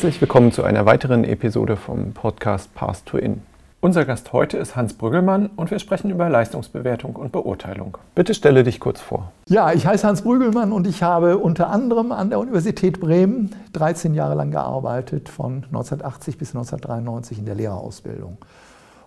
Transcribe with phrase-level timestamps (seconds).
[0.00, 3.42] Herzlich willkommen zu einer weiteren Episode vom Podcast Path to In.
[3.82, 7.98] Unser Gast heute ist Hans Brüggelmann und wir sprechen über Leistungsbewertung und Beurteilung.
[8.14, 9.30] Bitte stelle dich kurz vor.
[9.46, 14.14] Ja, ich heiße Hans Brüggelmann und ich habe unter anderem an der Universität Bremen 13
[14.14, 18.38] Jahre lang gearbeitet, von 1980 bis 1993 in der Lehrerausbildung.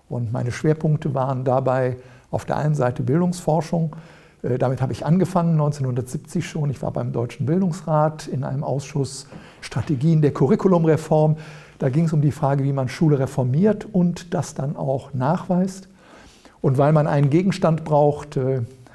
[0.10, 1.98] Und meine Schwerpunkte waren dabei
[2.30, 3.95] auf der einen Seite Bildungsforschung.
[4.44, 6.69] Äh, damit habe ich angefangen, 1970 schon.
[6.69, 9.27] Ich war beim Deutschen Bildungsrat in einem Ausschuss
[9.61, 11.38] Strategien der Curriculumreform.
[11.80, 15.89] Da ging es um die Frage, wie man Schule reformiert und das dann auch nachweist.
[16.61, 18.39] Und weil man einen Gegenstand braucht,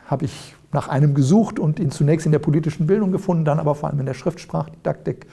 [0.06, 3.74] habe ich nach einem gesucht und ihn zunächst in der politischen Bildung gefunden, dann aber
[3.74, 5.26] vor allem in der Schriftsprachdidaktik.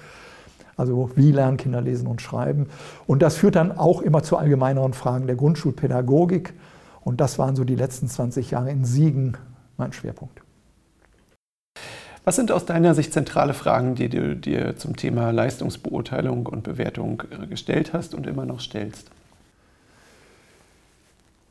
[0.77, 2.67] Also wie lernen Kinder lesen und schreiben.
[3.07, 6.53] Und das führt dann auch immer zu allgemeineren Fragen der Grundschulpädagogik.
[7.01, 9.37] Und das waren so die letzten 20 Jahre in Siegen
[9.77, 10.41] mein Schwerpunkt.
[12.23, 17.21] Was sind aus deiner Sicht zentrale Fragen, die du dir zum Thema Leistungsbeurteilung und Bewertung
[17.49, 19.11] gestellt hast und immer noch stellst?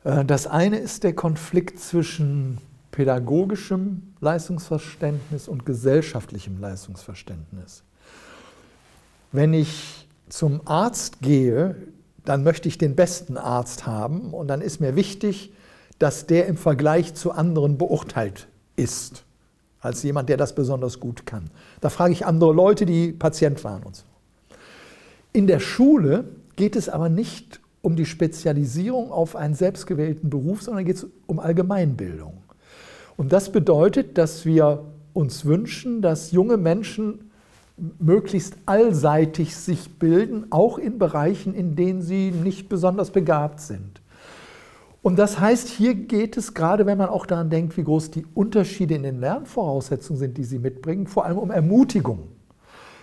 [0.03, 2.59] Äh, das eine ist der Konflikt zwischen
[2.91, 7.83] pädagogischem Leistungsverständnis und gesellschaftlichem Leistungsverständnis.
[9.31, 11.75] Wenn ich zum Arzt gehe,
[12.23, 15.53] dann möchte ich den besten Arzt haben und dann ist mir wichtig,
[15.99, 19.23] dass der im Vergleich zu anderen beurteilt ist
[19.79, 21.51] als jemand, der das besonders gut kann.
[21.79, 24.03] Da frage ich andere Leute, die Patient waren und so.
[25.31, 30.85] In der Schule geht es aber nicht um die Spezialisierung auf einen selbstgewählten Beruf, sondern
[30.85, 32.33] geht es um Allgemeinbildung.
[33.15, 37.31] Und das bedeutet, dass wir uns wünschen, dass junge Menschen
[37.99, 44.01] möglichst allseitig sich bilden, auch in Bereichen, in denen sie nicht besonders begabt sind.
[45.05, 48.25] Und das heißt, hier geht es gerade, wenn man auch daran denkt, wie groß die
[48.33, 52.23] Unterschiede in den Lernvoraussetzungen sind, die sie mitbringen, vor allem um Ermutigung.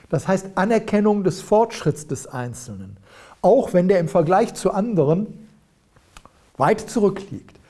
[0.08, 2.96] Das heißt Anerkennung des Fortschritts des Einzelnen,
[3.40, 5.46] auch wenn der im Vergleich zu anderen
[6.56, 7.60] weit zurückliegt.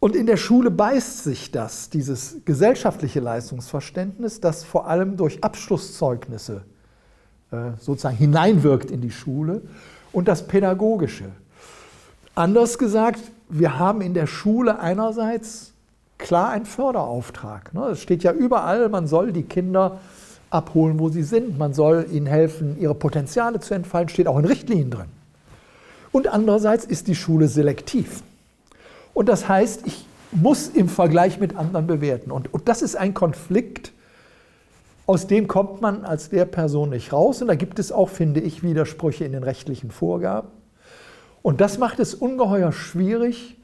[0.00, 6.62] Und in der Schule beißt sich das, dieses gesellschaftliche Leistungsverständnis, das vor allem durch Abschlusszeugnisse
[7.50, 9.60] äh, sozusagen hineinwirkt in die Schule,
[10.12, 11.26] und das pädagogische.
[12.34, 15.72] Anders gesagt, wir haben in der Schule einerseits
[16.16, 17.74] klar einen Förderauftrag.
[17.74, 17.88] Ne?
[17.88, 19.98] Es steht ja überall, man soll die Kinder
[20.48, 21.58] abholen, wo sie sind.
[21.58, 25.08] Man soll ihnen helfen, ihre Potenziale zu entfalten, steht auch in Richtlinien drin.
[26.10, 28.22] Und andererseits ist die Schule selektiv.
[29.14, 32.30] Und das heißt, ich muss im Vergleich mit anderen bewerten.
[32.30, 33.92] Und, und das ist ein Konflikt,
[35.06, 37.42] aus dem kommt man als der Person nicht raus.
[37.42, 40.48] Und da gibt es auch, finde ich, Widersprüche in den rechtlichen Vorgaben.
[41.42, 43.56] Und das macht es ungeheuer schwierig,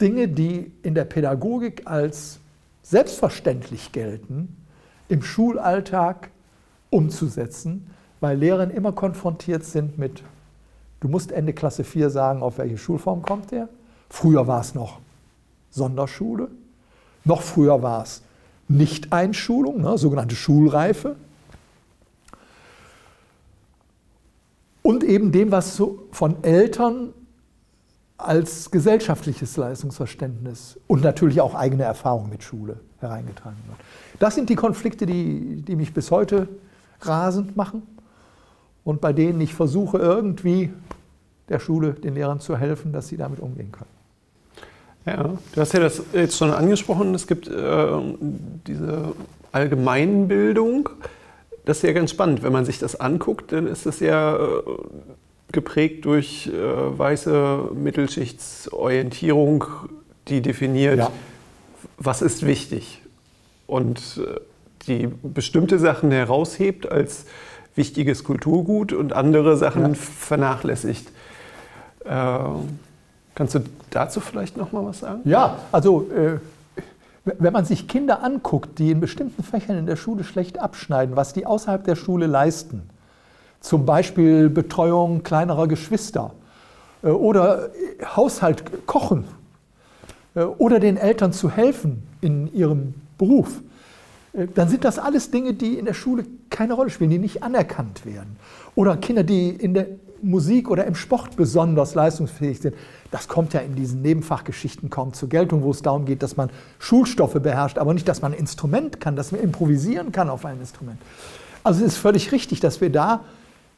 [0.00, 2.40] Dinge, die in der Pädagogik als
[2.82, 4.56] selbstverständlich gelten,
[5.08, 6.30] im Schulalltag
[6.88, 10.22] umzusetzen, weil Lehrer immer konfrontiert sind mit,
[11.00, 13.68] du musst Ende Klasse 4 sagen, auf welche Schulform kommt der.
[14.08, 15.00] Früher war es noch
[15.70, 16.48] Sonderschule,
[17.24, 18.22] noch früher war es
[18.68, 21.16] Nicht-Einschulung, ne, sogenannte Schulreife.
[24.90, 27.14] Und eben dem, was von Eltern
[28.16, 33.78] als gesellschaftliches Leistungsverständnis und natürlich auch eigene Erfahrung mit Schule hereingetragen wird.
[34.18, 36.48] Das sind die Konflikte, die, die mich bis heute
[37.02, 37.82] rasend machen
[38.82, 40.72] und bei denen ich versuche irgendwie
[41.48, 43.90] der Schule, den Lehrern zu helfen, dass sie damit umgehen können.
[45.06, 47.86] Ja, du hast ja das jetzt schon angesprochen, es gibt äh,
[48.66, 49.12] diese
[49.52, 50.88] Allgemeinbildung
[51.70, 52.42] das ist ja ganz spannend.
[52.42, 54.40] Wenn man sich das anguckt, dann ist das ja äh,
[55.52, 59.64] geprägt durch äh, weiße Mittelschichtsorientierung,
[60.26, 61.12] die definiert, ja.
[61.96, 63.00] was ist wichtig
[63.68, 64.40] und äh,
[64.88, 67.26] die bestimmte Sachen heraushebt als
[67.76, 69.94] wichtiges Kulturgut und andere Sachen ja.
[69.94, 71.12] vernachlässigt.
[72.04, 72.38] Äh,
[73.36, 75.20] kannst du dazu vielleicht noch mal was sagen?
[75.24, 76.08] Ja, also
[77.38, 81.32] wenn man sich Kinder anguckt, die in bestimmten Fächern in der Schule schlecht abschneiden, was
[81.32, 82.82] die außerhalb der Schule leisten,
[83.60, 86.32] zum Beispiel Betreuung kleinerer Geschwister
[87.02, 87.70] äh, oder
[88.16, 89.24] Haushalt kochen
[90.34, 93.60] äh, oder den Eltern zu helfen in ihrem Beruf,
[94.32, 97.42] äh, dann sind das alles Dinge, die in der Schule keine Rolle spielen, die nicht
[97.42, 98.36] anerkannt werden.
[98.74, 99.86] Oder Kinder, die in der
[100.22, 102.74] Musik oder im Sport besonders leistungsfähig sind.
[103.10, 106.50] Das kommt ja in diesen Nebenfachgeschichten kaum zur Geltung, wo es darum geht, dass man
[106.78, 110.60] Schulstoffe beherrscht, aber nicht, dass man ein Instrument kann, dass man improvisieren kann auf ein
[110.60, 110.98] Instrument.
[111.64, 113.20] Also es ist völlig richtig, dass wir da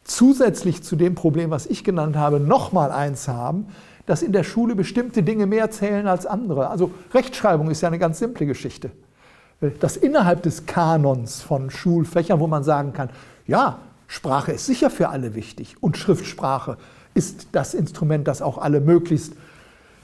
[0.04, 3.66] zusätzlich zu dem Problem, was ich genannt habe, nochmal eins haben,
[4.06, 6.68] dass in der Schule bestimmte Dinge mehr zählen als andere.
[6.68, 8.90] Also Rechtschreibung ist ja eine ganz simple Geschichte.
[9.78, 13.10] Dass innerhalb des Kanons von Schulfächern, wo man sagen kann,
[13.46, 13.78] ja,
[14.12, 16.76] Sprache ist sicher für alle wichtig und Schriftsprache
[17.14, 19.32] ist das Instrument, das auch alle möglichst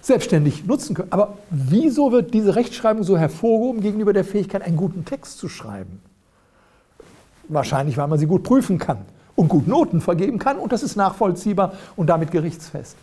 [0.00, 1.12] selbstständig nutzen können.
[1.12, 6.00] Aber wieso wird diese Rechtschreibung so hervorgehoben gegenüber der Fähigkeit, einen guten Text zu schreiben?
[7.48, 9.00] Wahrscheinlich, weil man sie gut prüfen kann
[9.36, 12.96] und gut Noten vergeben kann und das ist nachvollziehbar und damit gerichtsfest.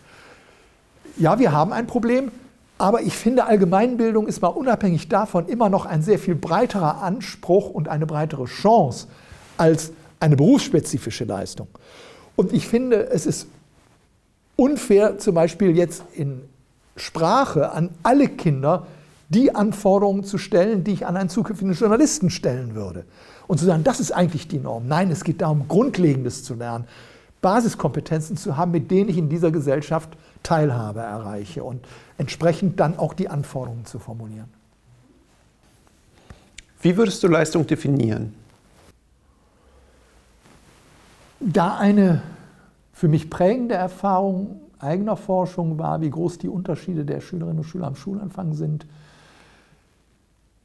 [1.18, 2.32] Ja, wir haben ein Problem,
[2.78, 7.70] aber ich finde, Allgemeinbildung ist mal unabhängig davon immer noch ein sehr viel breiterer Anspruch
[7.70, 9.06] und eine breitere Chance
[9.56, 11.68] als eine berufsspezifische Leistung.
[12.36, 13.48] Und ich finde, es ist
[14.56, 16.42] unfair, zum Beispiel jetzt in
[16.96, 18.86] Sprache an alle Kinder
[19.28, 23.04] die Anforderungen zu stellen, die ich an einen zukünftigen Journalisten stellen würde.
[23.46, 24.86] Und zu sagen, das ist eigentlich die Norm.
[24.86, 26.86] Nein, es geht darum, Grundlegendes zu lernen,
[27.42, 31.84] Basiskompetenzen zu haben, mit denen ich in dieser Gesellschaft Teilhabe erreiche und
[32.18, 34.48] entsprechend dann auch die Anforderungen zu formulieren.
[36.80, 38.34] Wie würdest du Leistung definieren?
[41.40, 42.22] Da eine
[42.92, 47.86] für mich prägende Erfahrung eigener Forschung war, wie groß die Unterschiede der Schülerinnen und Schüler
[47.86, 48.86] am Schulanfang sind,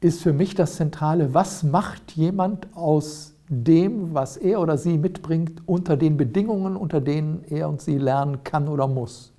[0.02, 5.62] ist für mich das Zentrale, was macht jemand aus dem, was er oder sie mitbringt,
[5.66, 9.32] unter den Bedingungen, unter denen er und sie lernen kann oder muss.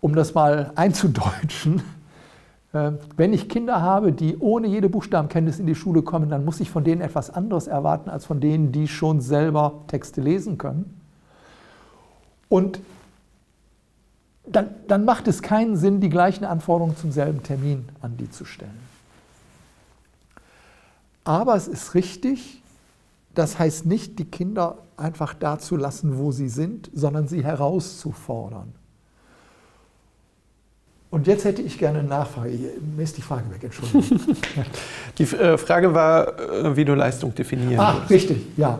[0.00, 1.82] Um das mal einzudeutschen,
[2.72, 6.70] wenn ich Kinder habe, die ohne jede Buchstabenkenntnis in die Schule kommen, dann muss ich
[6.70, 10.98] von denen etwas anderes erwarten als von denen, die schon selber Texte lesen können.
[12.48, 12.80] Und
[14.46, 18.44] dann, dann macht es keinen Sinn, die gleichen Anforderungen zum selben Termin an die zu
[18.44, 18.80] stellen.
[21.24, 22.62] Aber es ist richtig,
[23.34, 28.72] das heißt nicht, die Kinder einfach da zu lassen, wo sie sind, sondern sie herauszufordern.
[31.12, 32.58] Und jetzt hätte ich gerne eine Nachfrage.
[32.96, 34.18] Mir ist die Frage weg, Entschuldigung.
[35.18, 38.10] Die äh, Frage war, äh, wie du Leistung definieren Ach, würdest.
[38.10, 38.78] richtig, ja.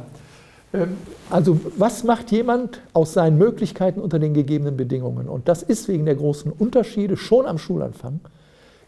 [0.72, 0.96] Ähm,
[1.28, 5.28] also was macht jemand aus seinen Möglichkeiten unter den gegebenen Bedingungen?
[5.28, 8.20] Und das ist wegen der großen Unterschiede schon am Schulanfang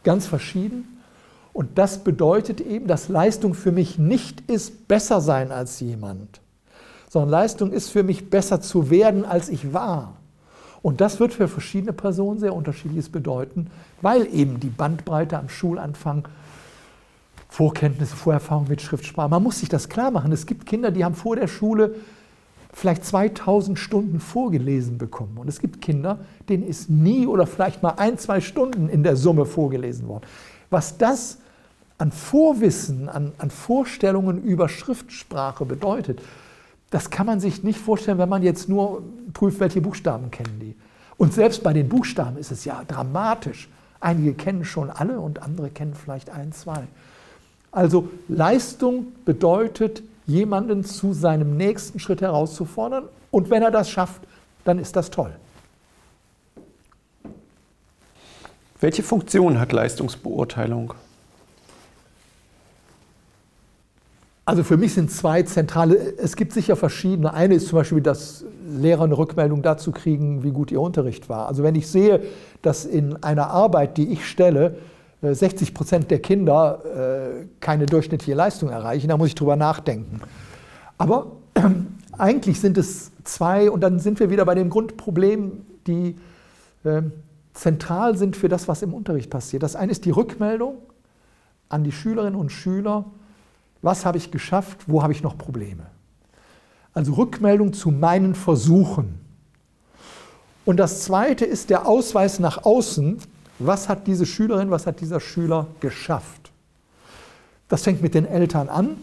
[0.05, 1.03] ganz verschieden.
[1.53, 6.41] Und das bedeutet eben, dass Leistung für mich nicht ist besser sein als jemand,
[7.11, 10.17] sondern Leistung ist für mich besser zu werden, als ich war.
[10.85, 13.69] Und das wird für verschiedene Personen sehr unterschiedliches bedeuten,
[14.03, 16.29] weil eben die Bandbreite am Schulanfang
[17.49, 19.31] Vorkenntnisse, Vorerfahrung mit Schriftsprache.
[19.31, 20.31] Man muss sich das klar machen.
[20.31, 21.95] Es gibt Kinder, die haben vor der Schule
[22.75, 25.39] vielleicht 2000 Stunden vorgelesen bekommen.
[25.39, 26.19] Und es gibt Kinder,
[26.51, 30.25] denen ist nie oder vielleicht mal ein, zwei Stunden in der Summe vorgelesen worden.
[30.69, 31.39] Was das
[31.97, 36.21] an Vorwissen, an, an Vorstellungen über Schriftsprache bedeutet,
[36.95, 40.77] das kann man sich nicht vorstellen, wenn man jetzt nur prüft, welche Buchstaben kennen die.
[41.17, 43.69] Und selbst bei den Buchstaben ist es ja dramatisch.
[43.99, 46.85] Einige kennen schon alle und andere kennen vielleicht ein, zwei.
[47.73, 53.09] Also Leistung bedeutet, jemanden zu seinem nächsten Schritt herauszufordern.
[53.33, 54.23] Und wenn er das schafft,
[54.65, 55.35] dann ist das toll.
[58.81, 60.95] Welche Funktion hat Leistungsbeurteilung?
[64.47, 67.33] Also für mich sind zwei zentrale, es gibt sicher verschiedene.
[67.33, 71.49] Eine ist zum Beispiel, dass Lehrer eine Rückmeldung dazu kriegen, wie gut ihr Unterricht war.
[71.49, 72.23] Also wenn ich sehe,
[72.61, 74.77] dass in einer Arbeit, die ich stelle,
[75.23, 80.21] 60 äh, Prozent der Kinder äh, keine durchschnittliche Leistung erreichen, da muss ich drüber nachdenken.
[80.99, 81.33] Aber
[82.19, 86.17] eigentlich sind es zwei, und dann sind wir wieder bei dem Grundproblem, die
[86.85, 87.01] äh,
[87.55, 89.63] zentral sind für das, was im Unterricht passiert.
[89.63, 90.77] Das eine ist die Rückmeldung
[91.71, 93.07] an die Schülerinnen und Schüler,
[93.85, 95.87] was habe ich geschafft, wo habe ich noch Probleme.
[96.95, 99.21] Also Rückmeldung zu meinen Versuchen.
[100.65, 103.19] Und das Zweite ist der Ausweis nach außen,
[103.59, 106.51] was hat diese Schülerin, was hat dieser Schüler geschafft.
[107.69, 108.97] Das fängt mit den Eltern an.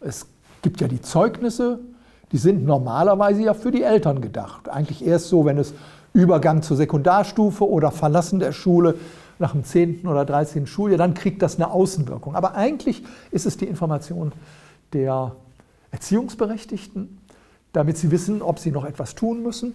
[0.00, 0.26] Es
[0.62, 1.78] gibt ja die Zeugnisse,
[2.32, 4.68] die sind normalerweise ja für die Eltern gedacht.
[4.68, 5.74] Eigentlich erst so, wenn es
[6.12, 8.96] Übergang zur Sekundarstufe oder Verlassen der Schule
[9.40, 10.06] nach dem 10.
[10.06, 10.66] oder 13.
[10.66, 12.34] Schuljahr, dann kriegt das eine Außenwirkung.
[12.34, 14.32] Aber eigentlich ist es die Information
[14.92, 15.34] der
[15.90, 17.18] Erziehungsberechtigten,
[17.72, 19.74] damit sie wissen, ob sie noch etwas tun müssen.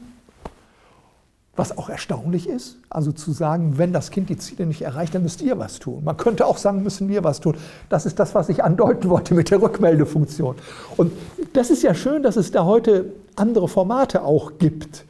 [1.58, 5.24] Was auch erstaunlich ist, also zu sagen, wenn das Kind die Ziele nicht erreicht, dann
[5.24, 6.04] müsst ihr was tun.
[6.04, 7.56] Man könnte auch sagen, müssen wir was tun.
[7.88, 10.56] Das ist das, was ich andeuten wollte mit der Rückmeldefunktion.
[10.98, 11.14] Und
[11.54, 15.06] das ist ja schön, dass es da heute andere Formate auch gibt.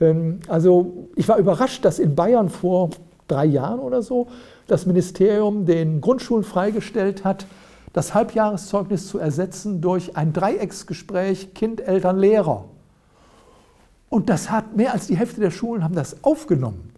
[0.00, 2.90] Ähm, also ich war überrascht, dass in Bayern vor
[3.28, 4.28] drei Jahren oder so
[4.66, 7.46] das Ministerium den Grundschulen freigestellt hat,
[7.92, 12.64] das Halbjahreszeugnis zu ersetzen durch ein Dreiecksgespräch Kind, Eltern, Lehrer.
[14.08, 16.92] Und das hat mehr als die Hälfte der Schulen haben das aufgenommen.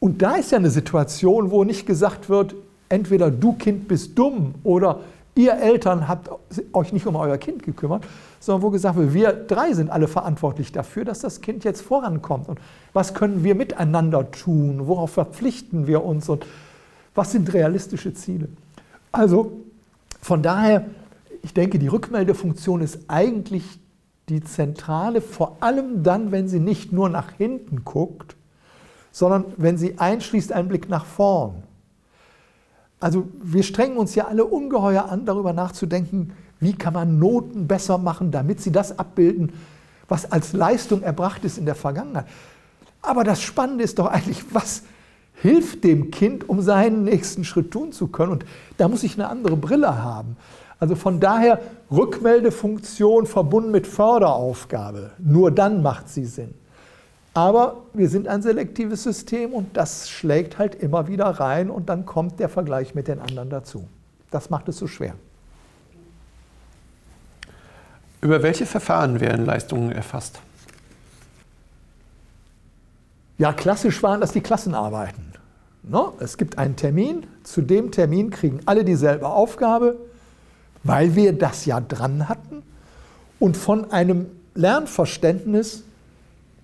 [0.00, 2.54] Und da ist ja eine Situation, wo nicht gesagt wird,
[2.88, 5.00] entweder du Kind bist dumm oder
[5.38, 6.30] Ihr Eltern habt
[6.72, 8.04] euch nicht um euer Kind gekümmert,
[8.40, 12.48] sondern wo gesagt wird, wir drei sind alle verantwortlich dafür, dass das Kind jetzt vorankommt.
[12.48, 12.58] Und
[12.92, 14.88] was können wir miteinander tun?
[14.88, 16.28] Worauf verpflichten wir uns?
[16.28, 16.44] Und
[17.14, 18.48] was sind realistische Ziele?
[19.12, 19.60] Also
[20.20, 20.86] von daher,
[21.44, 23.78] ich denke, die Rückmeldefunktion ist eigentlich
[24.28, 28.34] die zentrale, vor allem dann, wenn sie nicht nur nach hinten guckt,
[29.12, 31.62] sondern wenn sie einschließt einen Blick nach vorn.
[33.00, 37.98] Also wir strengen uns ja alle ungeheuer an, darüber nachzudenken, wie kann man Noten besser
[37.98, 39.52] machen, damit sie das abbilden,
[40.08, 42.26] was als Leistung erbracht ist in der Vergangenheit.
[43.02, 44.82] Aber das Spannende ist doch eigentlich, was
[45.34, 48.32] hilft dem Kind, um seinen nächsten Schritt tun zu können.
[48.32, 48.44] Und
[48.76, 50.36] da muss ich eine andere Brille haben.
[50.80, 55.10] Also von daher Rückmeldefunktion verbunden mit Förderaufgabe.
[55.18, 56.54] Nur dann macht sie Sinn.
[57.38, 62.04] Aber wir sind ein selektives System und das schlägt halt immer wieder rein und dann
[62.04, 63.86] kommt der Vergleich mit den anderen dazu.
[64.32, 65.14] Das macht es so schwer.
[68.20, 70.40] Über welche Verfahren werden Leistungen erfasst?
[73.38, 75.32] Ja, klassisch waren das die Klassenarbeiten.
[75.84, 76.14] No?
[76.18, 79.96] Es gibt einen Termin, zu dem Termin kriegen alle dieselbe Aufgabe,
[80.82, 82.64] weil wir das ja dran hatten
[83.38, 84.26] und von einem
[84.56, 85.84] Lernverständnis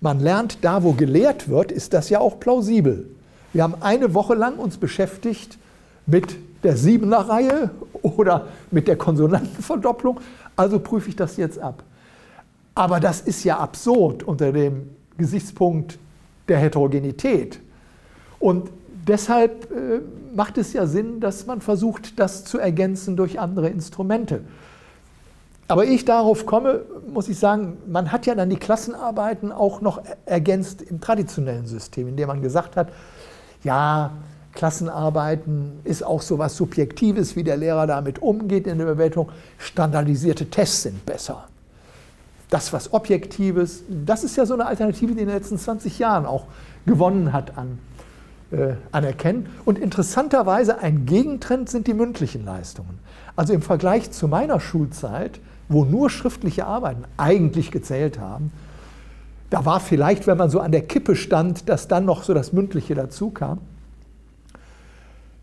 [0.01, 3.09] man lernt da, wo gelehrt wird, ist das ja auch plausibel.
[3.53, 5.57] Wir haben eine Woche lang uns beschäftigt
[6.05, 7.71] mit der Siebener Reihe
[8.01, 10.19] oder mit der Konsonantenverdopplung,
[10.55, 11.83] also prüfe ich das jetzt ab.
[12.73, 15.97] Aber das ist ja absurd unter dem Gesichtspunkt
[16.47, 17.59] der Heterogenität.
[18.39, 18.69] Und
[19.07, 20.01] deshalb äh,
[20.35, 24.41] macht es ja Sinn, dass man versucht, das zu ergänzen durch andere Instrumente.
[25.67, 30.01] Aber ich darauf komme, muss ich sagen, man hat ja dann die Klassenarbeiten auch noch
[30.25, 32.89] ergänzt im traditionellen System, indem man gesagt hat,
[33.63, 34.11] ja,
[34.53, 39.29] Klassenarbeiten ist auch so was Subjektives, wie der Lehrer damit umgeht in der Bewertung.
[39.57, 41.45] Standardisierte Tests sind besser.
[42.49, 46.25] Das, was Objektives, das ist ja so eine Alternative, die in den letzten 20 Jahren
[46.25, 46.45] auch
[46.85, 47.79] gewonnen hat an
[48.51, 49.47] äh, Anerkennen.
[49.65, 52.99] Und interessanterweise ein Gegentrend sind die mündlichen Leistungen.
[53.35, 58.51] Also im Vergleich zu meiner Schulzeit wo nur schriftliche Arbeiten eigentlich gezählt haben.
[59.49, 62.53] Da war vielleicht, wenn man so an der Kippe stand, dass dann noch so das
[62.53, 63.59] Mündliche dazu kam.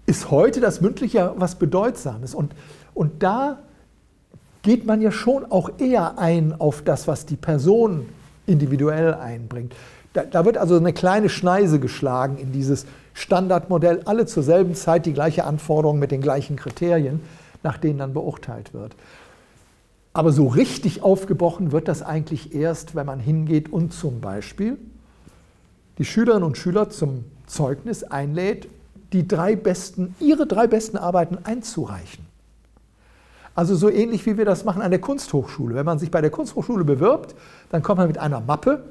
[0.07, 2.35] Ist heute das Mündliche was Bedeutsames.
[2.35, 2.53] Und,
[2.95, 3.61] und da
[4.63, 8.09] geht man ja schon auch eher ein auf das, was die Person
[8.47, 9.75] individuell einbringt.
[10.13, 15.07] Da, da, wird also eine kleine Schneise geschlagen in dieses Standardmodell, alle zur selben Zeit
[15.07, 17.21] die gleiche Anforderung mit den gleichen Kriterien,
[17.63, 18.95] nach denen dann beurteilt wird.
[20.15, 24.79] Aber so richtig aufgebrochen wird das eigentlich erst, wenn man hingeht und zum Beispiel
[25.99, 28.69] die Schülerinnen und Schüler zum Zeugnis einlädt,
[29.13, 32.27] die drei besten, ihre drei besten Arbeiten einzureichen.
[33.55, 35.75] Also so ähnlich wie wir das machen an der Kunsthochschule.
[35.75, 37.35] Wenn man sich bei der Kunsthochschule bewirbt,
[37.71, 38.85] dann kommt man mit einer Mappe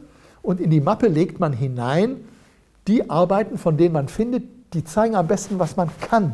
[0.44, 2.18] und in die Mappe legt man hinein
[2.88, 6.34] die Arbeiten, von denen man findet, die zeigen am besten, was man kann.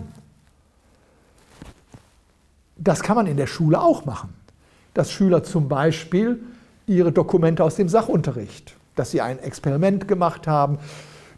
[2.77, 4.36] Das kann man in der Schule auch machen
[4.97, 6.39] dass Schüler zum Beispiel
[6.87, 10.79] ihre Dokumente aus dem Sachunterricht, dass sie ein Experiment gemacht haben,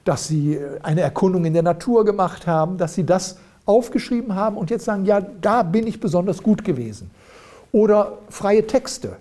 [0.05, 4.69] dass sie eine Erkundung in der Natur gemacht haben, dass sie das aufgeschrieben haben und
[4.69, 7.11] jetzt sagen, ja, da bin ich besonders gut gewesen.
[7.73, 9.17] Oder freie Texte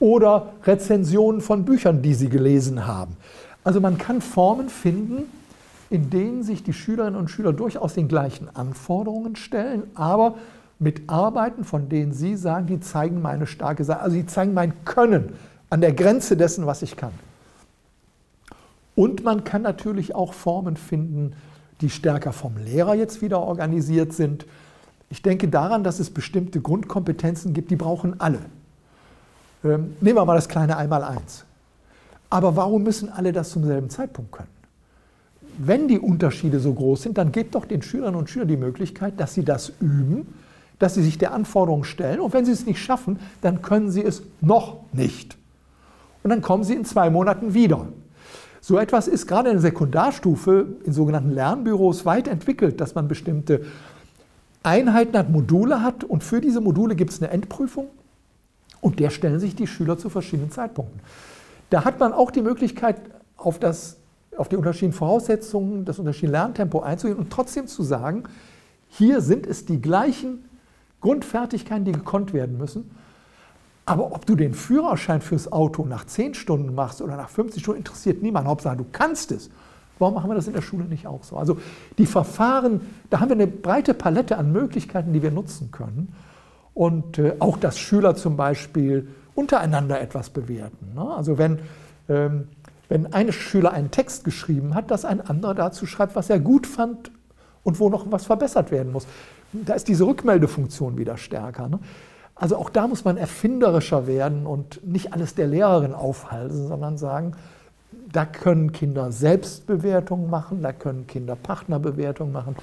[0.00, 3.18] oder Rezensionen von Büchern, die sie gelesen haben.
[3.62, 5.24] Also man kann Formen finden,
[5.90, 10.36] in denen sich die Schülerinnen und Schüler durchaus den gleichen Anforderungen stellen, aber
[10.82, 14.84] mit Arbeiten, von denen Sie sagen, die zeigen meine starke Seite, also die zeigen mein
[14.84, 15.34] Können
[15.70, 17.12] an der Grenze dessen, was ich kann.
[18.94, 21.32] Und man kann natürlich auch Formen finden,
[21.80, 24.44] die stärker vom Lehrer jetzt wieder organisiert sind.
[25.08, 28.38] Ich denke daran, dass es bestimmte Grundkompetenzen gibt, die brauchen alle.
[29.64, 31.44] Ähm, nehmen wir mal das kleine Einmaleins.
[32.28, 34.48] Aber warum müssen alle das zum selben Zeitpunkt können?
[35.58, 39.20] Wenn die Unterschiede so groß sind, dann gebt doch den Schülerinnen und Schülern die Möglichkeit,
[39.20, 40.26] dass sie das üben
[40.82, 42.18] dass sie sich der Anforderung stellen.
[42.18, 45.38] Und wenn sie es nicht schaffen, dann können sie es noch nicht.
[46.24, 47.86] Und dann kommen sie in zwei Monaten wieder.
[48.60, 53.64] So etwas ist gerade in der Sekundarstufe in sogenannten Lernbüros weit entwickelt, dass man bestimmte
[54.64, 57.86] Einheiten hat, Module hat und für diese Module gibt es eine Endprüfung
[58.80, 61.00] und der stellen sich die Schüler zu verschiedenen Zeitpunkten.
[61.70, 62.96] Da hat man auch die Möglichkeit,
[63.36, 63.98] auf, das,
[64.36, 68.24] auf die unterschiedlichen Voraussetzungen, das unterschiedliche Lerntempo einzugehen und trotzdem zu sagen,
[68.88, 70.44] hier sind es die gleichen
[71.02, 72.90] Grundfertigkeiten, die gekonnt werden müssen.
[73.84, 77.80] Aber ob du den Führerschein fürs Auto nach 10 Stunden machst oder nach 50 Stunden,
[77.80, 78.46] interessiert niemand.
[78.46, 79.50] Hauptsache, du kannst es.
[79.98, 81.36] Warum machen wir das in der Schule nicht auch so?
[81.36, 81.58] Also
[81.98, 82.80] die Verfahren,
[83.10, 86.14] da haben wir eine breite Palette an Möglichkeiten, die wir nutzen können.
[86.74, 90.94] Und äh, auch, dass Schüler zum Beispiel untereinander etwas bewerten.
[90.94, 91.02] Ne?
[91.14, 91.58] Also wenn,
[92.08, 92.48] ähm,
[92.88, 96.66] wenn ein Schüler einen Text geschrieben hat, dass ein anderer dazu schreibt, was er gut
[96.66, 97.10] fand
[97.62, 99.06] und wo noch was verbessert werden muss.
[99.52, 101.68] Da ist diese Rückmeldefunktion wieder stärker.
[101.68, 101.78] Ne?
[102.34, 107.32] Also auch da muss man erfinderischer werden und nicht alles der Lehrerin aufhalten, sondern sagen,
[108.10, 112.56] da können Kinder Selbstbewertungen machen, da können Kinder Partnerbewertungen machen.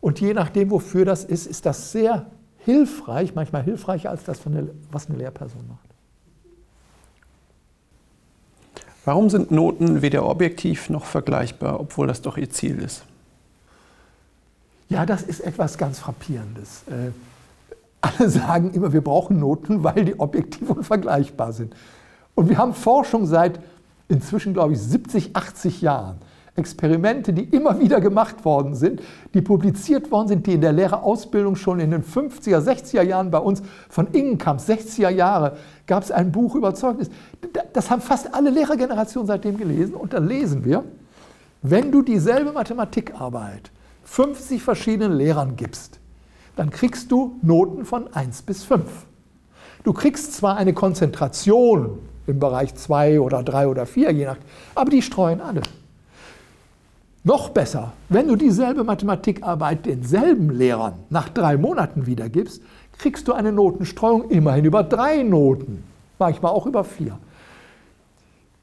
[0.00, 2.26] Und je nachdem, wofür das ist, ist das sehr
[2.58, 4.40] hilfreich, manchmal hilfreicher als das,
[4.92, 5.88] was eine Lehrperson macht.
[9.04, 13.04] Warum sind Noten weder objektiv noch vergleichbar, obwohl das doch ihr Ziel ist?
[14.88, 16.82] Ja, das ist etwas ganz Frappierendes.
[16.88, 17.12] Äh,
[18.00, 21.74] alle sagen immer, wir brauchen Noten, weil die objektiv und vergleichbar sind.
[22.34, 23.60] Und wir haben Forschung seit
[24.08, 26.16] inzwischen, glaube ich, 70, 80 Jahren.
[26.58, 29.00] Experimente, die immer wieder gemacht worden sind,
[29.32, 33.38] die publiziert worden sind, die in der Lehrerausbildung schon in den 50er, 60er Jahren bei
[33.38, 37.10] uns von Ingenkamp, 60er Jahre, gab es ein Buch über Zeugnis.
[37.72, 39.94] Das haben fast alle Lehrergenerationen seitdem gelesen.
[39.94, 40.82] Und da lesen wir,
[41.62, 43.70] wenn du dieselbe Mathematikarbeit
[44.08, 46.00] 50 verschiedenen Lehrern gibst,
[46.56, 48.82] dann kriegst du Noten von 1 bis 5.
[49.84, 54.38] Du kriegst zwar eine Konzentration im Bereich 2 oder 3 oder 4, je nach,
[54.74, 55.60] aber die streuen alle.
[57.22, 62.62] Noch besser, wenn du dieselbe Mathematikarbeit denselben Lehrern nach drei Monaten wiedergibst,
[62.96, 65.84] kriegst du eine Notenstreuung immerhin über drei Noten,
[66.18, 67.18] manchmal auch über vier.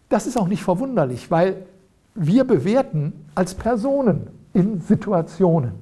[0.09, 1.65] Das ist auch nicht verwunderlich, weil
[2.15, 5.73] wir bewerten als Personen in Situationen.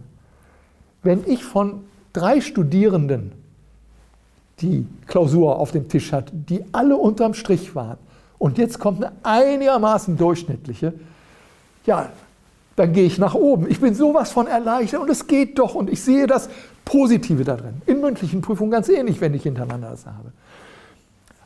[1.03, 3.31] Wenn ich von drei Studierenden
[4.59, 7.97] die Klausur auf dem Tisch hat, die alle unterm Strich waren,
[8.39, 10.93] und jetzt kommt eine einigermaßen durchschnittliche,
[11.85, 12.09] ja,
[12.75, 13.69] dann gehe ich nach oben.
[13.69, 16.49] Ich bin sowas von erleichtert und es geht doch und ich sehe das
[16.83, 17.81] Positive da drin.
[17.85, 20.31] In mündlichen Prüfungen ganz ähnlich, wenn ich hintereinander das habe.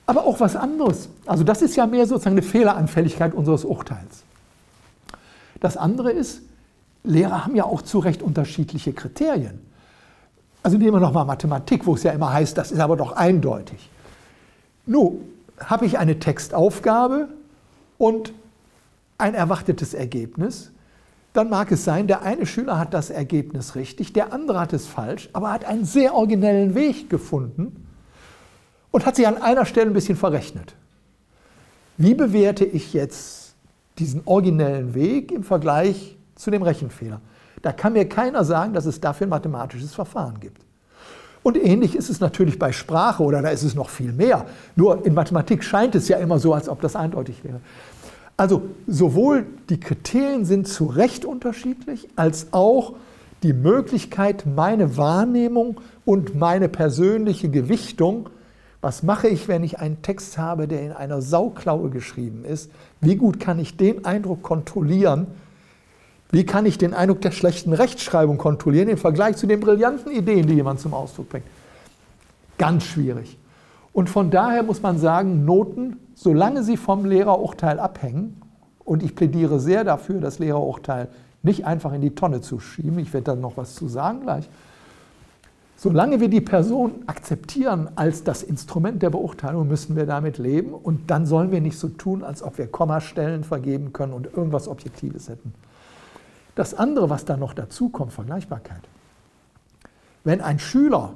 [0.05, 1.09] Aber auch was anderes.
[1.25, 4.23] Also das ist ja mehr sozusagen eine Fehleranfälligkeit unseres Urteils.
[5.59, 6.41] Das andere ist,
[7.03, 9.60] Lehrer haben ja auch zu Recht unterschiedliche Kriterien.
[10.63, 13.89] Also nehmen wir nochmal Mathematik, wo es ja immer heißt, das ist aber doch eindeutig.
[14.86, 15.21] Nun,
[15.60, 17.29] habe ich eine Textaufgabe
[17.97, 18.33] und
[19.17, 20.71] ein erwartetes Ergebnis,
[21.33, 24.88] dann mag es sein, der eine Schüler hat das Ergebnis richtig, der andere hat es
[24.88, 27.88] falsch, aber hat einen sehr originellen Weg gefunden
[28.91, 30.73] und hat sich an einer Stelle ein bisschen verrechnet.
[31.97, 33.55] Wie bewerte ich jetzt
[33.99, 37.19] diesen originellen Weg im Vergleich zu dem Rechenfehler?
[37.62, 40.62] Da kann mir keiner sagen, dass es dafür ein mathematisches Verfahren gibt.
[41.43, 44.45] Und ähnlich ist es natürlich bei Sprache oder da ist es noch viel mehr.
[44.76, 47.62] Nur in Mathematik scheint es ja immer so, als ob das eindeutig wäre.
[48.36, 52.93] Also sowohl die Kriterien sind zu Recht unterschiedlich, als auch
[53.43, 58.30] die Möglichkeit, meine Wahrnehmung und meine persönliche Gewichtung,
[58.82, 62.71] was mache ich, wenn ich einen Text habe, der in einer Sauklaue geschrieben ist,
[63.02, 65.28] wie gut kann ich den Eindruck kontrollieren,
[66.31, 70.47] wie kann ich den Eindruck der schlechten Rechtschreibung kontrollieren im Vergleich zu den brillanten Ideen,
[70.47, 71.45] die jemand zum Ausdruck bringt.
[72.57, 73.37] Ganz schwierig.
[73.93, 78.41] Und von daher muss man sagen, Noten, solange sie vom Lehrerurteil abhängen,
[78.83, 81.09] und ich plädiere sehr dafür, das Lehrerurteil
[81.43, 84.49] nicht einfach in die Tonne zu schieben, ich werde da noch was zu sagen gleich,
[85.75, 91.11] solange wir die Person akzeptieren als das Instrument der Beurteilung, müssen wir damit leben und
[91.11, 95.29] dann sollen wir nicht so tun, als ob wir Kommastellen vergeben können und irgendwas Objektives
[95.29, 95.53] hätten.
[96.58, 98.82] Das andere, was da noch dazu kommt, Vergleichbarkeit.
[100.24, 101.13] Wenn ein Schüler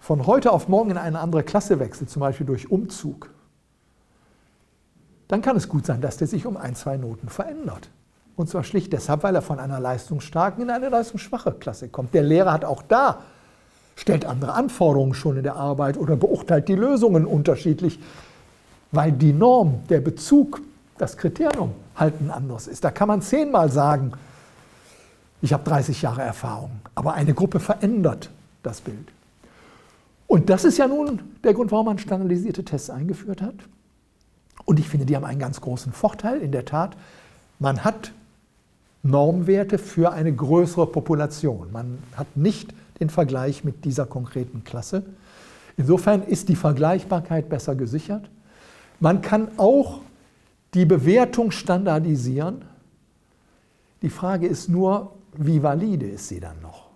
[0.00, 3.28] von heute auf morgen in eine andere Klasse wechselt, zum Beispiel durch Umzug,
[5.28, 7.90] dann kann es gut sein, dass der sich um ein, zwei Noten verändert.
[8.36, 12.14] Und zwar schlicht deshalb, weil er von einer leistungsstarken in eine leistungsschwache Klasse kommt.
[12.14, 13.18] Der Lehrer hat auch da,
[13.96, 18.00] stellt andere Anforderungen schon in der Arbeit oder beurteilt die Lösungen unterschiedlich,
[18.92, 20.62] weil die Norm, der Bezug,
[20.96, 22.84] das Kriterium halt ein anderes ist.
[22.84, 24.12] Da kann man zehnmal sagen,
[25.42, 28.30] ich habe 30 Jahre Erfahrung, aber eine Gruppe verändert
[28.62, 29.08] das Bild.
[30.26, 33.54] Und das ist ja nun der Grund, warum man standardisierte Tests eingeführt hat.
[34.64, 36.40] Und ich finde, die haben einen ganz großen Vorteil.
[36.40, 36.96] In der Tat,
[37.58, 38.12] man hat
[39.02, 41.72] Normwerte für eine größere Population.
[41.72, 45.02] Man hat nicht den Vergleich mit dieser konkreten Klasse.
[45.76, 48.28] Insofern ist die Vergleichbarkeit besser gesichert.
[49.00, 50.00] Man kann auch
[50.74, 52.64] die Bewertung standardisieren.
[54.02, 56.90] Die Frage ist nur, wie valide ist sie dann noch?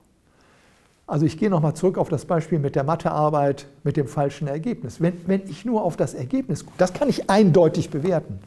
[1.07, 5.01] Also ich gehe nochmal zurück auf das Beispiel mit der Mathearbeit mit dem falschen Ergebnis.
[5.01, 8.39] Wenn, wenn ich nur auf das Ergebnis gucke, das kann ich eindeutig bewerten.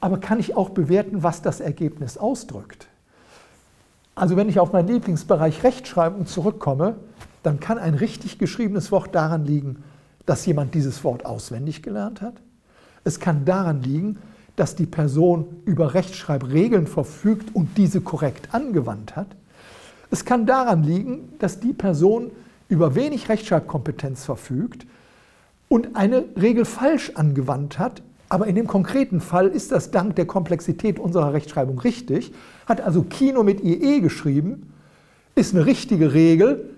[0.00, 2.86] Aber kann ich auch bewerten, was das Ergebnis ausdrückt?
[4.14, 6.96] Also wenn ich auf meinen Lieblingsbereich Rechtschreibung zurückkomme,
[7.42, 9.82] dann kann ein richtig geschriebenes Wort daran liegen,
[10.26, 12.34] dass jemand dieses Wort auswendig gelernt hat.
[13.08, 14.18] Es kann daran liegen,
[14.56, 19.28] dass die Person über Rechtschreibregeln verfügt und diese korrekt angewandt hat.
[20.10, 22.30] Es kann daran liegen, dass die Person
[22.68, 24.86] über wenig Rechtschreibkompetenz verfügt
[25.70, 30.26] und eine Regel falsch angewandt hat, aber in dem konkreten Fall ist das dank der
[30.26, 32.34] Komplexität unserer Rechtschreibung richtig,
[32.66, 34.70] hat also Kino mit IE geschrieben,
[35.34, 36.68] ist eine richtige Regel,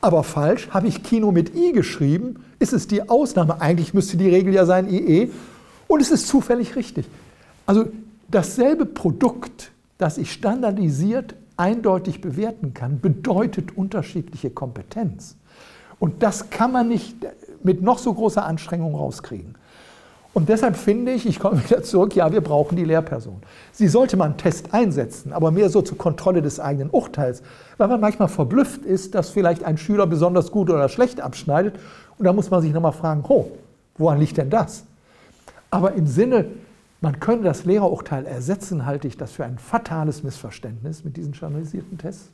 [0.00, 0.68] aber falsch.
[0.70, 3.60] Habe ich Kino mit I geschrieben, ist es die Ausnahme.
[3.60, 5.30] Eigentlich müsste die Regel ja sein IE
[5.86, 7.06] und es ist zufällig richtig.
[7.66, 7.86] Also
[8.30, 15.36] dasselbe Produkt, das ich standardisiert eindeutig bewerten kann, bedeutet unterschiedliche Kompetenz.
[15.98, 17.16] Und das kann man nicht
[17.62, 19.56] mit noch so großer Anstrengung rauskriegen.
[20.38, 23.42] Und deshalb finde ich, ich komme wieder zurück, ja, wir brauchen die Lehrperson.
[23.72, 27.42] Sie sollte man einen Test einsetzen, aber mehr so zur Kontrolle des eigenen Urteils,
[27.76, 31.74] weil man manchmal verblüfft ist, dass vielleicht ein Schüler besonders gut oder schlecht abschneidet.
[32.18, 33.50] Und da muss man sich nochmal fragen, ho,
[33.96, 34.84] woran liegt denn das?
[35.72, 36.44] Aber im Sinne,
[37.00, 41.98] man könne das Lehrerurteil ersetzen, halte ich das für ein fatales Missverständnis mit diesen standardisierten
[41.98, 42.30] Tests.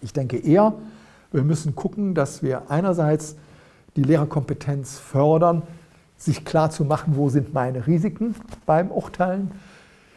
[0.00, 0.72] Ich denke eher,
[1.30, 3.36] wir müssen gucken, dass wir einerseits
[3.96, 5.60] die Lehrerkompetenz fördern,
[6.24, 9.50] sich klar zu machen, wo sind meine Risiken beim Urteilen.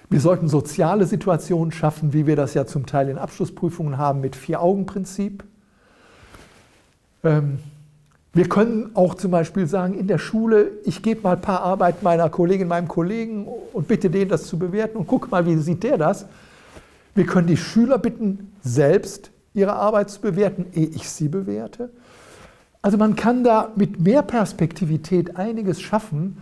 [0.09, 4.35] Wir sollten soziale Situationen schaffen, wie wir das ja zum Teil in Abschlussprüfungen haben mit
[4.35, 5.43] Vier-Augen-Prinzip.
[7.23, 7.57] Ähm,
[8.33, 12.03] wir können auch zum Beispiel sagen, in der Schule, ich gebe mal ein paar Arbeit
[12.03, 15.83] meiner Kollegin, meinem Kollegen und bitte den das zu bewerten und guck mal, wie sieht
[15.83, 16.25] der das.
[17.15, 21.89] Wir können die Schüler bitten, selbst ihre Arbeit zu bewerten, ehe ich sie bewerte.
[22.85, 26.37] Also man kann da mit mehr Perspektivität einiges schaffen,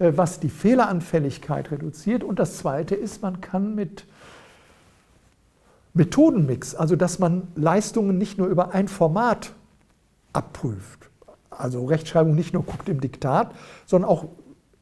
[0.00, 2.24] äh, was die Fehleranfälligkeit reduziert.
[2.24, 4.04] Und das Zweite ist, man kann mit
[5.92, 9.52] Methodenmix, also dass man Leistungen nicht nur über ein Format
[10.32, 11.10] abprüft,
[11.48, 13.52] also Rechtschreibung nicht nur guckt im Diktat,
[13.86, 14.24] sondern auch,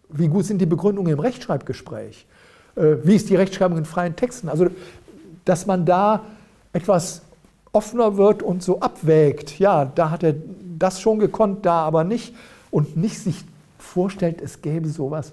[0.08, 2.26] wie gut sind die Begründungen im Rechtschreibgespräch,
[2.74, 4.48] äh, wie ist die Rechtschreibung in freien Texten.
[4.48, 4.68] Also
[5.44, 6.24] dass man da
[6.72, 7.20] etwas
[7.72, 10.34] offener wird und so abwägt, ja, da hat er
[10.78, 12.34] das schon gekonnt, da aber nicht.
[12.70, 13.44] Und nicht sich
[13.78, 15.32] vorstellt, es gäbe sowas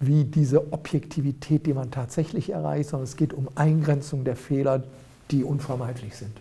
[0.00, 4.84] wie diese Objektivität, die man tatsächlich erreicht, sondern es geht um Eingrenzung der Fehler,
[5.30, 6.32] die unvermeidlich sind.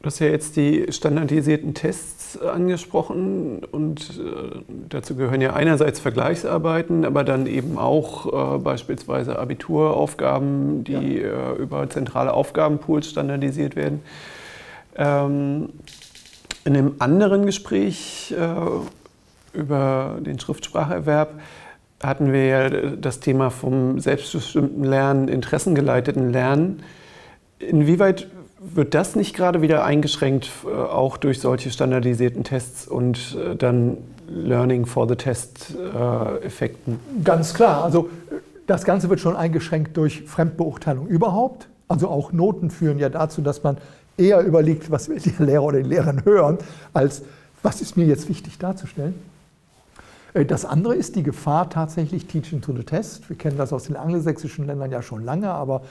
[0.00, 7.04] Du hast ja jetzt die standardisierten Tests angesprochen und äh, dazu gehören ja einerseits Vergleichsarbeiten,
[7.04, 11.52] aber dann eben auch äh, beispielsweise Abituraufgaben, die ja.
[11.52, 14.02] äh, über zentrale Aufgabenpools standardisiert werden.
[14.96, 15.70] Ähm,
[16.64, 21.40] in einem anderen Gespräch äh, über den Schriftspracherwerb
[22.02, 26.82] hatten wir ja das Thema vom selbstbestimmten Lernen, interessengeleiteten Lernen.
[27.58, 28.28] Inwieweit
[28.60, 33.98] wird das nicht gerade wieder eingeschränkt, äh, auch durch solche standardisierten Tests und äh, dann
[34.28, 37.00] Learning for the Test-Effekten?
[37.24, 37.84] Ganz klar.
[37.84, 38.10] Also
[38.66, 41.68] das Ganze wird schon eingeschränkt durch Fremdbeurteilung überhaupt.
[41.88, 43.78] Also auch Noten führen ja dazu, dass man
[44.18, 46.58] eher überlegt, was will der Lehrer oder die Lehrerin hören,
[46.92, 47.22] als
[47.62, 49.14] was ist mir jetzt wichtig darzustellen.
[50.34, 53.28] Äh, das andere ist die Gefahr tatsächlich Teaching to the Test.
[53.28, 55.82] Wir kennen das aus den angelsächsischen Ländern ja schon lange, aber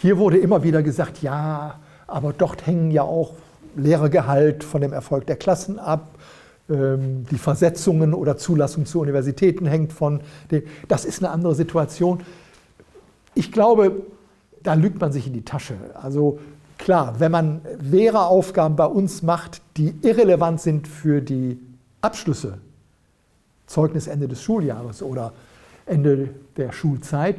[0.00, 3.34] hier wurde immer wieder gesagt, ja, aber dort hängen ja auch
[3.76, 6.14] Lehrergehalt von dem Erfolg der Klassen ab.
[6.70, 10.62] Ähm, die Versetzungen oder Zulassung zu Universitäten hängt von dem.
[10.88, 12.20] Das ist eine andere Situation.
[13.34, 14.02] Ich glaube,
[14.62, 15.74] da lügt man sich in die Tasche.
[15.94, 16.38] Also
[16.78, 21.60] klar, wenn man Lehreraufgaben bei uns macht, die irrelevant sind für die
[22.00, 22.58] Abschlüsse,
[23.66, 25.34] Zeugnisende des Schuljahres oder
[25.84, 27.36] Ende der Schulzeit,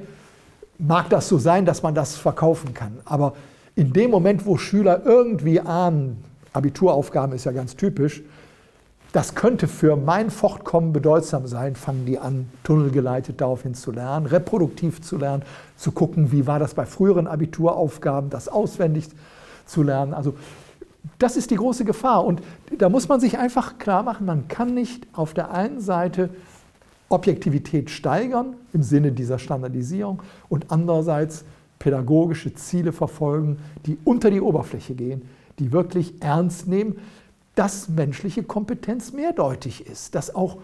[0.82, 3.00] mag das so sein, dass man das verkaufen kann.
[3.06, 3.34] Aber
[3.76, 8.22] in dem Moment, wo Schüler irgendwie ahnen, Abituraufgaben ist ja ganz typisch,
[9.13, 15.02] das könnte für mein Fortkommen bedeutsam sein, fangen die an, tunnelgeleitet daraufhin zu lernen, reproduktiv
[15.02, 15.44] zu lernen,
[15.76, 19.10] zu gucken, wie war das bei früheren Abituraufgaben, das auswendig
[19.65, 20.13] zu lernen.
[20.13, 20.34] Also
[21.20, 22.26] das ist die große Gefahr.
[22.26, 22.41] Und
[22.78, 26.30] da muss man sich einfach klar machen, man kann nicht auf der einen Seite
[27.12, 31.45] Objektivität steigern im Sinne dieser Standardisierung und andererseits
[31.80, 35.24] pädagogische Ziele verfolgen, die unter die Oberfläche gehen,
[35.60, 36.97] die wirklich ernst nehmen,
[37.56, 40.58] dass menschliche Kompetenz mehrdeutig ist, dass auch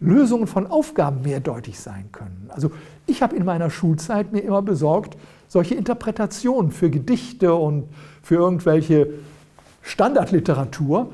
[0.00, 2.48] Lösungen von Aufgaben mehrdeutig sein können.
[2.48, 2.70] Also
[3.06, 5.16] ich habe in meiner Schulzeit mir immer besorgt,
[5.48, 7.84] solche Interpretationen für Gedichte und
[8.22, 9.08] für irgendwelche
[9.82, 11.10] Standardliteratur,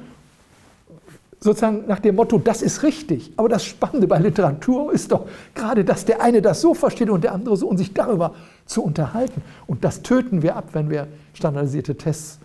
[1.40, 3.32] sozusagen nach dem Motto, das ist richtig.
[3.36, 7.24] Aber das Spannende bei Literatur ist doch gerade, dass der eine das so versteht und
[7.24, 8.34] der andere so und sich darüber
[8.66, 9.42] zu unterhalten.
[9.66, 12.38] Und das töten wir ab, wenn wir standardisierte Tests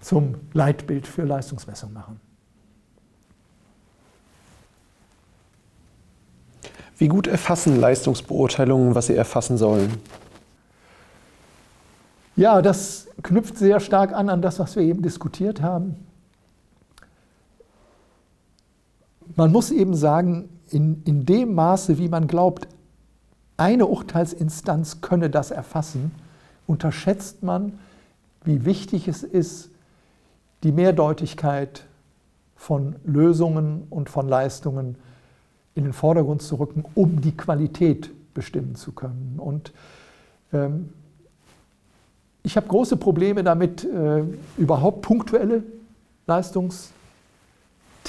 [0.00, 2.20] zum Leitbild für Leistungsmessung machen.
[6.98, 9.94] Wie gut erfassen Leistungsbeurteilungen, was sie erfassen sollen?
[12.36, 15.96] Ja, das knüpft sehr stark an an das, was wir eben diskutiert haben.
[19.36, 22.68] Man muss eben sagen, in, in dem Maße, wie man glaubt,
[23.56, 26.12] eine Urteilsinstanz könne das erfassen,
[26.66, 27.78] unterschätzt man,
[28.44, 29.70] wie wichtig es ist,
[30.62, 31.84] die Mehrdeutigkeit
[32.56, 34.96] von Lösungen und von Leistungen
[35.74, 39.36] in den Vordergrund zu rücken, um die Qualität bestimmen zu können.
[39.38, 39.72] Und
[40.52, 40.90] ähm,
[42.42, 44.24] ich habe große Probleme damit, äh,
[44.56, 45.62] überhaupt punktuelle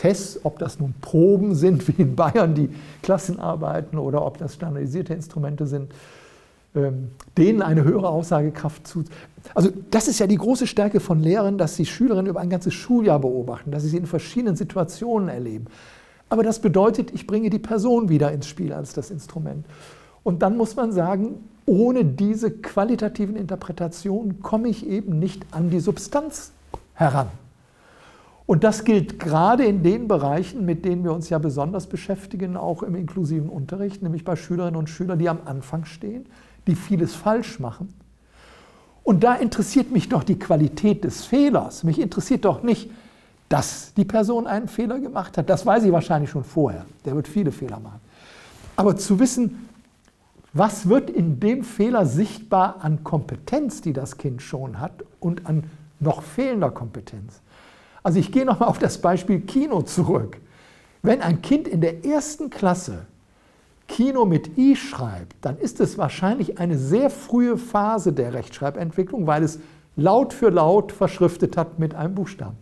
[0.01, 2.69] Leistungstests, ob das nun Proben sind, wie in Bayern die
[3.01, 5.91] Klassenarbeiten, oder ob das standardisierte Instrumente sind,
[6.75, 9.03] ähm, denen eine höhere Aussagekraft zu.
[9.53, 12.73] Also das ist ja die große Stärke von Lehrern, dass sie Schülerinnen über ein ganzes
[12.73, 15.65] Schuljahr beobachten, dass sie sie in verschiedenen Situationen erleben.
[16.29, 19.65] Aber das bedeutet, ich bringe die Person wieder ins Spiel als das Instrument.
[20.23, 25.79] Und dann muss man sagen, ohne diese qualitativen Interpretationen komme ich eben nicht an die
[25.79, 26.51] Substanz
[26.93, 27.27] heran.
[28.45, 32.83] Und das gilt gerade in den Bereichen, mit denen wir uns ja besonders beschäftigen, auch
[32.83, 36.25] im inklusiven Unterricht, nämlich bei Schülerinnen und Schülern, die am Anfang stehen,
[36.67, 37.93] die vieles falsch machen.
[39.03, 41.83] Und da interessiert mich doch die Qualität des Fehlers.
[41.83, 42.89] Mich interessiert doch nicht,
[43.49, 45.49] dass die Person einen Fehler gemacht hat.
[45.49, 46.85] Das weiß ich wahrscheinlich schon vorher.
[47.05, 47.99] Der wird viele Fehler machen.
[48.75, 49.67] Aber zu wissen,
[50.53, 55.63] was wird in dem Fehler sichtbar an Kompetenz, die das Kind schon hat und an
[55.99, 57.41] noch fehlender Kompetenz?
[58.03, 60.37] Also ich gehe nochmal auf das Beispiel Kino zurück.
[61.03, 63.05] Wenn ein Kind in der ersten Klasse
[63.87, 69.43] Kino mit I schreibt, dann ist es wahrscheinlich eine sehr frühe Phase der Rechtschreibentwicklung, weil
[69.43, 69.59] es
[69.97, 72.55] Laut für Laut verschriftet hat mit einem Buchstaben.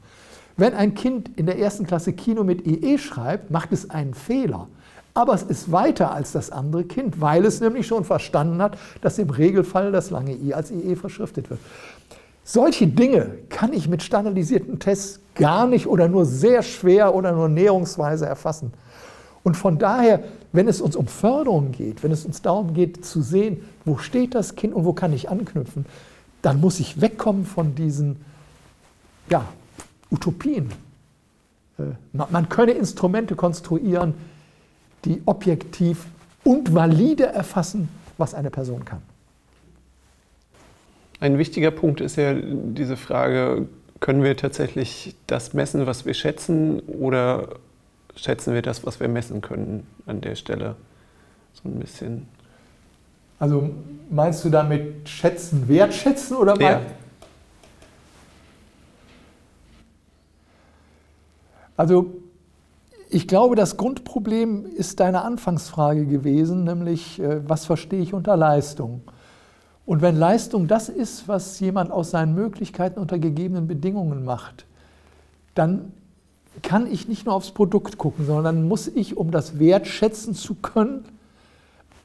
[0.58, 4.68] Wenn ein Kind in der ersten Klasse Kino mit IE schreibt, macht es einen Fehler.
[5.14, 9.20] Aber es ist weiter als das andere Kind, weil es nämlich schon verstanden hat, dass
[9.20, 11.60] im Regelfall das lange I als IE verschriftet wird.
[12.52, 17.48] Solche Dinge kann ich mit standardisierten Tests gar nicht oder nur sehr schwer oder nur
[17.48, 18.74] näherungsweise erfassen.
[19.44, 23.22] Und von daher, wenn es uns um Förderung geht, wenn es uns darum geht zu
[23.22, 25.86] sehen, wo steht das Kind und wo kann ich anknüpfen,
[26.42, 28.16] dann muss ich wegkommen von diesen
[29.30, 29.46] ja,
[30.10, 30.72] Utopien.
[31.78, 31.84] Äh,
[32.14, 34.16] man könne Instrumente konstruieren,
[35.06, 36.08] die objektiv
[36.44, 39.04] und valide erfassen, was eine Person kann.
[41.20, 43.68] Ein wichtiger Punkt ist ja diese Frage,
[44.00, 47.50] können wir tatsächlich das messen, was wir schätzen, oder
[48.16, 50.76] schätzen wir das, was wir messen können an der Stelle?
[51.54, 52.28] So ein bisschen.
[53.38, 53.70] Also
[54.10, 56.82] meinst du damit schätzen, wertschätzen oder ja.
[61.76, 62.14] Also
[63.10, 69.02] ich glaube, das Grundproblem ist deine Anfangsfrage gewesen, nämlich äh, was verstehe ich unter Leistung?
[69.90, 74.68] Und wenn Leistung das ist, was jemand aus seinen Möglichkeiten unter gegebenen Bedingungen macht,
[75.56, 75.94] dann
[76.62, 80.54] kann ich nicht nur aufs Produkt gucken, sondern dann muss ich, um das wertschätzen zu
[80.54, 81.06] können,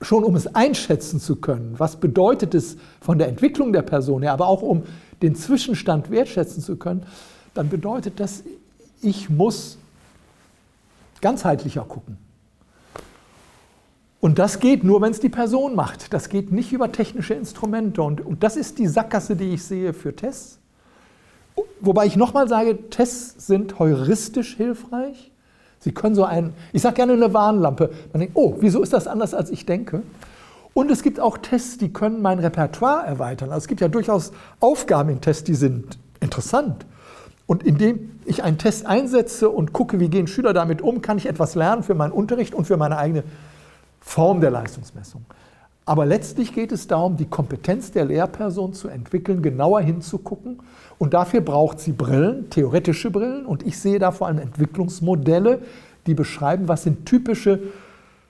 [0.01, 4.33] schon um es einschätzen zu können, was bedeutet es von der Entwicklung der Person her,
[4.33, 4.85] aber auch um
[5.20, 7.03] den Zwischenstand wertschätzen zu können,
[7.53, 8.44] dann bedeutet das,
[9.03, 9.77] ich muss
[11.20, 12.16] ganzheitlicher gucken.
[14.24, 16.14] Und das geht nur, wenn es die Person macht.
[16.14, 18.00] Das geht nicht über technische Instrumente.
[18.00, 20.60] Und, und das ist die Sackgasse, die ich sehe für Tests.
[21.80, 25.30] Wobei ich nochmal sage, Tests sind heuristisch hilfreich.
[25.78, 27.90] Sie können so ein, ich sage gerne eine Warnlampe.
[28.14, 30.02] Man denkt, oh, wieso ist das anders, als ich denke?
[30.72, 33.50] Und es gibt auch Tests, die können mein Repertoire erweitern.
[33.50, 36.87] Also es gibt ja durchaus Aufgaben in Tests, die sind interessant.
[37.44, 41.26] Und indem ich einen Test einsetze und gucke, wie gehen Schüler damit um, kann ich
[41.26, 43.22] etwas lernen für meinen Unterricht und für meine eigene
[44.05, 45.25] Form der Leistungsmessung.
[45.87, 50.61] Aber letztlich geht es darum, die Kompetenz der Lehrperson zu entwickeln, genauer hinzugucken.
[50.99, 53.45] Und dafür braucht sie Brillen, theoretische Brillen.
[53.45, 55.62] Und ich sehe da vor allem Entwicklungsmodelle,
[56.07, 57.61] die beschreiben, was sind typische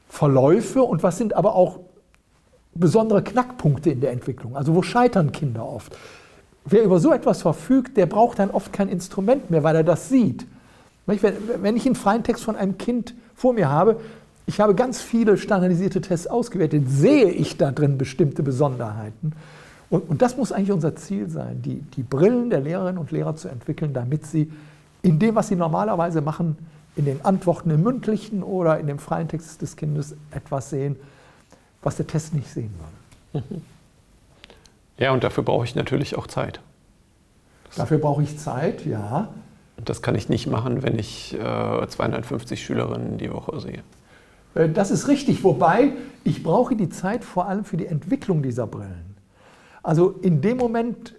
[0.08, 1.80] Verläufe und was sind aber auch
[2.74, 4.56] besondere Knackpunkte in der Entwicklung.
[4.56, 5.96] Also wo scheitern Kinder oft?
[6.64, 10.08] Wer über so etwas verfügt, der braucht dann oft kein Instrument mehr, weil er das
[10.08, 10.46] sieht.
[11.06, 14.00] Wenn ich einen freien Text von einem Kind vor mir habe,
[14.46, 19.32] ich habe ganz viele standardisierte Tests ausgewertet, sehe ich da drin bestimmte Besonderheiten.
[19.90, 23.36] Und, und das muss eigentlich unser Ziel sein, die, die Brillen der Lehrerinnen und Lehrer
[23.36, 24.50] zu entwickeln, damit sie
[25.02, 26.56] in dem, was sie normalerweise machen,
[26.96, 30.96] in den Antworten im mündlichen oder in dem freien Text des Kindes etwas sehen,
[31.82, 32.70] was der Test nicht sehen
[33.32, 33.62] würde.
[34.96, 36.60] Ja, und dafür brauche ich natürlich auch Zeit.
[37.74, 39.28] Dafür brauche ich Zeit, ja.
[39.76, 43.82] Und das kann ich nicht machen, wenn ich äh, 250 Schülerinnen die Woche sehe.
[44.54, 45.92] Äh, das ist richtig, wobei
[46.24, 49.16] ich brauche die Zeit vor allem für die Entwicklung dieser Brillen.
[49.82, 51.14] Also in dem Moment,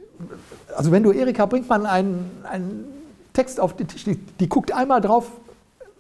[0.75, 2.85] also wenn du Erika Brinkmann einen, einen
[3.33, 5.29] Text auf den Tisch legst, die guckt einmal drauf,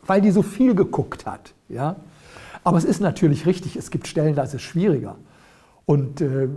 [0.05, 1.53] weil die so viel geguckt hat.
[1.69, 1.95] Ja?
[2.63, 5.17] Aber es ist natürlich richtig, es gibt Stellen, da ist es schwieriger.
[5.85, 6.47] Und äh,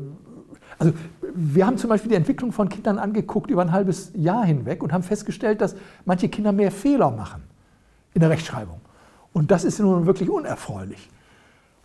[0.79, 0.93] also
[1.35, 4.93] wir haben zum Beispiel die Entwicklung von Kindern angeguckt über ein halbes Jahr hinweg und
[4.93, 7.43] haben festgestellt, dass manche Kinder mehr Fehler machen
[8.15, 8.81] in der Rechtschreibung.
[9.33, 11.09] Und das ist nun wirklich unerfreulich.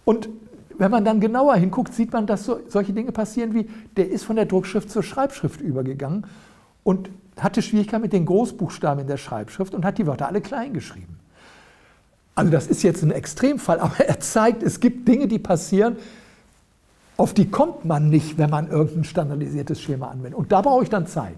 [0.06, 0.29] Und
[0.77, 4.23] wenn man dann genauer hinguckt, sieht man, dass so, solche Dinge passieren wie, der ist
[4.23, 6.25] von der Druckschrift zur Schreibschrift übergegangen
[6.84, 10.73] und hatte Schwierigkeiten mit den Großbuchstaben in der Schreibschrift und hat die Wörter alle klein
[10.73, 11.19] geschrieben.
[12.36, 15.97] Also das ist jetzt ein Extremfall, aber er zeigt, es gibt Dinge, die passieren,
[17.15, 20.34] auf die kommt man nicht, wenn man irgendein standardisiertes Schema anwendet.
[20.34, 21.36] Und da brauche ich dann Zeit,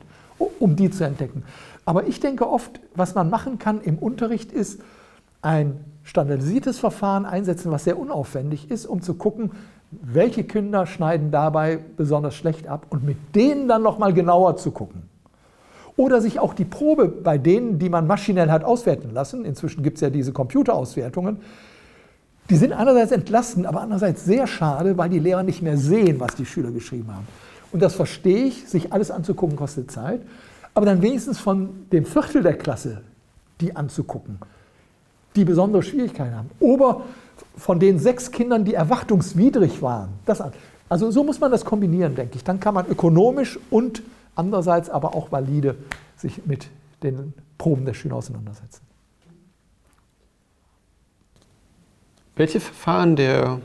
[0.59, 1.43] um die zu entdecken.
[1.83, 4.79] Aber ich denke oft, was man machen kann im Unterricht ist,
[5.41, 9.51] ein standardisiertes Verfahren einsetzen, was sehr unaufwendig ist, um zu gucken,
[9.91, 15.03] welche Kinder schneiden dabei besonders schlecht ab und mit denen dann nochmal genauer zu gucken.
[15.97, 19.97] Oder sich auch die Probe bei denen, die man maschinell hat auswerten lassen, inzwischen gibt
[19.97, 21.39] es ja diese Computerauswertungen,
[22.49, 26.35] die sind einerseits entlastend, aber andererseits sehr schade, weil die Lehrer nicht mehr sehen, was
[26.35, 27.27] die Schüler geschrieben haben.
[27.71, 30.21] Und das verstehe ich, sich alles anzugucken kostet Zeit,
[30.75, 33.01] aber dann wenigstens von dem Viertel der Klasse
[33.61, 34.37] die anzugucken,
[35.35, 36.49] die besondere Schwierigkeiten haben.
[36.59, 37.01] Oder
[37.57, 40.09] von den sechs Kindern, die erwartungswidrig waren.
[40.25, 40.43] Das,
[40.89, 42.43] also so muss man das kombinieren, denke ich.
[42.43, 44.03] Dann kann man ökonomisch und
[44.35, 45.75] andererseits aber auch valide
[46.17, 46.67] sich mit
[47.03, 48.81] den Proben der Schüler auseinandersetzen.
[52.35, 53.61] Welche Verfahren der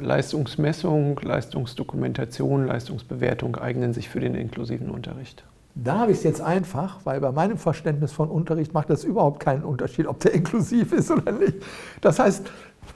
[0.00, 5.44] Leistungsmessung, Leistungsdokumentation, Leistungsbewertung eignen sich für den inklusiven Unterricht?
[5.74, 9.40] Da habe ich es jetzt einfach, weil bei meinem Verständnis von Unterricht macht das überhaupt
[9.40, 11.54] keinen Unterschied, ob der inklusiv ist oder nicht.
[12.00, 12.46] Das heißt,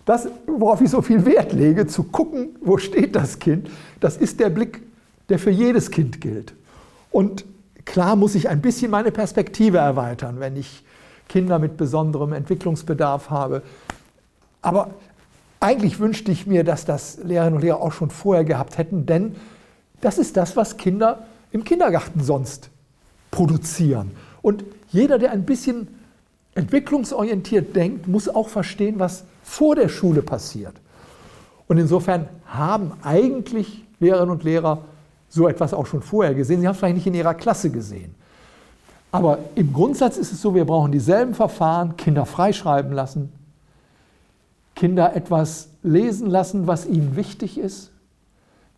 [0.04, 4.40] das, worauf ich so viel Wert lege, zu gucken, wo steht das Kind, das ist
[4.40, 4.82] der Blick,
[5.28, 6.54] der für jedes Kind gilt.
[7.10, 7.44] Und
[7.84, 10.84] klar muss ich ein bisschen meine Perspektive erweitern, wenn ich
[11.28, 13.62] Kinder mit besonderem Entwicklungsbedarf habe.
[14.60, 14.90] Aber
[15.60, 19.36] eigentlich wünschte ich mir, dass das Lehrerinnen und Lehrer auch schon vorher gehabt hätten, denn
[20.00, 22.70] das ist das, was Kinder im Kindergarten sonst
[23.30, 24.10] produzieren.
[24.42, 25.88] Und jeder, der ein bisschen
[26.54, 30.74] entwicklungsorientiert denkt, muss auch verstehen, was vor der Schule passiert.
[31.68, 34.84] Und insofern haben eigentlich Lehrerinnen und Lehrer
[35.28, 36.60] so etwas auch schon vorher gesehen.
[36.60, 38.14] Sie haben es vielleicht nicht in ihrer Klasse gesehen.
[39.10, 43.32] Aber im Grundsatz ist es so, wir brauchen dieselben Verfahren, Kinder freischreiben lassen,
[44.74, 47.91] Kinder etwas lesen lassen, was ihnen wichtig ist.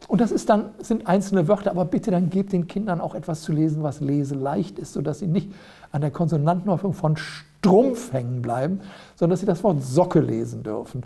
[0.08, 3.42] Und das ist dann, sind einzelne Wörter, aber bitte dann gebt den Kindern auch etwas
[3.42, 5.50] zu lesen, was leseleicht ist, sodass sie nicht
[5.92, 8.80] an der Konsonantenhäufung von Strumpf hängen bleiben,
[9.16, 11.04] sondern dass sie das Wort Socke lesen dürfen.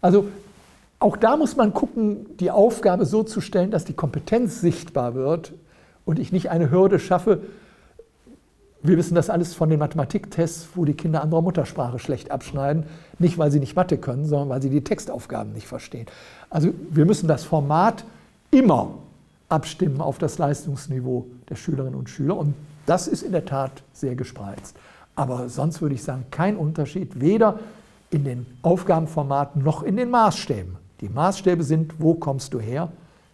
[0.00, 0.26] Also
[1.00, 5.52] auch da muss man gucken, die Aufgabe so zu stellen, dass die Kompetenz sichtbar wird
[6.04, 7.42] und ich nicht eine Hürde schaffe,
[8.82, 12.84] wir wissen das alles von den Mathematiktests, wo die Kinder anderer Muttersprache schlecht abschneiden.
[13.18, 16.06] Nicht, weil sie nicht Mathe können, sondern weil sie die Textaufgaben nicht verstehen.
[16.50, 18.04] Also wir müssen das Format
[18.56, 18.94] immer
[19.48, 22.36] abstimmen auf das Leistungsniveau der Schülerinnen und Schüler.
[22.36, 22.54] Und
[22.86, 24.76] das ist in der Tat sehr gespreizt.
[25.14, 27.58] Aber sonst würde ich sagen, kein Unterschied, weder
[28.10, 30.76] in den Aufgabenformaten noch in den Maßstäben.
[31.00, 32.90] Die Maßstäbe sind, wo kommst du her,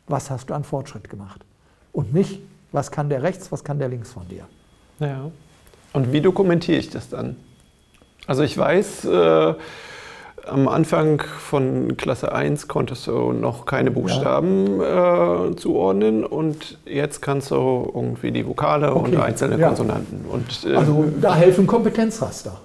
[0.08, 1.44] was hast du an Fortschritt gemacht.
[1.92, 2.40] Und nicht,
[2.72, 4.46] was kann der rechts, was kann der links von dir.
[4.98, 5.30] Ja.
[5.92, 7.36] Und wie dokumentiere ich das dann?
[8.26, 9.54] Also ich weiß, äh,
[10.46, 15.46] am Anfang von Klasse 1 konntest du noch keine Buchstaben ja.
[15.46, 19.14] äh, zuordnen und jetzt kannst du irgendwie die Vokale okay.
[19.14, 19.68] und einzelne ja.
[19.68, 20.24] Konsonanten.
[20.30, 22.60] Und, äh, also da helfen Kompetenzraster.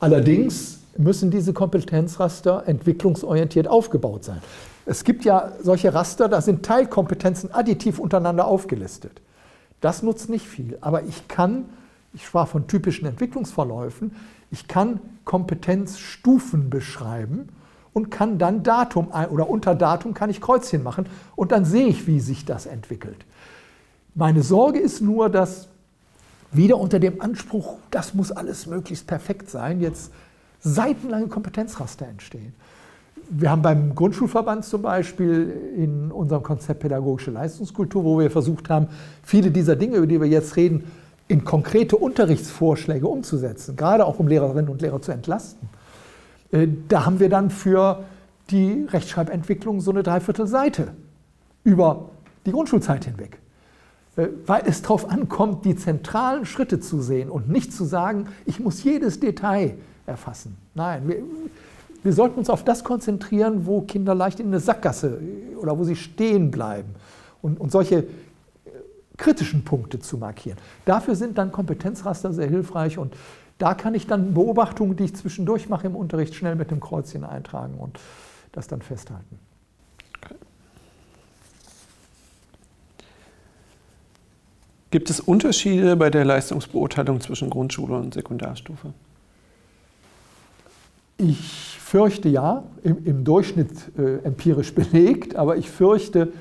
[0.00, 4.40] Allerdings müssen diese Kompetenzraster entwicklungsorientiert aufgebaut sein.
[4.84, 9.20] Es gibt ja solche Raster, da sind Teilkompetenzen additiv untereinander aufgelistet.
[9.80, 10.76] Das nutzt nicht viel.
[10.80, 11.66] Aber ich kann,
[12.14, 14.12] ich sprach von typischen Entwicklungsverläufen,
[14.52, 17.48] ich kann Kompetenzstufen beschreiben
[17.92, 22.06] und kann dann Datum oder unter Datum kann ich Kreuzchen machen und dann sehe ich,
[22.06, 23.24] wie sich das entwickelt.
[24.14, 25.68] Meine Sorge ist nur, dass
[26.52, 30.12] wieder unter dem Anspruch, das muss alles möglichst perfekt sein, jetzt
[30.60, 32.54] seitenlange Kompetenzraster entstehen
[33.34, 38.88] wir haben beim Grundschulverband zum Beispiel in unserem Konzept Pädagogische Leistungskultur, wo wir versucht haben,
[39.22, 40.84] viele dieser Dinge, über die wir jetzt reden,
[41.32, 45.68] in konkrete Unterrichtsvorschläge umzusetzen, gerade auch um Lehrerinnen und Lehrer zu entlasten.
[46.50, 48.04] Äh, da haben wir dann für
[48.50, 50.88] die Rechtschreibentwicklung so eine Dreiviertelseite
[51.64, 52.10] über
[52.44, 53.38] die Grundschulzeit hinweg.
[54.16, 58.60] äh, weil es darauf ankommt, die zentralen Schritte zu sehen und nicht zu sagen, ich
[58.60, 59.74] muss jedes Detail
[60.04, 60.58] erfassen.
[60.74, 61.22] Nein, wir,
[62.02, 65.18] wir sollten uns auf das konzentrieren, wo Kinder leicht in eine Sackgasse
[65.58, 66.90] oder wo sie stehen bleiben
[67.40, 68.04] und, und solche äh,
[69.22, 70.58] kritischen Punkte zu markieren.
[70.84, 73.14] Dafür sind dann Kompetenzraster sehr hilfreich und
[73.58, 77.22] da kann ich dann Beobachtungen, die ich zwischendurch mache im Unterricht, schnell mit dem Kreuzchen
[77.22, 78.00] eintragen und
[78.50, 79.38] das dann festhalten.
[84.90, 88.92] Gibt es Unterschiede bei der Leistungsbeurteilung zwischen Grundschule und Sekundarstufe?
[91.16, 96.32] Ich fürchte ja, im, im Durchschnitt äh, empirisch belegt, aber ich fürchte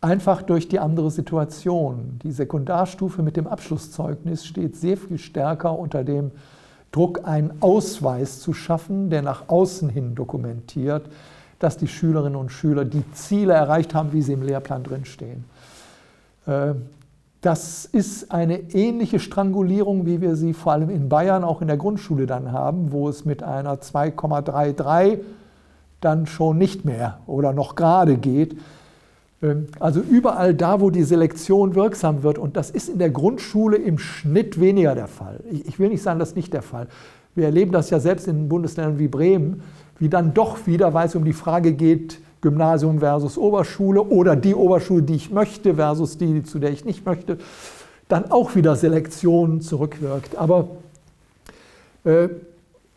[0.00, 2.18] einfach durch die andere Situation.
[2.22, 6.30] Die Sekundarstufe mit dem Abschlusszeugnis steht sehr viel stärker unter dem
[6.92, 11.06] Druck, einen Ausweis zu schaffen, der nach außen hin dokumentiert,
[11.58, 15.44] dass die Schülerinnen und Schüler die Ziele erreicht haben, wie sie im Lehrplan drinstehen.
[16.46, 16.74] Äh,
[17.40, 21.76] das ist eine ähnliche Strangulierung, wie wir sie vor allem in Bayern auch in der
[21.76, 25.20] Grundschule dann haben, wo es mit einer 2,33
[26.00, 28.56] dann schon nicht mehr oder noch gerade geht.
[29.42, 33.76] Ähm, also überall da, wo die Selektion wirksam wird, und das ist in der Grundschule
[33.76, 35.40] im Schnitt weniger der Fall.
[35.50, 36.88] Ich will nicht sagen, das ist nicht der Fall.
[37.34, 39.62] Wir erleben das ja selbst in Bundesländern wie Bremen,
[39.98, 44.54] wie dann doch wieder, weil es um die Frage geht, Gymnasium versus Oberschule oder die
[44.54, 47.38] Oberschule, die ich möchte versus die, zu der ich nicht möchte,
[48.08, 50.36] dann auch wieder Selektion zurückwirkt.
[50.36, 50.68] Aber
[52.04, 52.28] äh,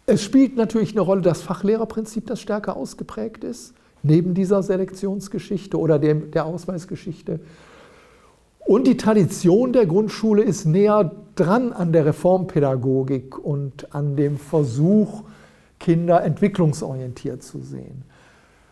[0.05, 3.73] es spielt natürlich eine Rolle das Fachlehrerprinzip, das stärker ausgeprägt ist,
[4.03, 7.39] neben dieser Selektionsgeschichte oder dem, der Ausweisgeschichte.
[8.65, 15.23] Und die Tradition der Grundschule ist näher dran an der Reformpädagogik und an dem Versuch,
[15.79, 18.03] Kinder entwicklungsorientiert zu sehen.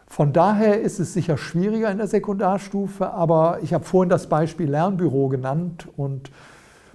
[0.05, 4.69] Von daher ist es sicher schwieriger in der Sekundarstufe, aber ich habe vorhin das Beispiel
[4.69, 6.31] Lernbüro genannt und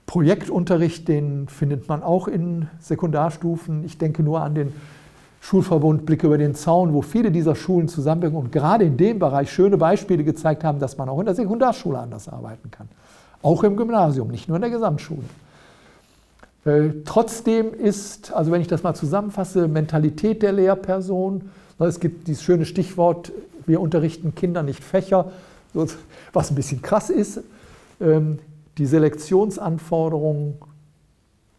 [0.07, 3.85] Projektunterricht, den findet man auch in Sekundarstufen.
[3.85, 4.73] Ich denke nur an den
[5.45, 9.53] Schulverbund Blick über den Zaun, wo viele dieser Schulen zusammenwirken und gerade in dem Bereich
[9.53, 12.89] schöne Beispiele gezeigt haben, dass man auch in der Sekundarschule anders arbeiten kann.
[13.43, 15.23] Auch im Gymnasium, nicht nur in der Gesamtschule.
[16.65, 22.29] Äh, trotzdem ist, also wenn ich das mal zusammenfasse, Mentalität der Lehrperson, Ne, es gibt
[22.29, 23.33] dieses schöne Stichwort,
[23.67, 25.33] wir unterrichten Kinder, nicht Fächer,
[25.73, 27.41] was ein bisschen krass ist.
[28.01, 28.39] Ähm,
[28.79, 30.55] die Selektionsanforderungen,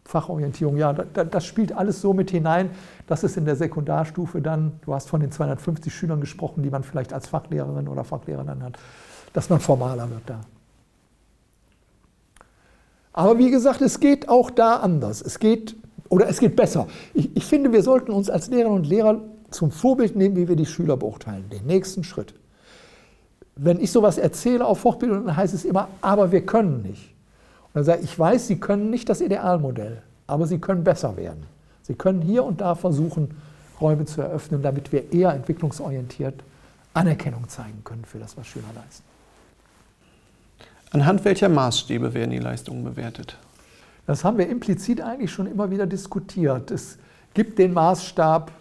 [0.06, 2.70] Fachorientierung, ja, das spielt alles so mit hinein,
[3.06, 6.84] dass es in der Sekundarstufe dann, du hast von den 250 Schülern gesprochen, die man
[6.84, 8.78] vielleicht als Fachlehrerin oder Fachlehrer dann hat,
[9.32, 10.40] dass man formaler wird da.
[13.12, 15.22] Aber wie gesagt, es geht auch da anders.
[15.22, 15.74] Es geht,
[16.10, 16.86] oder es geht besser.
[17.14, 20.56] Ich, ich finde, wir sollten uns als Lehrerinnen und Lehrer zum Vorbild nehmen, wie wir
[20.56, 22.34] die Schüler beurteilen, den nächsten Schritt.
[23.56, 27.15] Wenn ich sowas erzähle auf Fortbildung, dann heißt es immer, aber wir können nicht.
[27.76, 31.44] Dann sage ich, ich weiß, Sie können nicht das Idealmodell, aber Sie können besser werden.
[31.82, 33.36] Sie können hier und da versuchen,
[33.82, 36.42] Räume zu eröffnen, damit wir eher entwicklungsorientiert
[36.94, 39.04] Anerkennung zeigen können für das, was Schüler leisten.
[40.90, 43.36] Anhand welcher Maßstäbe werden die Leistungen bewertet?
[44.06, 46.70] Das haben wir implizit eigentlich schon immer wieder diskutiert.
[46.70, 46.96] Es
[47.34, 48.52] gibt den Maßstab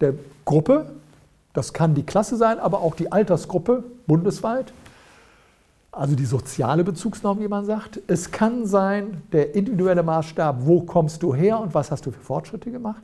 [0.00, 0.92] der Gruppe,
[1.52, 4.72] das kann die Klasse sein, aber auch die Altersgruppe bundesweit,
[5.96, 8.00] also die soziale Bezugsnorm, wie man sagt.
[8.06, 12.20] Es kann sein der individuelle Maßstab, wo kommst du her und was hast du für
[12.20, 13.02] Fortschritte gemacht.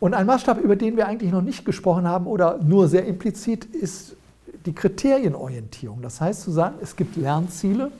[0.00, 3.66] Und ein Maßstab, über den wir eigentlich noch nicht gesprochen haben oder nur sehr implizit,
[3.66, 4.16] ist
[4.64, 6.00] die Kriterienorientierung.
[6.00, 7.90] Das heißt zu sagen, es gibt Lernziele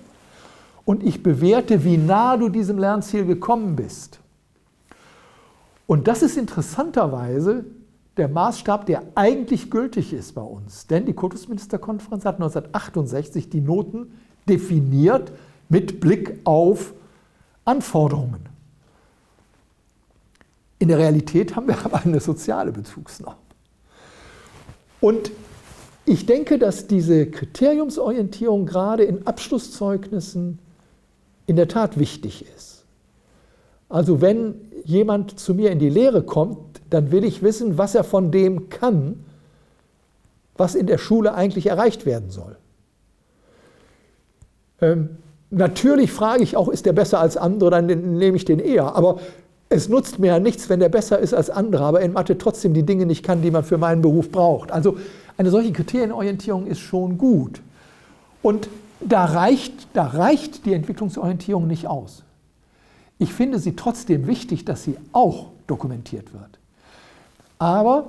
[0.86, 4.20] und ich bewerte, wie nah du diesem Lernziel gekommen bist.
[5.86, 7.64] Und das ist interessanterweise
[8.18, 10.86] der Maßstab, der eigentlich gültig ist bei uns.
[10.86, 14.12] Denn die Kultusministerkonferenz hat 1968 die Noten
[14.48, 15.32] definiert
[15.68, 16.94] mit Blick auf
[17.64, 18.48] Anforderungen.
[20.78, 23.36] In der Realität haben wir aber eine soziale Bezugsnorm.
[25.00, 25.30] Und
[26.04, 30.58] ich denke, dass diese Kriteriumsorientierung gerade in Abschlusszeugnissen
[31.46, 32.77] in der Tat wichtig ist.
[33.88, 36.58] Also wenn jemand zu mir in die Lehre kommt,
[36.90, 39.24] dann will ich wissen, was er von dem kann,
[40.56, 42.56] was in der Schule eigentlich erreicht werden soll.
[44.80, 45.10] Ähm,
[45.50, 48.94] natürlich frage ich auch, ist der besser als andere, dann nehme ich den eher.
[48.94, 49.20] Aber
[49.70, 52.74] es nutzt mir ja nichts, wenn der besser ist als andere, aber in Mathe trotzdem
[52.74, 54.72] die Dinge nicht kann, die man für meinen Beruf braucht.
[54.72, 54.96] Also
[55.36, 57.60] eine solche Kriterienorientierung ist schon gut.
[58.42, 58.68] Und
[59.00, 62.24] da reicht, da reicht die Entwicklungsorientierung nicht aus.
[63.18, 66.58] Ich finde sie trotzdem wichtig, dass sie auch dokumentiert wird.
[67.58, 68.06] Aber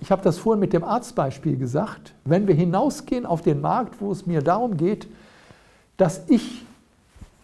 [0.00, 4.12] ich habe das vorhin mit dem Arztbeispiel gesagt, wenn wir hinausgehen auf den Markt, wo
[4.12, 5.08] es mir darum geht,
[5.96, 6.64] dass ich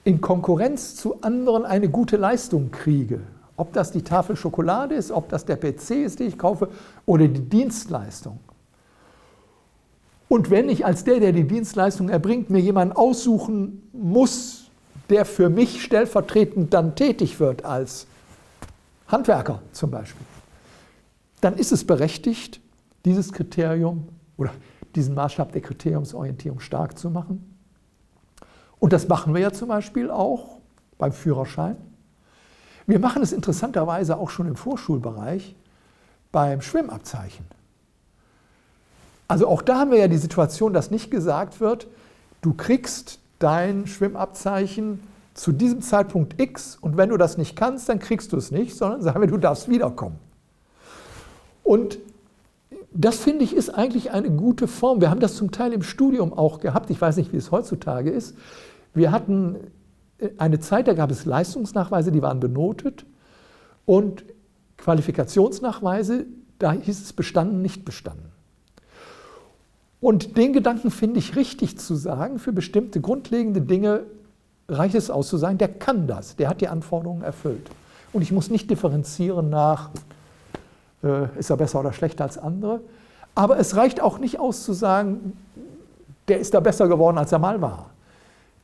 [0.05, 3.21] in Konkurrenz zu anderen eine gute Leistung kriege,
[3.57, 6.69] ob das die Tafel Schokolade ist, ob das der PC ist, den ich kaufe,
[7.07, 8.39] oder die Dienstleistung.
[10.29, 14.64] Und wenn ich als der, der die Dienstleistung erbringt, mir jemanden aussuchen muss,
[15.11, 18.07] der für mich stellvertretend dann tätig wird als
[19.09, 20.27] Handwerker zum Beispiel,
[21.41, 22.61] dann ist es berechtigt,
[23.05, 24.51] dieses Kriterium oder
[24.95, 27.55] diesen Maßstab der Kriteriumsorientierung stark zu machen.
[28.79, 30.59] Und das machen wir ja zum Beispiel auch
[30.99, 31.77] beim Führerschein.
[32.87, 35.55] Wir machen es interessanterweise auch schon im Vorschulbereich
[36.33, 37.47] beim Schwimmabzeichen.
[39.27, 41.87] Also auch da haben wir ja die Situation, dass nicht gesagt wird,
[42.43, 45.01] du kriegst dein Schwimmabzeichen
[45.35, 48.75] zu diesem Zeitpunkt X und wenn du das nicht kannst, dann kriegst du es nicht,
[48.75, 50.17] sondern sagen wir, du darfst wiederkommen.
[51.63, 51.99] Und
[52.91, 55.03] das finde ich ist eigentlich eine gute Form.
[55.03, 56.89] Wir haben das zum Teil im Studium auch gehabt.
[56.89, 58.35] Ich weiß nicht, wie es heutzutage ist.
[58.95, 59.57] Wir hatten
[60.39, 63.05] eine Zeit, da gab es Leistungsnachweise, die waren benotet
[63.85, 64.25] und
[64.79, 66.25] Qualifikationsnachweise,
[66.59, 68.34] da hieß es bestanden, nicht bestanden.
[70.05, 74.03] Und den Gedanken finde ich richtig zu sagen, für bestimmte grundlegende Dinge
[74.69, 77.71] reicht es aus zu sagen, der kann das, der hat die Anforderungen erfüllt.
[78.13, 79.89] Und ich muss nicht differenzieren nach,
[81.03, 82.83] äh, ist er besser oder schlechter als andere.
[83.35, 85.39] Aber es reicht auch nicht aus zu sagen,
[86.29, 87.89] der ist da besser geworden, als er mal war.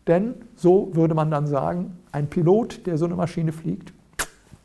[0.09, 3.95] Denn so würde man dann sagen, ein Pilot, der so eine Maschine fliegt,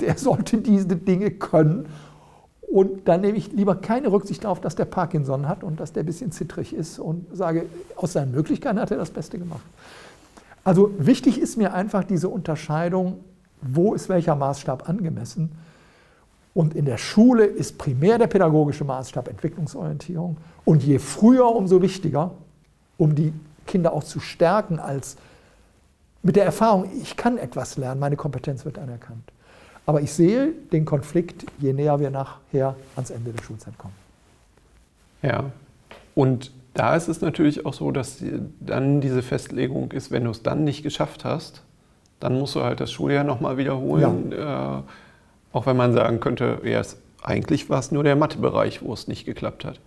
[0.01, 1.85] der sollte diese Dinge können.
[2.71, 6.03] Und dann nehme ich lieber keine Rücksicht darauf, dass der Parkinson hat und dass der
[6.03, 9.63] ein bisschen zittrig ist und sage, aus seinen Möglichkeiten hat er das Beste gemacht.
[10.63, 13.19] Also wichtig ist mir einfach diese Unterscheidung,
[13.61, 15.51] wo ist welcher Maßstab angemessen.
[16.55, 20.37] Und in der Schule ist primär der pädagogische Maßstab Entwicklungsorientierung.
[20.63, 22.31] Und je früher, umso wichtiger,
[22.97, 23.33] um die
[23.67, 25.17] Kinder auch zu stärken als
[26.23, 29.31] mit der Erfahrung, ich kann etwas lernen, meine Kompetenz wird anerkannt.
[29.85, 33.93] Aber ich sehe den Konflikt, je näher wir nachher ans Ende der Schulzeit kommen.
[35.21, 35.45] Ja,
[36.15, 38.23] und da ist es natürlich auch so, dass
[38.59, 41.61] dann diese Festlegung ist, wenn du es dann nicht geschafft hast,
[42.19, 44.31] dann musst du halt das Schuljahr nochmal wiederholen.
[44.31, 44.79] Ja.
[44.79, 44.81] Äh,
[45.53, 46.81] auch wenn man sagen könnte, ja,
[47.23, 49.79] eigentlich war es nur der Mathebereich, wo es nicht geklappt hat.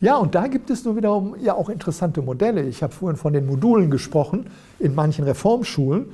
[0.00, 2.62] Ja, und da gibt es nur wiederum ja auch interessante Modelle.
[2.62, 4.46] Ich habe vorhin von den Modulen gesprochen
[4.78, 6.06] in manchen Reformschulen.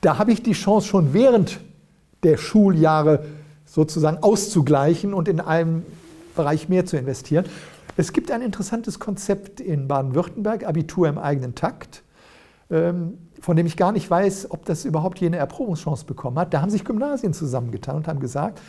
[0.00, 1.60] Da habe ich die Chance schon während
[2.24, 3.24] der Schuljahre
[3.66, 5.84] sozusagen auszugleichen und in einem
[6.34, 7.44] Bereich mehr zu investieren.
[7.96, 12.02] Es gibt ein interessantes Konzept in Baden-Württemberg, Abitur im eigenen Takt,
[12.70, 16.52] ähm, von dem ich gar nicht weiß, ob das überhaupt jene Erprobungschance bekommen hat.
[16.54, 18.60] Da haben sich Gymnasien zusammengetan und haben gesagt,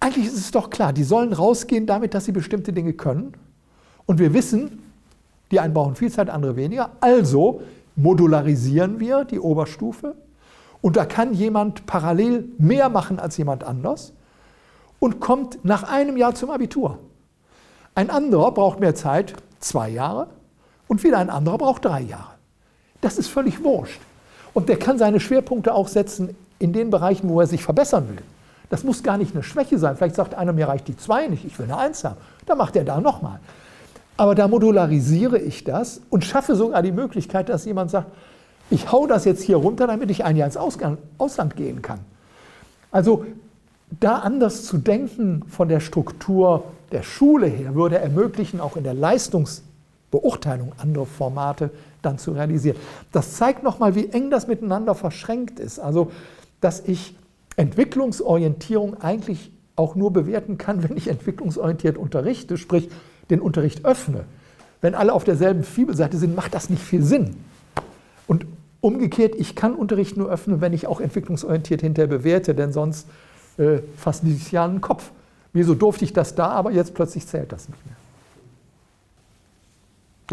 [0.00, 3.34] eigentlich ist es doch klar, die sollen rausgehen damit, dass sie bestimmte Dinge können.
[4.06, 4.82] Und wir wissen,
[5.50, 6.90] die einen brauchen viel Zeit, andere weniger.
[7.00, 7.62] Also
[7.96, 10.14] modularisieren wir die Oberstufe.
[10.82, 14.12] Und da kann jemand parallel mehr machen als jemand anders
[14.98, 16.98] und kommt nach einem Jahr zum Abitur.
[17.94, 20.28] Ein anderer braucht mehr Zeit, zwei Jahre,
[20.88, 22.34] und wieder ein anderer braucht drei Jahre.
[23.00, 24.00] Das ist völlig wurscht.
[24.54, 28.22] Und der kann seine Schwerpunkte auch setzen in den Bereichen, wo er sich verbessern will.
[28.68, 29.96] Das muss gar nicht eine Schwäche sein.
[29.96, 32.16] Vielleicht sagt einer, mir reicht die zwei nicht, ich will eine Eins haben.
[32.46, 33.40] Dann macht er da nochmal.
[34.16, 38.08] Aber da modularisiere ich das und schaffe sogar die Möglichkeit, dass jemand sagt,
[38.70, 42.00] ich hau das jetzt hier runter, damit ich ein Jahr ins Ausland gehen kann.
[42.90, 43.26] Also
[43.98, 48.94] da anders zu denken von der Struktur der Schule her, würde ermöglichen, auch in der
[48.94, 51.70] Leistungsbeurteilung andere Formate
[52.02, 52.76] dann zu realisieren.
[53.12, 55.78] Das zeigt nochmal, wie eng das miteinander verschränkt ist.
[55.78, 56.10] Also,
[56.60, 57.16] dass ich
[57.56, 62.88] Entwicklungsorientierung eigentlich auch nur bewerten kann, wenn ich entwicklungsorientiert unterrichte, sprich
[63.30, 64.24] den Unterricht öffne.
[64.80, 67.36] Wenn alle auf derselben Fibelseite sind, macht das nicht viel Sinn.
[68.26, 68.46] Und
[68.80, 73.08] umgekehrt, ich kann Unterricht nur öffnen, wenn ich auch entwicklungsorientiert hinterher bewerte, denn sonst
[73.58, 75.10] äh, fassen die sich ja den Kopf.
[75.52, 77.96] Wieso durfte ich das da, aber jetzt plötzlich zählt das nicht mehr.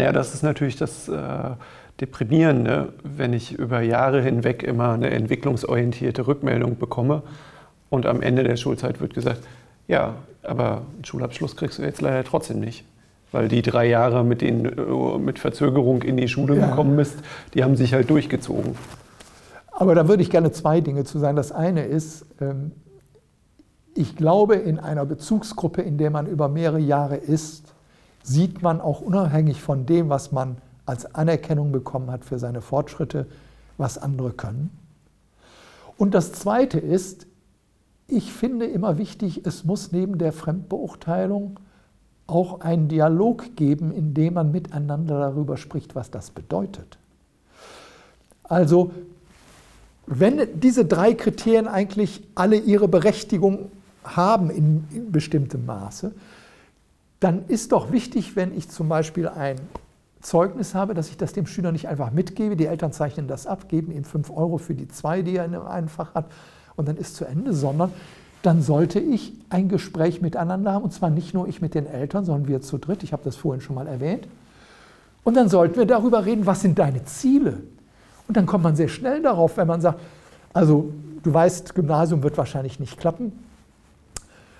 [0.05, 1.51] Ja, das ist natürlich das äh,
[1.99, 7.23] Deprimierende, wenn ich über Jahre hinweg immer eine entwicklungsorientierte Rückmeldung bekomme
[7.89, 9.41] und am Ende der Schulzeit wird gesagt,
[9.87, 12.85] ja, aber einen Schulabschluss kriegst du jetzt leider trotzdem nicht.
[13.31, 16.69] Weil die drei Jahre mit, den, äh, mit Verzögerung in die Schule ja.
[16.69, 17.17] gekommen bist,
[17.53, 18.75] die haben sich halt durchgezogen.
[19.71, 21.35] Aber da würde ich gerne zwei Dinge zu sagen.
[21.35, 22.71] Das eine ist, ähm,
[23.93, 27.73] ich glaube, in einer Bezugsgruppe, in der man über mehrere Jahre ist,
[28.23, 33.27] sieht man auch unabhängig von dem, was man als Anerkennung bekommen hat für seine Fortschritte,
[33.77, 34.69] was andere können.
[35.97, 37.27] Und das Zweite ist,
[38.07, 41.59] ich finde immer wichtig, es muss neben der Fremdbeurteilung
[42.27, 46.97] auch einen Dialog geben, in dem man miteinander darüber spricht, was das bedeutet.
[48.43, 48.91] Also
[50.05, 53.71] wenn diese drei Kriterien eigentlich alle ihre Berechtigung
[54.03, 56.13] haben in, in bestimmtem Maße,
[57.19, 59.57] dann ist doch wichtig, wenn ich zum Beispiel ein
[60.21, 63.69] Zeugnis habe, dass ich das dem Schüler nicht einfach mitgebe, die Eltern zeichnen das ab,
[63.69, 66.25] geben ihm 5 Euro für die zwei, die er in einem Fach hat
[66.75, 67.91] und dann ist zu Ende, sondern
[68.43, 72.25] dann sollte ich ein Gespräch miteinander haben und zwar nicht nur ich mit den Eltern,
[72.25, 74.27] sondern wir zu dritt, ich habe das vorhin schon mal erwähnt.
[75.23, 77.57] Und dann sollten wir darüber reden, was sind deine Ziele?
[78.27, 79.99] Und dann kommt man sehr schnell darauf, wenn man sagt,
[80.53, 80.91] also
[81.23, 83.31] du weißt, Gymnasium wird wahrscheinlich nicht klappen,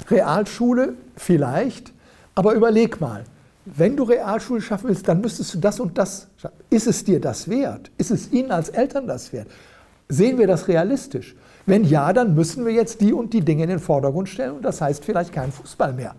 [0.10, 1.94] Realschule vielleicht,
[2.36, 3.24] aber überleg mal,
[3.66, 6.56] wenn du Realschule schaffen willst, dann müsstest du das und das schaffen.
[6.70, 7.92] Ist es dir das wert?
[7.98, 9.48] Ist es Ihnen als Eltern das wert?
[10.08, 11.36] Sehen wir das realistisch?
[11.68, 14.64] Wenn ja, dann müssen wir jetzt die und die Dinge in den Vordergrund stellen und
[14.64, 16.16] das heißt vielleicht kein Fußball mehr.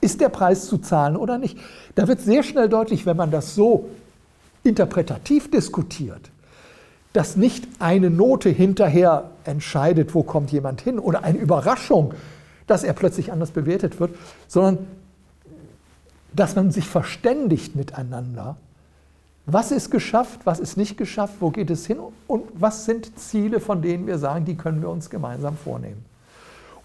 [0.00, 1.56] Ist der Preis zu zahlen oder nicht?
[1.94, 3.88] Da wird sehr schnell deutlich, wenn man das so
[4.64, 6.32] interpretativ diskutiert,
[7.12, 12.14] dass nicht eine Note hinterher entscheidet, wo kommt jemand hin oder eine Überraschung,
[12.66, 14.16] dass er plötzlich anders bewertet wird,
[14.48, 14.78] sondern
[16.34, 18.56] dass man sich verständigt miteinander.
[19.46, 23.58] Was ist geschafft, was ist nicht geschafft, wo geht es hin und was sind Ziele,
[23.58, 26.04] von denen wir sagen, die können wir uns gemeinsam vornehmen.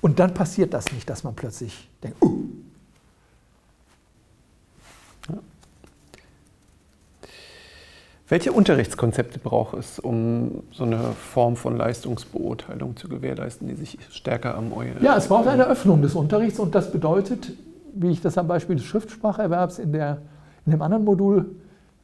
[0.02, 2.48] Und dann passiert das nicht, dass man plötzlich denkt, uh.
[8.30, 14.56] Welche Unterrichtskonzepte braucht es, um so eine Form von Leistungsbeurteilung zu gewährleisten, die sich stärker
[14.56, 15.02] am Eulen?
[15.02, 17.54] Ja, es braucht eine Öffnung des Unterrichts und das bedeutet,
[17.94, 20.18] wie ich das am Beispiel des Schriftspracherwerbs in, der,
[20.66, 21.56] in dem anderen Modul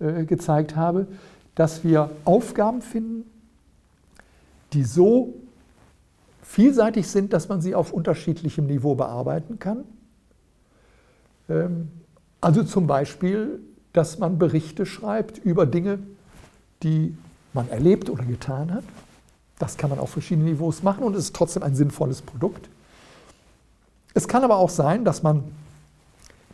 [0.04, 1.08] äh, gezeigt habe,
[1.56, 3.24] dass wir Aufgaben finden,
[4.74, 5.34] die so
[6.42, 9.86] vielseitig sind, dass man sie auf unterschiedlichem Niveau bearbeiten kann.
[11.50, 11.90] Ähm,
[12.42, 13.62] also zum Beispiel,
[13.94, 16.00] dass man Berichte schreibt über Dinge,
[16.82, 17.16] die
[17.54, 18.84] man erlebt oder getan hat.
[19.60, 22.68] Das kann man auf verschiedenen Niveaus machen und es ist trotzdem ein sinnvolles Produkt.
[24.14, 25.44] Es kann aber auch sein, dass man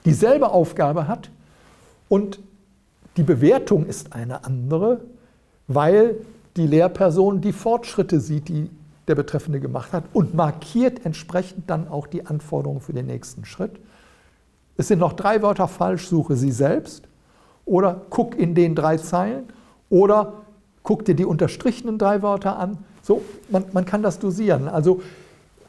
[0.05, 1.31] dieselbe Aufgabe hat
[2.09, 2.39] und
[3.19, 5.01] die Bewertung ist eine andere,
[5.67, 6.15] weil
[6.55, 8.69] die Lehrperson die Fortschritte sieht, die
[9.09, 13.73] der Betreffende gemacht hat und markiert entsprechend dann auch die Anforderungen für den nächsten Schritt.
[14.77, 17.09] Es sind noch drei Wörter falsch, suche sie selbst
[17.65, 19.49] oder guck in den drei Zeilen
[19.89, 20.35] oder
[20.83, 22.77] guck dir die unterstrichenen drei Wörter an.
[23.01, 24.69] So, man, man kann das dosieren.
[24.69, 25.01] Also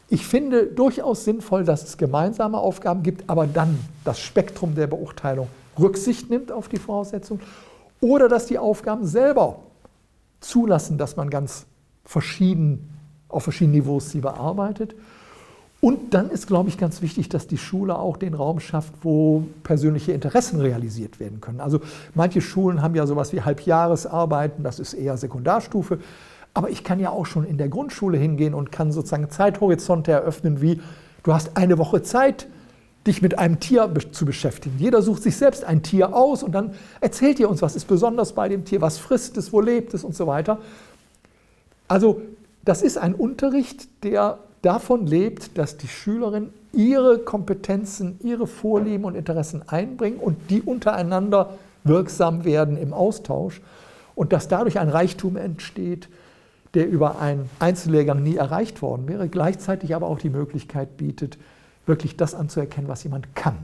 [0.09, 5.49] ich finde durchaus sinnvoll, dass es gemeinsame Aufgaben gibt, aber dann das Spektrum der Beurteilung
[5.79, 7.41] Rücksicht nimmt auf die Voraussetzungen
[8.01, 9.61] oder dass die Aufgaben selber
[10.41, 11.67] zulassen, dass man ganz
[12.05, 12.89] verschieden
[13.29, 14.95] auf verschiedenen Niveaus sie bearbeitet.
[15.81, 19.45] Und dann ist, glaube ich, ganz wichtig, dass die Schule auch den Raum schafft, wo
[19.63, 21.61] persönliche Interessen realisiert werden können.
[21.61, 21.81] Also
[22.15, 25.99] manche Schulen haben ja sowas wie Halbjahresarbeiten, das ist eher Sekundarstufe.
[26.53, 30.61] Aber ich kann ja auch schon in der Grundschule hingehen und kann sozusagen Zeithorizonte eröffnen,
[30.61, 30.81] wie
[31.23, 32.47] du hast eine Woche Zeit,
[33.07, 34.77] dich mit einem Tier zu beschäftigen.
[34.79, 38.35] Jeder sucht sich selbst ein Tier aus und dann erzählt ihr uns, was ist besonders
[38.35, 40.59] bei dem Tier, was frisst es, wo lebt es und so weiter.
[41.89, 42.21] Also
[42.65, 49.15] das ist ein Unterricht, der davon lebt, dass die Schülerin ihre Kompetenzen, ihre Vorlieben und
[49.15, 53.63] Interessen einbringen und die untereinander wirksam werden im Austausch
[54.15, 56.09] und dass dadurch ein Reichtum entsteht,
[56.75, 61.39] der über einen Einzellehrgang nie erreicht worden wäre, gleichzeitig aber auch die Möglichkeit bietet,
[61.87, 63.57] wirklich das anzuerkennen, was jemand kann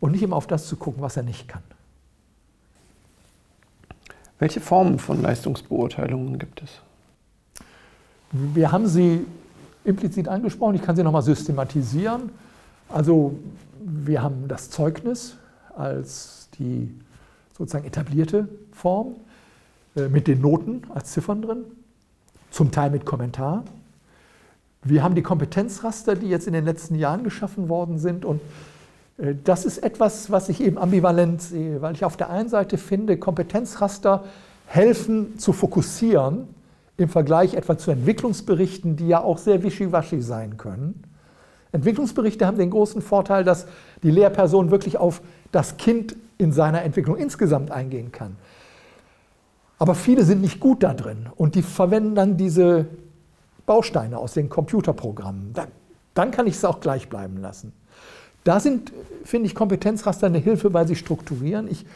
[0.00, 1.62] und nicht immer auf das zu gucken, was er nicht kann.
[4.38, 6.70] Welche Formen von Leistungsbeurteilungen gibt es?
[8.32, 9.24] Wir haben sie
[9.84, 12.30] implizit angesprochen, ich kann sie nochmal systematisieren.
[12.88, 13.38] Also
[13.80, 15.36] wir haben das Zeugnis
[15.76, 16.92] als die
[17.56, 19.16] sozusagen etablierte Form
[19.96, 21.64] äh, mit den Noten als Ziffern drin
[22.50, 23.64] zum Teil mit Kommentar.
[24.84, 28.24] Wir haben die Kompetenzraster, die jetzt in den letzten Jahren geschaffen worden sind.
[28.24, 28.40] Und
[29.18, 32.78] äh, das ist etwas, was ich eben ambivalent sehe, weil ich auf der einen Seite
[32.78, 34.24] finde, Kompetenzraster
[34.66, 36.48] helfen zu fokussieren
[36.96, 41.04] im Vergleich etwa zu Entwicklungsberichten, die ja auch sehr wischiwaschi sein können.
[41.72, 43.66] Entwicklungsberichte haben den großen Vorteil, dass
[44.02, 45.22] die Lehrperson wirklich auf
[45.52, 48.36] das Kind in seiner Entwicklung insgesamt eingehen kann.
[49.78, 52.86] Aber viele sind nicht gut da drin und die verwenden dann diese
[53.66, 55.52] Bausteine aus den Computerprogrammen.
[55.52, 55.68] Dann,
[56.14, 57.72] dann kann ich es auch gleich bleiben lassen.
[58.44, 58.92] Da sind,
[59.24, 61.68] finde ich, Kompetenzraster eine Hilfe, weil sie strukturieren.
[61.70, 61.86] Ich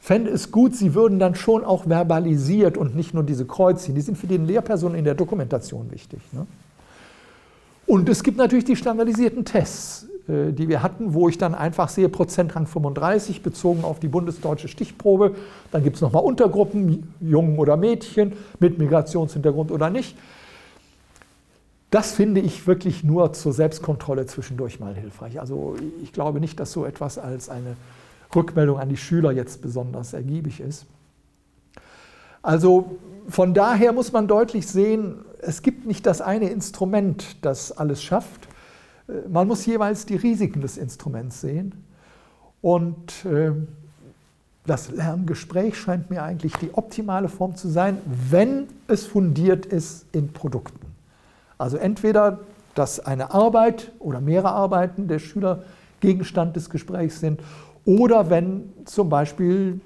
[0.00, 3.94] fände es gut, sie würden dann schon auch verbalisiert und nicht nur diese Kreuzchen.
[3.94, 6.20] Die sind für die Lehrpersonen in der Dokumentation wichtig.
[6.32, 6.46] Ne?
[7.86, 10.08] Und es gibt natürlich die standardisierten Tests.
[10.28, 14.68] Äh, die wir hatten, wo ich dann einfach sehe, Prozentrang 35 bezogen auf die bundesdeutsche
[14.68, 15.34] Stichprobe.
[15.72, 20.16] Dann gibt es nochmal Untergruppen, Jungen oder Mädchen mit Migrationshintergrund oder nicht.
[21.92, 25.38] Das finde ich wirklich nur zur Selbstkontrolle zwischendurch mal hilfreich.
[25.38, 27.76] Also ich glaube nicht, dass so etwas als eine
[28.34, 30.86] Rückmeldung an die Schüler jetzt besonders ergiebig ist.
[32.40, 32.96] Also
[33.28, 38.48] von daher muss man deutlich sehen, es gibt nicht das eine Instrument, das alles schafft.
[39.28, 41.84] Man muss jeweils die Risiken des Instruments sehen.
[42.62, 43.52] Und äh,
[44.64, 47.98] das Lerngespräch scheint mir eigentlich die optimale Form zu sein,
[48.30, 50.91] wenn es fundiert ist in Produkten.
[51.58, 52.40] Also entweder,
[52.74, 55.64] dass eine Arbeit oder mehrere Arbeiten der Schüler
[56.00, 57.40] Gegenstand des Gesprächs sind
[57.84, 59.80] oder wenn zum Beispiel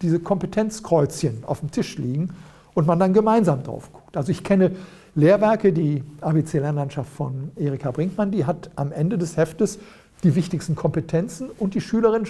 [0.00, 2.34] diese Kompetenzkreuzchen auf dem Tisch liegen
[2.74, 4.16] und man dann gemeinsam drauf guckt.
[4.16, 4.72] Also ich kenne
[5.14, 9.78] Lehrwerke, die ABC-Lernlandschaft von Erika Brinkmann, die hat am Ende des Heftes
[10.22, 12.26] die wichtigsten Kompetenzen und die Schülerin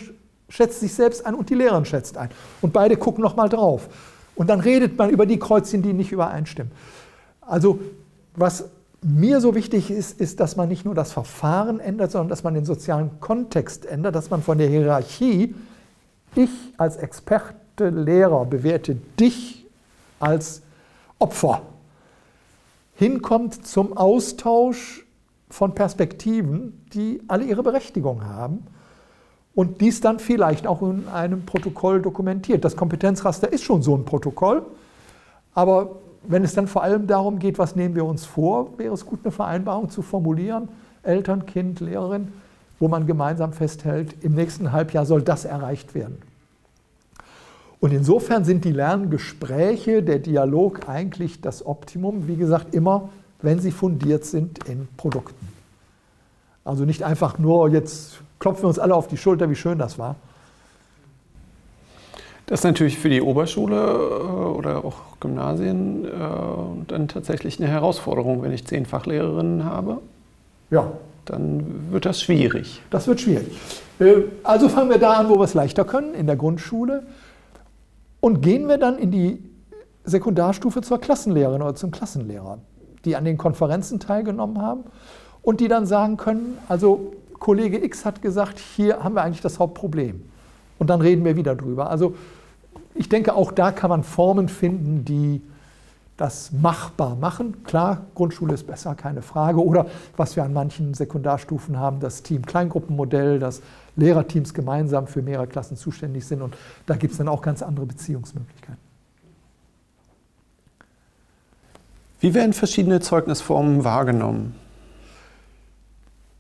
[0.49, 2.31] schätzt sich selbst ein und die Lehrerin schätzt ein.
[2.61, 3.89] Und beide gucken nochmal drauf.
[4.35, 6.73] Und dann redet man über die Kreuzchen, die nicht übereinstimmen.
[7.41, 7.79] Also
[8.35, 8.69] was
[9.03, 12.55] mir so wichtig ist, ist, dass man nicht nur das Verfahren ändert, sondern dass man
[12.55, 15.55] den sozialen Kontext ändert, dass man von der Hierarchie,
[16.35, 19.67] ich als Experte, Lehrer bewerte dich
[20.21, 20.63] als
[21.19, 21.63] Opfer,
[22.95, 25.05] hinkommt zum Austausch
[25.49, 28.67] von Perspektiven, die alle ihre Berechtigung haben
[29.55, 32.65] und dies dann vielleicht auch in einem Protokoll dokumentiert.
[32.65, 34.65] Das Kompetenzraster ist schon so ein Protokoll,
[35.55, 39.07] aber wenn es dann vor allem darum geht, was nehmen wir uns vor, wäre es
[39.07, 40.69] gut, eine Vereinbarung zu formulieren,
[41.03, 42.29] Eltern, Kind, Lehrerin,
[42.79, 46.19] wo man gemeinsam festhält, im nächsten Halbjahr soll das erreicht werden.
[47.81, 53.09] Und insofern sind die Lerngespräche, der Dialog eigentlich das Optimum, wie gesagt, immer,
[53.41, 55.49] wenn sie fundiert sind in Produkten.
[56.65, 59.99] Also nicht einfach nur, jetzt klopfen wir uns alle auf die Schulter, wie schön das
[59.99, 60.15] war,
[62.53, 66.09] das ist natürlich für die Oberschule äh, oder auch Gymnasien äh,
[66.87, 70.03] dann tatsächlich eine Herausforderung, wenn ich zehn Fachlehrerinnen habe.
[70.71, 70.93] Ja.
[71.25, 72.83] Dann wird das schwierig.
[72.91, 73.47] Das wird schwierig.
[73.99, 77.05] Äh, also fangen wir da an, wo wir es leichter können, in der Grundschule.
[78.21, 79.43] Und gehen wir dann in die
[80.05, 82.59] Sekundarstufe zur Klassenlehrerin oder zum Klassenlehrer,
[83.07, 84.85] die an den Konferenzen teilgenommen haben
[85.41, 89.59] und die dann sagen können, also Kollege X hat gesagt, hier haben wir eigentlich das
[89.59, 90.21] Hauptproblem
[90.79, 91.89] und dann reden wir wieder drüber.
[91.89, 92.15] Also
[92.95, 95.43] ich denke, auch da kann man Formen finden, die
[96.17, 97.65] das machbar machen.
[97.65, 99.65] Klar, Grundschule ist besser, keine Frage.
[99.65, 99.87] Oder
[100.17, 103.63] was wir an manchen Sekundarstufen haben, das Team-Kleingruppenmodell, dass
[103.97, 106.43] Lehrerteams gemeinsam für mehrere Klassen zuständig sind.
[106.43, 108.81] Und da gibt es dann auch ganz andere Beziehungsmöglichkeiten.
[112.21, 114.55] Wie werden verschiedene Zeugnisformen wahrgenommen?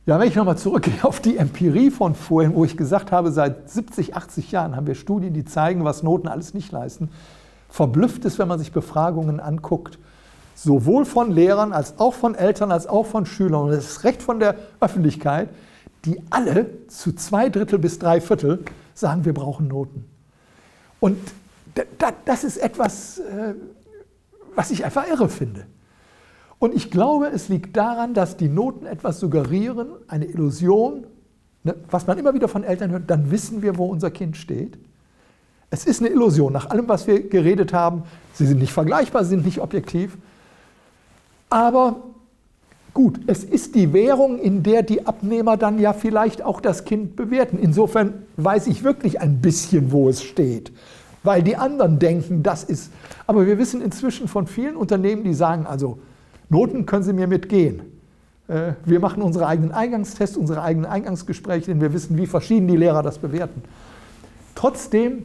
[0.04, 3.70] Ja, wenn ich nochmal zurückgehe auf die Empirie von vorhin, wo ich gesagt habe, seit
[3.70, 7.10] 70, 80 Jahren haben wir Studien, die zeigen, was Noten alles nicht leisten,
[7.68, 10.00] verblüfft es, wenn man sich Befragungen anguckt,
[10.56, 14.22] sowohl von Lehrern als auch von Eltern als auch von Schülern, und das ist recht
[14.22, 15.50] von der Öffentlichkeit,
[16.04, 20.04] die alle zu zwei Drittel bis drei Viertel sagen, wir brauchen Noten.
[20.98, 21.16] Und
[22.24, 23.54] das ist etwas, äh,
[24.56, 25.64] was ich einfach irre finde.
[26.62, 31.08] Und ich glaube, es liegt daran, dass die Noten etwas suggerieren, eine Illusion,
[31.64, 34.78] ne, was man immer wieder von Eltern hört, dann wissen wir, wo unser Kind steht.
[35.70, 38.04] Es ist eine Illusion, nach allem, was wir geredet haben.
[38.34, 40.16] Sie sind nicht vergleichbar, sie sind nicht objektiv.
[41.50, 41.96] Aber
[42.94, 47.16] gut, es ist die Währung, in der die Abnehmer dann ja vielleicht auch das Kind
[47.16, 47.58] bewerten.
[47.58, 50.70] Insofern weiß ich wirklich ein bisschen, wo es steht,
[51.24, 52.92] weil die anderen denken, das ist.
[53.26, 55.98] Aber wir wissen inzwischen von vielen Unternehmen, die sagen also,
[56.52, 57.80] Noten können Sie mir mitgehen.
[58.46, 62.76] Äh, wir machen unsere eigenen Eingangstests, unsere eigenen Eingangsgespräche, denn wir wissen, wie verschieden die
[62.76, 63.62] Lehrer das bewerten.
[64.54, 65.24] Trotzdem,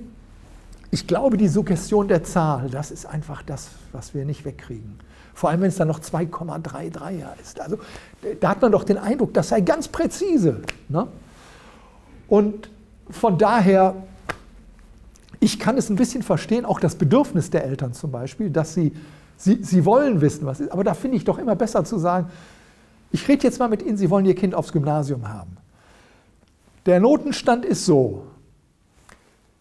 [0.90, 5.00] ich glaube, die Suggestion der Zahl, das ist einfach das, was wir nicht wegkriegen.
[5.34, 7.60] Vor allem, wenn es dann noch 2,33er ist.
[7.60, 7.78] Also,
[8.40, 10.62] da hat man doch den Eindruck, das sei ganz präzise.
[10.88, 11.08] Ne?
[12.30, 12.70] Und
[13.10, 13.96] von daher,
[15.42, 18.94] ich kann es ein bisschen verstehen, auch das Bedürfnis der Eltern zum Beispiel, dass sie
[19.38, 20.72] Sie, Sie wollen wissen, was ist.
[20.72, 22.30] Aber da finde ich doch immer besser zu sagen,
[23.12, 25.58] ich rede jetzt mal mit Ihnen, Sie wollen Ihr Kind aufs Gymnasium haben.
[26.86, 28.24] Der Notenstand ist so.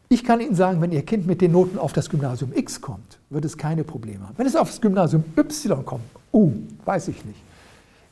[0.09, 3.19] Ich kann Ihnen sagen, wenn Ihr Kind mit den Noten auf das Gymnasium X kommt,
[3.31, 4.35] wird es keine Probleme haben.
[4.37, 6.53] Wenn es auf das Gymnasium Y kommt, uh,
[6.85, 7.41] weiß ich nicht.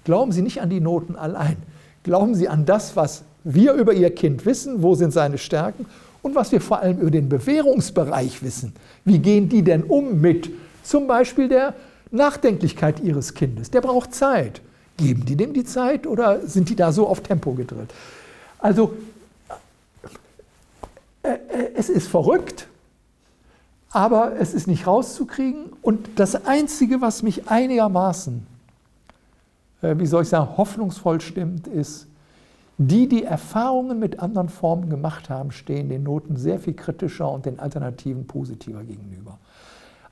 [0.05, 1.57] Glauben Sie nicht an die Noten allein.
[2.03, 5.87] Glauben Sie an das, was wir über Ihr Kind wissen, wo sind seine Stärken
[6.23, 8.75] und was wir vor allem über den Bewährungsbereich wissen.
[9.05, 10.51] Wie gehen die denn um mit
[10.85, 11.75] zum Beispiel der
[12.11, 13.71] Nachdenklichkeit ihres Kindes.
[13.71, 14.61] Der braucht Zeit.
[14.97, 17.93] Geben die dem die Zeit oder sind die da so auf Tempo gedrillt?
[18.61, 18.95] Also
[21.23, 22.69] äh, äh, es ist verrückt,
[23.91, 25.73] aber es ist nicht rauszukriegen.
[25.83, 28.47] Und das Einzige, was mich einigermaßen
[29.85, 32.07] äh, wie soll ich sagen, hoffnungsvoll stimmt, ist,
[32.77, 37.47] die, die Erfahrungen mit anderen Formen gemacht haben, stehen den Noten sehr viel kritischer und
[37.47, 39.39] den Alternativen positiver gegenüber.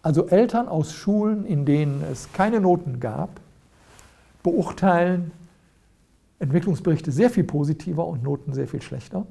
[0.02, 3.40] Also Eltern aus Schulen, in denen es keine Noten gab,
[4.42, 5.30] beurteilen
[6.40, 9.24] Entwicklungsberichte sehr viel positiver und Noten sehr viel schlechter.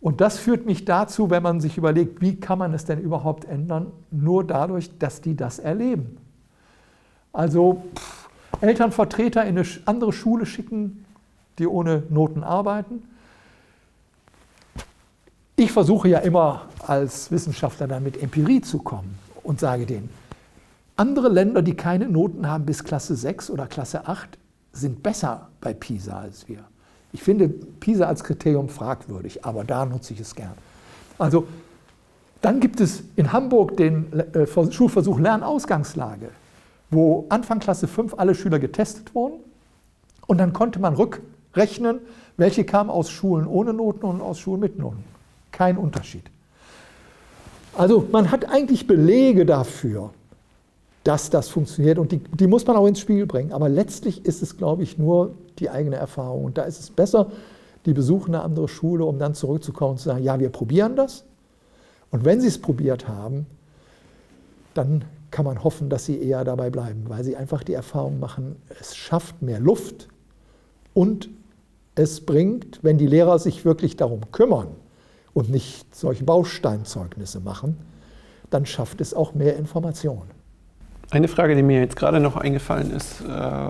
[0.00, 3.44] Und das führt mich dazu, wenn man sich überlegt, wie kann man es denn überhaupt
[3.44, 6.18] ändern, nur dadurch, dass die das erleben.
[7.32, 8.28] Also pff,
[8.60, 11.04] Elternvertreter in eine andere Schule schicken,
[11.58, 13.02] die ohne Noten arbeiten.
[15.56, 20.10] Ich versuche ja immer als Wissenschaftler dann mit Empirie zu kommen und sage denen,
[20.96, 24.38] andere Länder, die keine Noten haben bis Klasse 6 oder Klasse 8,
[24.72, 26.64] sind besser bei PISA als wir.
[27.12, 30.54] Ich finde PISA als Kriterium fragwürdig, aber da nutze ich es gern.
[31.18, 31.46] Also
[32.40, 36.30] dann gibt es in Hamburg den äh, Schulversuch Lernausgangslage,
[36.90, 39.40] wo Anfang Klasse 5 alle Schüler getestet wurden
[40.26, 42.00] und dann konnte man rückrechnen,
[42.36, 45.04] welche kamen aus Schulen ohne Noten und aus Schulen mit Noten.
[45.52, 46.31] Kein Unterschied.
[47.74, 50.10] Also man hat eigentlich Belege dafür,
[51.04, 53.52] dass das funktioniert und die, die, muss man auch ins Spiel bringen.
[53.52, 56.44] Aber letztlich ist es, glaube ich, nur die eigene Erfahrung.
[56.44, 57.30] Und da ist es besser,
[57.86, 61.24] die besuchen eine andere Schule, um dann zurückzukommen und zu sagen, ja, wir probieren das.
[62.10, 63.46] Und wenn sie es probiert haben,
[64.74, 68.56] dann kann man hoffen, dass sie eher dabei bleiben, weil sie einfach die Erfahrung machen,
[68.78, 70.08] es schafft mehr Luft
[70.92, 71.30] und
[71.94, 74.68] es bringt, wenn die Lehrer sich wirklich darum kümmern
[75.34, 77.78] und nicht solche Bausteinzeugnisse machen,
[78.50, 80.30] dann schafft es auch mehr Informationen.
[81.10, 83.68] Eine Frage, die mir jetzt gerade noch eingefallen ist, äh,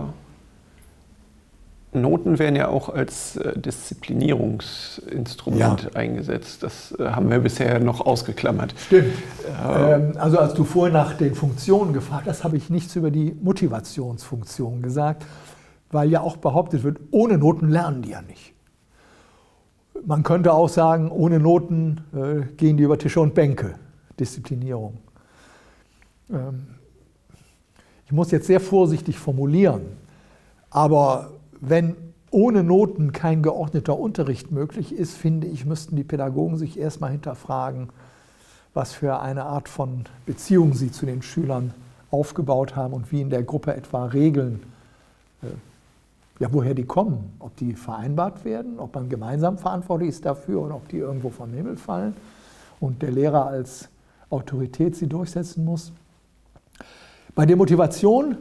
[1.95, 5.91] Noten werden ja auch als äh, Disziplinierungsinstrument ja.
[5.95, 6.63] eingesetzt.
[6.63, 8.73] Das äh, haben wir bisher noch ausgeklammert.
[8.79, 9.13] Stimmt.
[9.63, 13.37] Ähm, also als du vorhin nach den Funktionen gefragt hast, habe ich nichts über die
[13.43, 15.27] Motivationsfunktion gesagt,
[15.91, 18.52] weil ja auch behauptet wird, ohne Noten lernen die ja nicht.
[20.05, 23.77] Man könnte auch sagen, ohne Noten äh, gehen die über Tische und Bänke.
[24.19, 24.99] Disziplinierung.
[26.31, 26.67] Ähm,
[28.07, 29.83] ich muss jetzt sehr vorsichtig formulieren,
[30.71, 31.31] aber
[31.61, 31.97] wenn
[32.31, 37.91] ohne Noten kein geordneter Unterricht möglich ist, finde ich, müssten die Pädagogen sich erstmal hinterfragen,
[38.75, 41.75] was für eine Art von Beziehung sie zu den Schülern
[42.11, 44.63] aufgebaut haben und wie in der Gruppe etwa Regeln,
[45.43, 45.47] äh,
[46.43, 50.75] ja, woher die kommen, ob die vereinbart werden, ob man gemeinsam verantwortlich ist dafür oder
[50.75, 52.17] ob die irgendwo vom Himmel fallen
[52.81, 53.89] und der Lehrer als
[54.29, 55.93] Autorität sie durchsetzen muss.
[57.37, 58.39] Bei der Motivation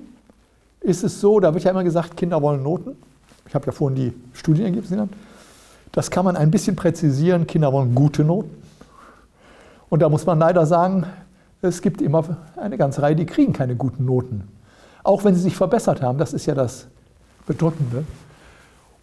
[0.79, 2.97] ist es so, da wird ja immer gesagt, Kinder wollen Noten.
[3.45, 5.13] Ich habe ja vorhin die Studienergebnisse genannt.
[5.91, 7.45] Das kann man ein bisschen präzisieren.
[7.45, 8.63] Kinder wollen gute Noten.
[9.89, 11.05] Und da muss man leider sagen,
[11.61, 12.23] es gibt immer
[12.55, 14.47] eine ganze Reihe, die kriegen keine guten Noten.
[15.03, 16.17] Auch wenn sie sich verbessert haben.
[16.17, 16.87] Das ist ja das
[17.45, 18.05] Bedrückende.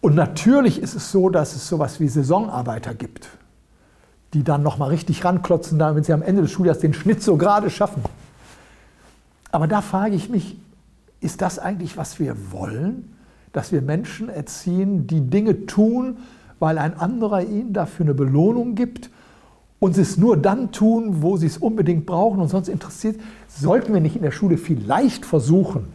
[0.01, 3.29] Und natürlich ist es so, dass es sowas wie Saisonarbeiter gibt,
[4.33, 7.69] die dann nochmal richtig ranklotzen, damit sie am Ende des Schuljahres den Schnitt so gerade
[7.69, 8.03] schaffen.
[9.51, 10.57] Aber da frage ich mich,
[11.21, 13.13] ist das eigentlich, was wir wollen?
[13.51, 16.17] Dass wir Menschen erziehen, die Dinge tun,
[16.59, 19.09] weil ein anderer ihnen dafür eine Belohnung gibt
[19.79, 23.19] und sie es nur dann tun, wo sie es unbedingt brauchen und sonst interessiert.
[23.47, 25.87] Sollten wir nicht in der Schule vielleicht versuchen,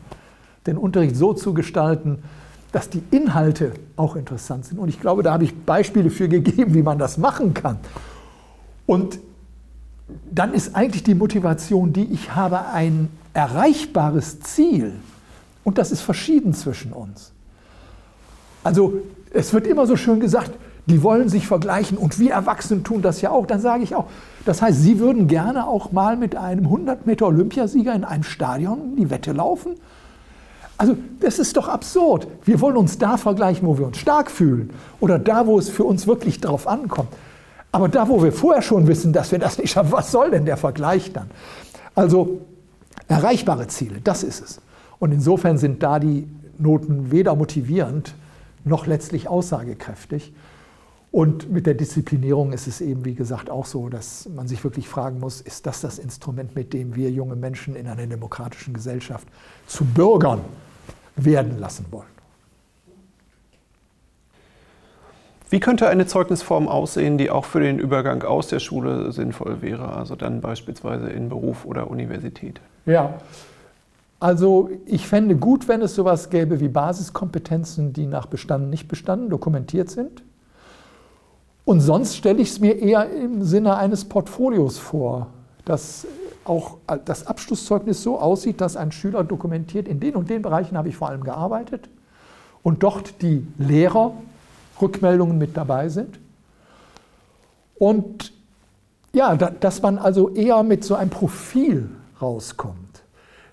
[0.66, 2.22] den Unterricht so zu gestalten,
[2.72, 4.78] dass die Inhalte auch interessant sind?
[4.78, 7.78] Und ich glaube, da habe ich Beispiele für gegeben, wie man das machen kann.
[8.86, 9.18] Und
[10.30, 14.92] dann ist eigentlich die Motivation, die ich habe, ein erreichbares Ziel.
[15.64, 17.32] Und das ist verschieden zwischen uns.
[18.62, 18.94] Also
[19.30, 20.52] es wird immer so schön gesagt,
[20.86, 23.46] die wollen sich vergleichen und wir Erwachsenen tun das ja auch.
[23.46, 24.06] Dann sage ich auch,
[24.44, 28.96] das heißt, Sie würden gerne auch mal mit einem 100 Meter Olympiasieger in einem Stadion
[28.96, 29.76] die Wette laufen?
[30.76, 32.26] Also das ist doch absurd.
[32.44, 34.70] Wir wollen uns da vergleichen, wo wir uns stark fühlen
[35.00, 37.10] oder da, wo es für uns wirklich drauf ankommt.
[37.70, 40.44] Aber da, wo wir vorher schon wissen, dass wir das nicht schaffen, was soll denn
[40.44, 41.30] der Vergleich dann?
[41.94, 42.40] Also
[43.08, 44.60] erreichbare Ziele, das ist es.
[44.98, 46.26] Und insofern sind da die
[46.58, 48.14] Noten weder motivierend
[48.64, 50.32] noch letztlich aussagekräftig.
[51.14, 54.88] Und mit der Disziplinierung ist es eben, wie gesagt, auch so, dass man sich wirklich
[54.88, 59.28] fragen muss, ist das das Instrument, mit dem wir junge Menschen in einer demokratischen Gesellschaft
[59.68, 60.40] zu Bürgern
[61.14, 62.08] werden lassen wollen?
[65.50, 69.90] Wie könnte eine Zeugnisform aussehen, die auch für den Übergang aus der Schule sinnvoll wäre,
[69.94, 72.60] also dann beispielsweise in Beruf oder Universität?
[72.86, 73.20] Ja,
[74.18, 79.30] also ich fände gut, wenn es sowas gäbe wie Basiskompetenzen, die nach bestanden, nicht bestanden
[79.30, 80.24] dokumentiert sind.
[81.64, 85.28] Und sonst stelle ich es mir eher im Sinne eines Portfolios vor,
[85.64, 86.06] das
[86.44, 90.88] auch das Abschlusszeugnis so aussieht, dass ein Schüler dokumentiert, in den und den Bereichen habe
[90.88, 91.88] ich vor allem gearbeitet
[92.62, 96.18] und dort die Lehrerrückmeldungen mit dabei sind.
[97.76, 98.32] Und
[99.14, 101.88] ja, dass man also eher mit so einem Profil
[102.20, 103.02] rauskommt.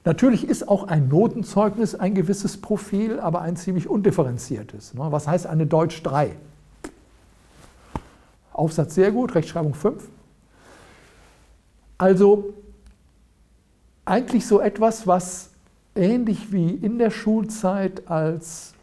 [0.03, 4.95] Natürlich ist auch ein Notenzeugnis ein gewisses Profil, aber ein ziemlich undifferenziertes.
[4.95, 5.07] Ne?
[5.11, 6.35] Was heißt eine Deutsch 3?
[8.53, 10.09] Aufsatz sehr gut, Rechtschreibung 5.
[11.97, 12.53] Also
[14.05, 15.51] eigentlich so etwas, was
[15.95, 18.73] ähnlich wie in der Schulzeit als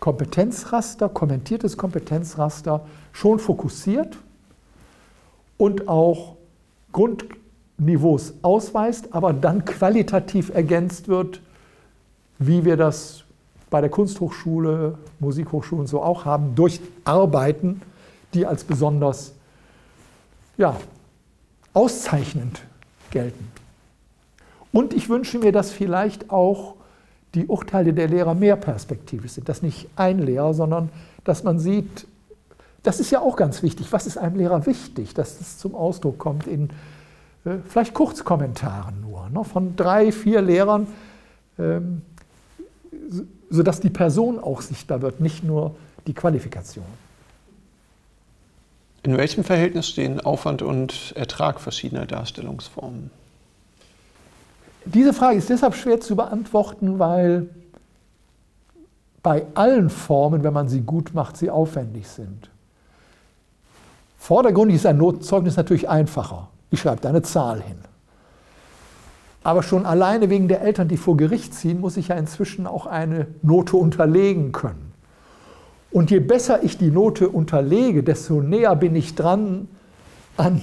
[0.00, 4.16] Kompetenzraster, kommentiertes Kompetenzraster schon fokussiert
[5.58, 6.36] und auch
[6.90, 11.40] Grundniveaus ausweist, aber dann qualitativ ergänzt wird,
[12.38, 13.24] wie wir das
[13.70, 17.80] bei der Kunsthochschule, Musikhochschule und so auch haben, durch Arbeiten,
[18.34, 19.32] die als besonders
[20.56, 20.76] ja,
[21.74, 22.62] auszeichnend
[23.10, 23.48] gelten.
[24.72, 26.74] Und ich wünsche mir, dass vielleicht auch
[27.34, 29.48] die Urteile der Lehrer mehr perspektivisch sind.
[29.48, 30.90] Dass nicht ein Lehrer, sondern
[31.24, 32.06] dass man sieht,
[32.82, 33.92] das ist ja auch ganz wichtig.
[33.92, 36.70] Was ist einem Lehrer wichtig, dass das zum Ausdruck kommt in
[37.44, 40.86] äh, vielleicht Kurzkommentaren nur ne, von drei, vier Lehrern,
[41.58, 42.02] ähm,
[43.50, 45.76] sodass die Person auch sichtbar wird, nicht nur
[46.06, 46.84] die Qualifikation.
[49.04, 53.10] In welchem Verhältnis stehen Aufwand und Ertrag verschiedener Darstellungsformen?
[54.84, 57.48] Diese Frage ist deshalb schwer zu beantworten, weil
[59.22, 62.50] bei allen Formen, wenn man sie gut macht, sie aufwendig sind.
[64.18, 66.48] Vordergründig ist ein Notenzeugnis natürlich einfacher.
[66.70, 67.78] Ich schreibe da eine Zahl hin.
[69.42, 72.86] Aber schon alleine wegen der Eltern, die vor Gericht ziehen, muss ich ja inzwischen auch
[72.86, 74.91] eine Note unterlegen können.
[75.92, 79.68] Und je besser ich die Note unterlege, desto näher bin ich dran
[80.36, 80.62] an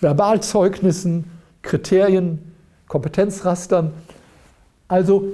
[0.00, 1.24] Verbalzeugnissen,
[1.62, 2.52] Kriterien,
[2.86, 3.92] Kompetenzrastern.
[4.86, 5.32] Also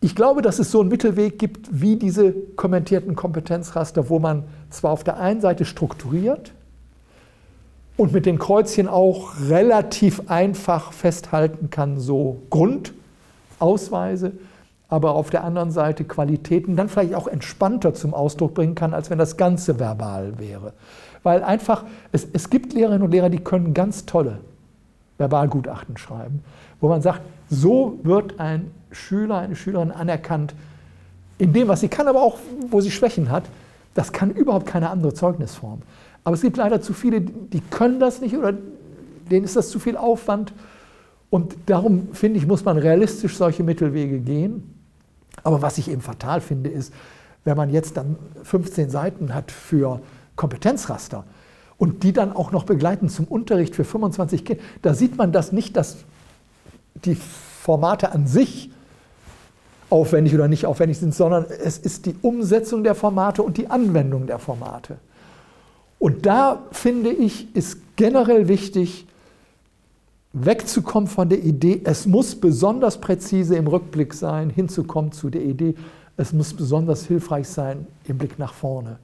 [0.00, 4.92] ich glaube, dass es so einen Mittelweg gibt wie diese kommentierten Kompetenzraster, wo man zwar
[4.92, 6.52] auf der einen Seite strukturiert
[7.98, 14.32] und mit den Kreuzchen auch relativ einfach festhalten kann, so Grundausweise,
[14.88, 19.10] aber auf der anderen Seite Qualitäten dann vielleicht auch entspannter zum Ausdruck bringen kann, als
[19.10, 20.72] wenn das Ganze verbal wäre.
[21.22, 24.38] Weil einfach, es, es gibt Lehrerinnen und Lehrer, die können ganz tolle
[25.18, 26.42] Verbalgutachten schreiben,
[26.80, 27.20] wo man sagt,
[27.50, 30.54] so wird ein Schüler, eine Schülerin anerkannt
[31.36, 32.38] in dem, was sie kann, aber auch,
[32.70, 33.44] wo sie Schwächen hat.
[33.94, 35.82] Das kann überhaupt keine andere Zeugnisform.
[36.24, 38.54] Aber es gibt leider zu viele, die können das nicht oder
[39.30, 40.52] denen ist das zu viel Aufwand.
[41.30, 44.77] Und darum finde ich, muss man realistisch solche Mittelwege gehen.
[45.42, 46.92] Aber was ich eben fatal finde, ist,
[47.44, 50.00] wenn man jetzt dann 15 Seiten hat für
[50.36, 51.24] Kompetenzraster
[51.78, 55.52] und die dann auch noch begleiten zum Unterricht für 25 Kinder, da sieht man das
[55.52, 55.98] nicht, dass
[57.04, 58.70] die Formate an sich
[59.90, 64.26] aufwendig oder nicht aufwendig sind, sondern es ist die Umsetzung der Formate und die Anwendung
[64.26, 64.98] der Formate.
[65.98, 69.06] Und da finde ich, ist generell wichtig,
[70.44, 75.74] wegzukommen von der Idee, es muss besonders präzise im Rückblick sein, hinzukommen zu der Idee,
[76.16, 78.98] es muss besonders hilfreich sein im Blick nach vorne,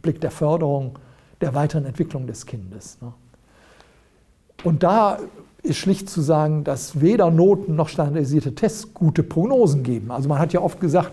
[0.00, 0.98] Blick der Förderung,
[1.40, 2.98] der weiteren Entwicklung des Kindes.
[3.00, 3.12] Ne?
[4.62, 5.18] Und da
[5.62, 10.10] ist schlicht zu sagen, dass weder Noten noch standardisierte Tests gute Prognosen geben.
[10.10, 11.10] Also man hat ja oft gesagt,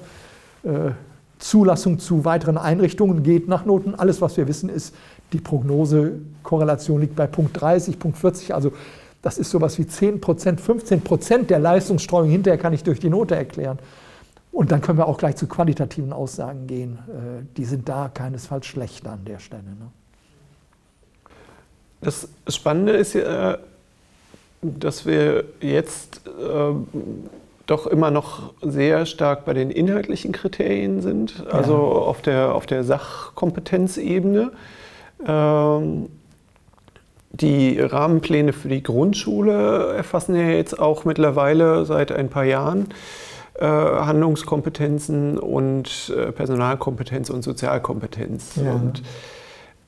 [0.63, 0.91] äh,
[1.39, 3.95] Zulassung zu weiteren Einrichtungen geht nach Noten.
[3.95, 4.93] Alles, was wir wissen, ist,
[5.33, 8.53] die Prognosekorrelation liegt bei Punkt 30, Punkt 40.
[8.53, 8.71] Also
[9.21, 13.09] das ist sowas wie 10 Prozent, 15 Prozent der Leistungsstreuung hinterher kann ich durch die
[13.09, 13.79] Note erklären.
[14.51, 16.99] Und dann können wir auch gleich zu qualitativen Aussagen gehen.
[17.07, 19.63] Äh, die sind da keinesfalls schlechter an der Stelle.
[19.63, 19.91] Ne?
[22.01, 23.59] Das Spannende ist ja,
[24.61, 26.73] dass wir jetzt äh,
[27.67, 31.79] doch immer noch sehr stark bei den inhaltlichen Kriterien sind, also ja.
[31.79, 34.51] auf, der, auf der Sachkompetenzebene.
[35.25, 36.09] Ähm,
[37.33, 42.89] die Rahmenpläne für die Grundschule erfassen ja jetzt auch mittlerweile seit ein paar Jahren
[43.55, 48.57] äh, Handlungskompetenzen und äh, Personalkompetenz und Sozialkompetenz.
[48.57, 48.73] Ja.
[48.73, 49.01] Und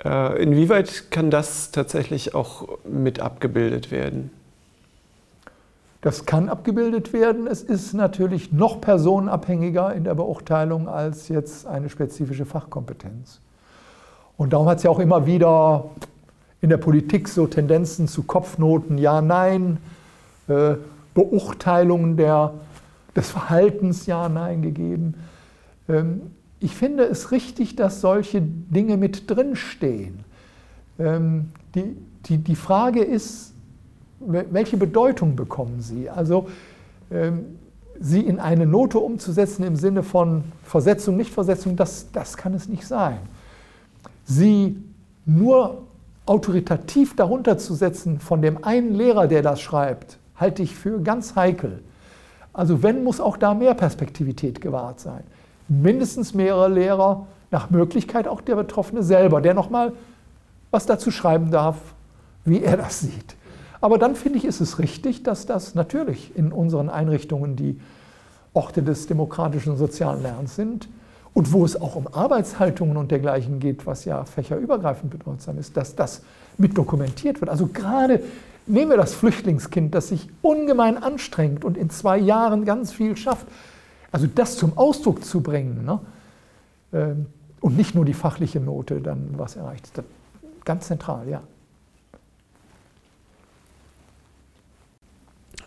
[0.06, 4.32] äh, inwieweit kann das tatsächlich auch mit abgebildet werden?
[6.02, 7.48] Das kann abgebildet werden.
[7.48, 13.40] Es ist natürlich noch personenabhängiger in der Beurteilung als jetzt eine spezifische Fachkompetenz.
[14.36, 15.86] Und darum hat es ja auch immer wieder
[16.64, 19.80] in der Politik so Tendenzen zu Kopfnoten, ja, nein,
[20.48, 20.76] äh,
[21.14, 22.54] Beurteilungen der,
[23.18, 25.16] des Verhaltens, ja, nein gegeben.
[25.90, 26.22] Ähm,
[26.62, 30.24] ich finde es richtig, dass solche Dinge mit drinstehen.
[30.98, 31.98] Ähm, die,
[32.28, 33.54] die, die Frage ist,
[34.22, 36.10] welche Bedeutung bekommen sie?
[36.10, 36.48] Also
[37.12, 37.58] ähm,
[38.00, 42.88] sie in eine Note umzusetzen im Sinne von Versetzung, Nichtversetzung, das, das kann es nicht
[42.88, 43.18] sein.
[44.24, 44.82] Sie
[45.26, 45.84] nur
[46.26, 51.36] autoritativ darunter zu setzen von dem einen Lehrer, der das schreibt, halte ich für ganz
[51.36, 51.84] heikel.
[52.54, 55.24] Also wenn, muss auch da mehr Perspektivität gewahrt sein.
[55.68, 59.94] Mindestens mehrere Lehrer, nach Möglichkeit auch der Betroffene selber, der nochmal
[60.72, 61.78] was dazu schreiben darf,
[62.46, 63.36] wie er das sieht.
[63.80, 67.80] Aber dann finde ich, ist es richtig, dass das natürlich in unseren Einrichtungen die
[68.54, 70.88] Orte des demokratischen und sozialen Lernens sind
[71.34, 75.96] und wo es auch um Arbeitshaltungen und dergleichen geht, was ja fächerübergreifend bedeutsam ist, dass
[75.96, 76.22] das
[76.58, 77.50] mit dokumentiert wird.
[77.50, 78.22] Also gerade
[78.68, 83.48] nehmen wir das Flüchtlingskind, das sich ungemein anstrengt und in zwei Jahren ganz viel schafft.
[84.12, 86.00] Also das zum Ausdruck zu bringen ne?
[86.94, 87.26] Ähm,
[87.62, 89.90] und nicht nur die fachliche Note dann was erreicht.
[90.66, 91.42] Ganz zentral, ja.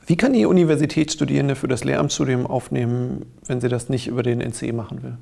[0.06, 4.72] Wie kann die Universitätsstudierende für das Lehramtsstudium aufnehmen, wenn sie das nicht über den NC
[4.72, 5.16] machen will?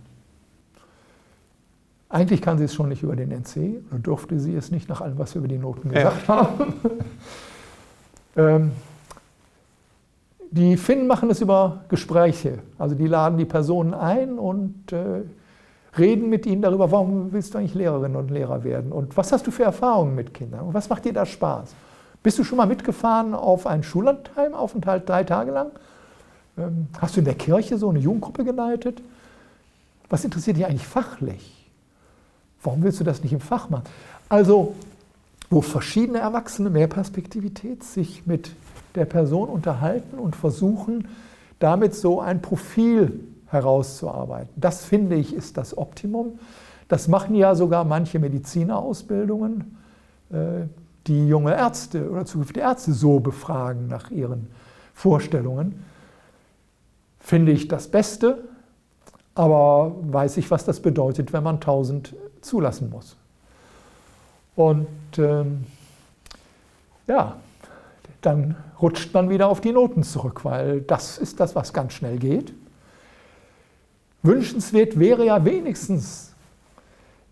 [2.14, 5.00] Eigentlich kann sie es schon nicht über den NC, oder durfte sie es nicht nach
[5.00, 6.36] allem, was wir über die Noten gesagt ja.
[6.36, 6.74] haben.
[8.36, 8.70] ähm,
[10.52, 12.60] die Finnen machen es über Gespräche.
[12.78, 15.22] Also die laden die Personen ein und äh,
[15.98, 19.44] reden mit ihnen darüber, warum willst du eigentlich Lehrerin und Lehrer werden und was hast
[19.48, 21.74] du für Erfahrungen mit Kindern und was macht dir da Spaß?
[22.22, 25.72] Bist du schon mal mitgefahren auf einen Schullandheimaufenthalt drei Tage lang?
[26.58, 29.02] Ähm, hast du in der Kirche so eine Jugendgruppe geleitet?
[30.08, 31.63] Was interessiert dich eigentlich fachlich?
[32.64, 33.84] Warum willst du das nicht im Fach machen?
[34.28, 34.74] Also,
[35.50, 38.50] wo verschiedene Erwachsene mehr Perspektivität sich mit
[38.96, 41.06] der Person unterhalten und versuchen,
[41.60, 44.52] damit so ein Profil herauszuarbeiten.
[44.56, 46.40] Das finde ich ist das Optimum.
[46.88, 49.76] Das machen ja sogar manche Medizinerausbildungen.
[50.30, 50.66] Äh,
[51.06, 54.48] die junge Ärzte oder zukünftige Ärzte so befragen nach ihren
[54.94, 55.84] Vorstellungen,
[57.18, 58.44] finde ich das Beste,
[59.34, 62.14] aber weiß ich, was das bedeutet, wenn man 1000
[62.44, 63.16] zulassen muss.
[64.56, 64.88] Und
[65.18, 65.66] ähm,
[67.06, 67.36] ja,
[68.20, 72.18] dann rutscht man wieder auf die Noten zurück, weil das ist das, was ganz schnell
[72.18, 72.54] geht.
[74.22, 76.34] Wünschenswert wäre ja wenigstens,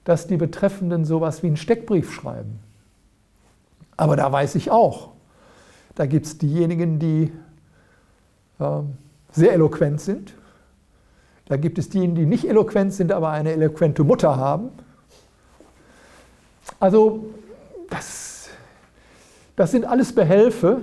[0.04, 2.58] dass die Betreffenden sowas wie einen Steckbrief schreiben.
[3.96, 5.10] Aber da weiß ich auch,
[5.94, 7.32] da gibt es diejenigen, die
[8.58, 8.80] äh,
[9.30, 10.34] sehr eloquent sind.
[11.46, 14.70] Da gibt es diejenigen, die nicht eloquent sind, aber eine eloquente Mutter haben.
[16.80, 17.30] Also
[17.90, 18.50] das,
[19.56, 20.82] das sind alles Behelfe.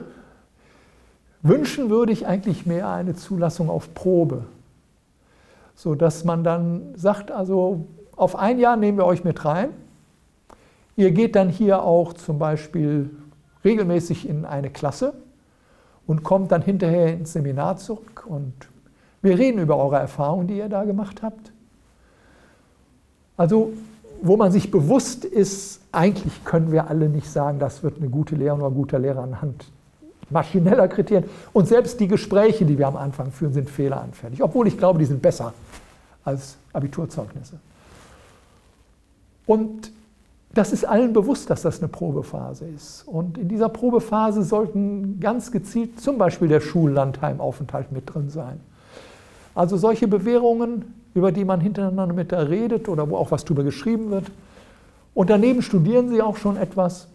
[1.41, 4.45] Wünschen würde ich eigentlich mehr eine Zulassung auf Probe,
[5.76, 9.69] sodass man dann sagt, also auf ein Jahr nehmen wir euch mit rein
[10.99, 13.10] Ihr geht dann hier auch zum Beispiel
[13.64, 15.14] regelmäßig in eine Klasse
[16.06, 18.51] und kommt dann hinterher ins Seminar zurück und
[19.22, 21.53] wir reden über eure Erfahrungen, die ihr da gemacht habt.
[23.38, 23.72] Also,
[24.21, 28.35] wo man sich bewusst ist, eigentlich können wir alle nicht sagen, das wird eine gute
[28.35, 29.65] Lehrerin oder ein guter Lehrer anhand
[30.29, 31.29] maschineller Kriterien.
[31.53, 35.05] Und selbst die Gespräche, die wir am Anfang führen, sind fehleranfällig, obwohl ich glaube, die
[35.05, 35.53] sind besser
[36.23, 37.59] als Abiturzeugnisse.
[39.45, 39.91] Und
[40.53, 43.03] das ist allen bewusst, dass das eine Probephase ist.
[43.07, 48.59] Und in dieser Probephase sollten ganz gezielt zum Beispiel der Schullandheimaufenthalt mit drin sein.
[49.55, 53.63] Also solche Bewährungen, über die man hintereinander mit da redet oder wo auch was drüber
[53.63, 54.25] geschrieben wird.
[55.13, 57.07] Und daneben studieren sie auch schon etwas,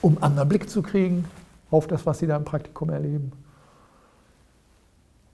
[0.00, 1.24] um einen anderen Blick zu kriegen
[1.72, 3.32] auf das, was sie da im Praktikum erleben.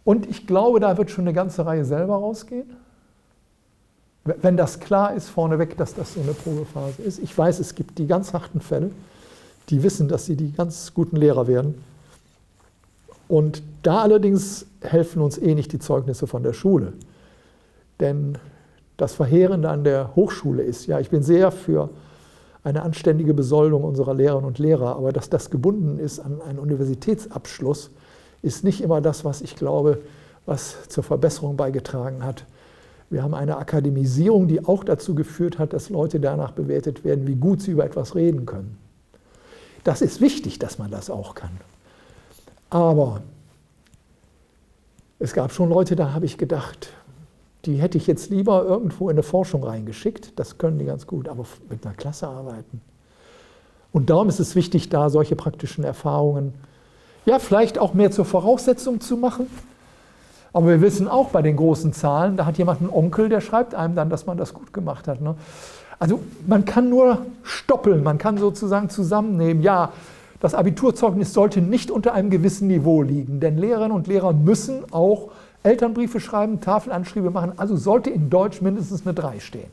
[0.02, 2.70] Und ich glaube, da wird schon eine ganze Reihe selber rausgehen.
[4.24, 7.19] Wenn das klar ist vorneweg, dass das so eine Probephase ist.
[7.19, 8.90] Ich weiß, es gibt die ganz harten Fälle,
[9.69, 11.85] die wissen, dass sie die ganz guten Lehrer werden.
[13.28, 16.94] Und da allerdings helfen uns eh nicht die Zeugnisse von der Schule.
[18.01, 18.39] Denn
[18.97, 21.91] das Verheerende an der Hochschule ist, ja, ich bin sehr für
[22.62, 27.91] eine anständige Besoldung unserer Lehrerinnen und Lehrer, aber dass das gebunden ist an einen Universitätsabschluss,
[28.43, 29.99] ist nicht immer das, was ich glaube,
[30.47, 32.47] was zur Verbesserung beigetragen hat
[33.15, 37.37] wir haben eine Akademisierung, die auch dazu geführt hat, dass Leute danach bewertet werden, wie
[37.37, 38.77] gut sie über etwas reden können.
[39.85, 41.61] Das ist wichtig, dass man das auch kann.
[42.71, 43.23] Aber
[45.19, 46.89] es gab schon Leute, da habe ich gedacht,
[47.66, 50.39] die hätte ich jetzt lieber irgendwo in eine Forschung reingeschickt.
[50.39, 52.81] Das können die ganz gut, aber mit einer Klasse arbeiten.
[53.93, 56.55] Und darum ist es wichtig, da solche praktischen Erfahrungen,
[57.27, 59.47] ja, vielleicht auch mehr zur Voraussetzung zu machen.
[60.53, 63.74] Aber wir wissen auch bei den großen Zahlen, da hat jemand einen Onkel, der schreibt
[63.74, 65.20] einem dann, dass man das gut gemacht hat.
[65.20, 65.35] Ne?
[65.99, 69.93] Also man kann nur stoppeln, man kann sozusagen zusammennehmen, ja,
[70.41, 75.31] das Abiturzeugnis sollte nicht unter einem gewissen Niveau liegen, denn Lehrerinnen und Lehrer müssen auch
[75.65, 79.70] Elternbriefe schreiben, Tafelanschriebe machen, also sollte in Deutsch mindestens eine 3 stehen.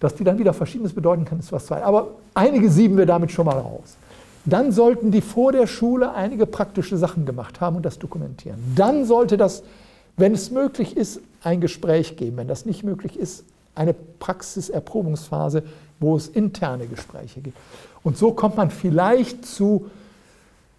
[0.00, 1.86] Dass die dann wieder Verschiedenes bedeuten kann, ist was zweites.
[1.86, 3.96] Aber einige sieben wir damit schon mal raus.
[4.44, 8.58] Dann sollten die vor der Schule einige praktische Sachen gemacht haben und das dokumentieren.
[8.74, 9.62] Dann sollte das,
[10.16, 12.38] wenn es möglich ist, ein Gespräch geben.
[12.38, 15.62] Wenn das nicht möglich ist, eine Praxiserprobungsphase,
[16.00, 17.56] wo es interne Gespräche gibt.
[18.02, 19.86] Und so kommt man vielleicht zu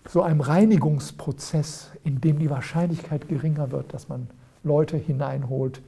[0.08, 4.28] so einem Reinigungsprozess, in dem die Wahrscheinlichkeit geringer wird, dass man
[4.64, 5.82] Leute hineinholt,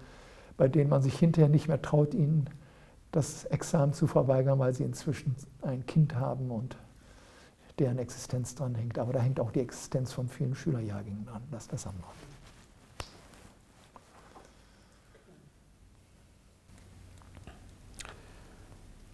[0.57, 2.49] bei denen man sich hinterher nicht mehr traut, ihnen
[3.11, 6.77] das Examen zu verweigern, weil sie inzwischen ein Kind haben und
[7.79, 8.97] deren Existenz dran hängt.
[8.99, 11.41] Aber da hängt auch die Existenz von vielen Schülerjahrgängen dran.
[11.51, 12.07] Das ist das andere.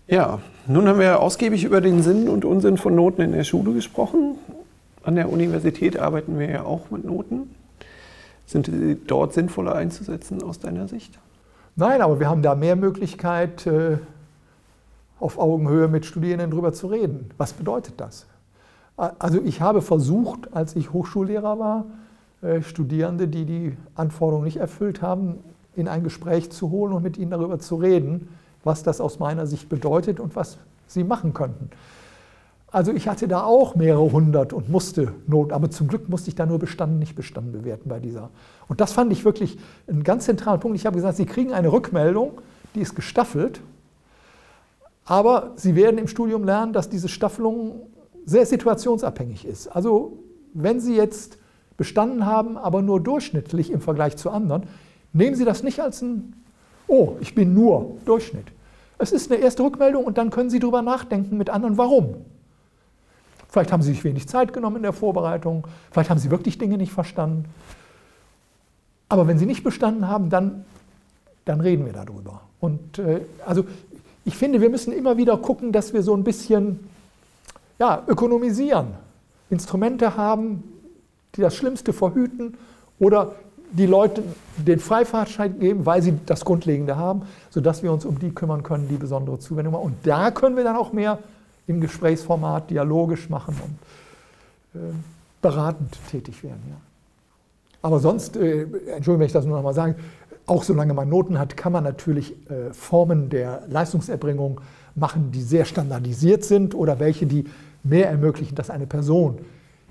[0.08, 3.74] Ja, nun haben wir ausgiebig über den Sinn und Unsinn von Noten in der Schule
[3.74, 4.38] gesprochen.
[5.04, 7.54] An der Universität arbeiten wir ja auch mit Noten.
[8.46, 11.20] Sind sie dort sinnvoller einzusetzen aus deiner Sicht?
[11.76, 13.98] Nein, aber wir haben da mehr Möglichkeit, äh,
[15.20, 17.30] auf Augenhöhe mit Studierenden darüber zu reden.
[17.38, 18.26] Was bedeutet das?
[18.98, 21.86] Also ich habe versucht, als ich Hochschullehrer war,
[22.42, 25.40] äh, Studierende, die die Anforderungen nicht erfüllt haben,
[25.76, 28.30] in ein Gespräch zu holen und mit ihnen darüber zu reden,
[28.64, 30.58] was das aus meiner Sicht bedeutet und was
[30.88, 31.70] sie machen könnten.
[32.74, 36.36] Also ich hatte da auch mehrere hundert und musste Not, aber zum Glück musste ich
[36.36, 38.32] da nur bestanden, nicht bestanden bewerten bei dieser.
[38.68, 40.76] Und das fand ich wirklich einen ganz zentralen Punkt.
[40.76, 42.42] Ich habe gesagt, Sie kriegen eine Rückmeldung,
[42.74, 43.62] die ist gestaffelt,
[45.06, 47.82] aber Sie werden im Studium lernen, dass diese Staffelung
[48.26, 49.68] sehr situationsabhängig ist.
[49.68, 50.18] Also
[50.56, 51.38] wenn Sie jetzt
[51.78, 54.64] bestanden haben, aber nur durchschnittlich im Vergleich zu anderen,
[55.14, 56.34] nehmen Sie das nicht als ein
[56.88, 58.48] oh, ich bin nur Durchschnitt.
[58.98, 62.16] Es ist eine erste Rückmeldung und dann können Sie darüber nachdenken mit anderen, warum.
[63.54, 66.76] Vielleicht haben Sie sich wenig Zeit genommen in der Vorbereitung, vielleicht haben Sie wirklich Dinge
[66.76, 67.46] nicht verstanden.
[69.10, 70.66] Aber wenn Sie nicht bestanden haben, dann,
[71.46, 72.42] dann reden wir darüber.
[72.60, 73.66] Und äh, also
[74.26, 76.80] ich finde, wir müssen immer wieder gucken, dass wir so ein bisschen
[77.78, 78.88] ja, ökonomisieren,
[79.52, 80.64] Instrumente haben,
[81.36, 82.58] die das Schlimmste verhüten
[82.98, 83.36] oder
[83.72, 84.24] die Leute
[84.58, 87.22] den Freifahrtschein geben, weil sie das Grundlegende haben,
[87.52, 89.86] sodass wir uns um die kümmern können, die besondere Zuwendung machen.
[89.86, 91.20] Und da können wir dann auch mehr
[91.68, 94.94] im Gesprächsformat dialogisch machen und äh,
[95.42, 96.62] beratend tätig werden.
[96.70, 96.78] Ja.
[97.82, 99.96] Aber sonst, äh, Entschuldigung, wenn ich das nur noch mal sage,
[100.46, 104.62] auch solange man Noten hat, kann man natürlich äh, Formen der Leistungserbringung
[104.96, 107.46] machen, die sehr standardisiert sind oder welche, die
[107.84, 109.40] mehr ermöglichen, dass eine Person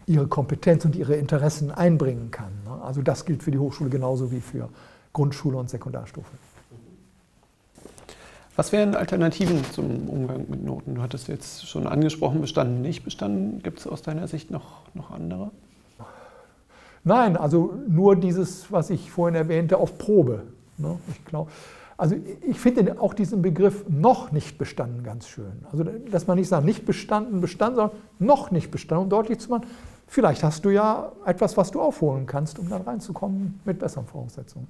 [0.06, 2.50] ihre Kompetenz und ihre Interessen einbringen kann.
[2.64, 2.82] Ne?
[2.82, 4.68] Also das gilt für die Hochschule genauso wie für
[5.12, 6.30] Grundschule und Sekundarstufe.
[8.54, 10.94] Was wären Alternativen zum Umgang mit Noten?
[10.94, 13.62] Du hattest jetzt schon angesprochen, bestanden, nicht bestanden.
[13.62, 15.50] Gibt es aus deiner Sicht noch, noch andere?
[17.04, 20.42] Nein, also nur dieses, was ich vorhin erwähnte, auf Probe.
[20.76, 20.98] Ne?
[21.10, 21.50] Ich glaube,
[21.96, 22.14] also
[22.46, 25.64] ich finde auch diesen Begriff noch nicht bestanden ganz schön.
[25.70, 29.50] Also dass man nicht sagt, nicht bestanden, bestanden, sondern noch nicht bestanden, um deutlich zu
[29.50, 29.66] machen,
[30.06, 34.68] vielleicht hast du ja etwas, was du aufholen kannst, um dann reinzukommen mit besseren Voraussetzungen.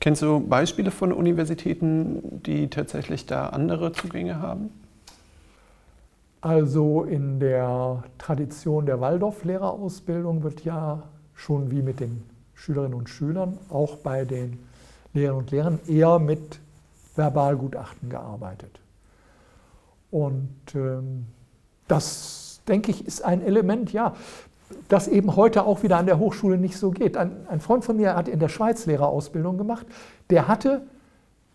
[0.00, 4.70] Kennst du Beispiele von Universitäten, die tatsächlich da andere Zugänge haben?
[6.40, 11.02] Also in der Tradition der Waldorf-Lehrerausbildung wird ja
[11.34, 12.22] schon wie mit den
[12.54, 14.58] Schülerinnen und Schülern auch bei den
[15.12, 16.60] Lehrerinnen und Lehrern eher mit
[17.14, 18.78] Verbalgutachten gearbeitet.
[20.10, 21.26] Und ähm,
[21.88, 24.14] das, denke ich, ist ein Element, ja,
[24.88, 27.16] das eben heute auch wieder an der Hochschule nicht so geht.
[27.16, 29.86] Ein, ein Freund von mir hat in der Schweiz Lehrerausbildung gemacht,
[30.30, 30.82] der hatte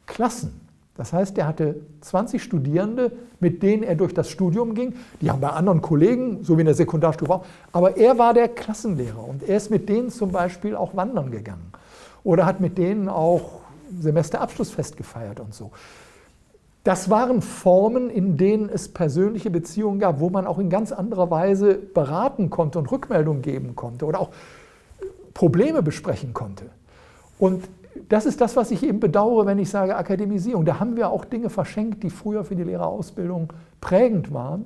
[0.06, 0.62] Klassen.
[0.98, 4.94] Das heißt, er hatte 20 Studierende, mit denen er durch das Studium ging.
[5.22, 8.50] Die haben bei anderen Kollegen, so wie in der Sekundarstufe auch, aber er war der
[8.50, 11.72] Klassenlehrer und er ist mit denen zum Beispiel auch wandern gegangen
[12.24, 13.62] oder hat mit denen auch
[14.00, 15.72] Semesterabschlussfest gefeiert und so.
[16.84, 21.30] Das waren Formen, in denen es persönliche Beziehungen gab, wo man auch in ganz anderer
[21.30, 24.30] Weise beraten konnte und Rückmeldung geben konnte oder auch
[25.34, 26.66] Probleme besprechen konnte.
[27.38, 27.64] Und
[28.10, 30.66] das ist das, was ich eben bedauere, wenn ich sage Akademisierung.
[30.66, 34.66] Da haben wir auch Dinge verschenkt, die früher für die Lehrerausbildung prägend waren.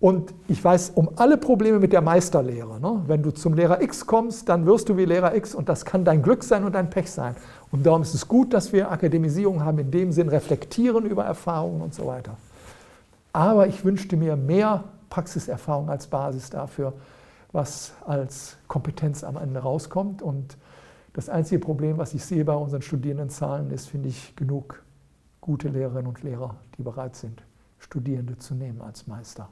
[0.00, 2.80] Und ich weiß um alle Probleme mit der Meisterlehre.
[2.80, 3.02] Ne?
[3.06, 6.06] Wenn du zum Lehrer X kommst, dann wirst du wie Lehrer X und das kann
[6.06, 7.36] dein Glück sein und dein Pech sein.
[7.70, 11.82] Und darum ist es gut, dass wir Akademisierung haben, in dem Sinn reflektieren über Erfahrungen
[11.82, 12.38] und so weiter.
[13.34, 16.94] Aber ich wünschte mir mehr Praxiserfahrung als Basis dafür,
[17.52, 20.22] was als Kompetenz am Ende rauskommt.
[20.22, 20.56] Und
[21.12, 24.82] das einzige Problem, was ich sehe bei unseren Studierendenzahlen, ist, finde ich, genug
[25.42, 27.42] gute Lehrerinnen und Lehrer, die bereit sind,
[27.78, 29.48] Studierende zu nehmen als Meister.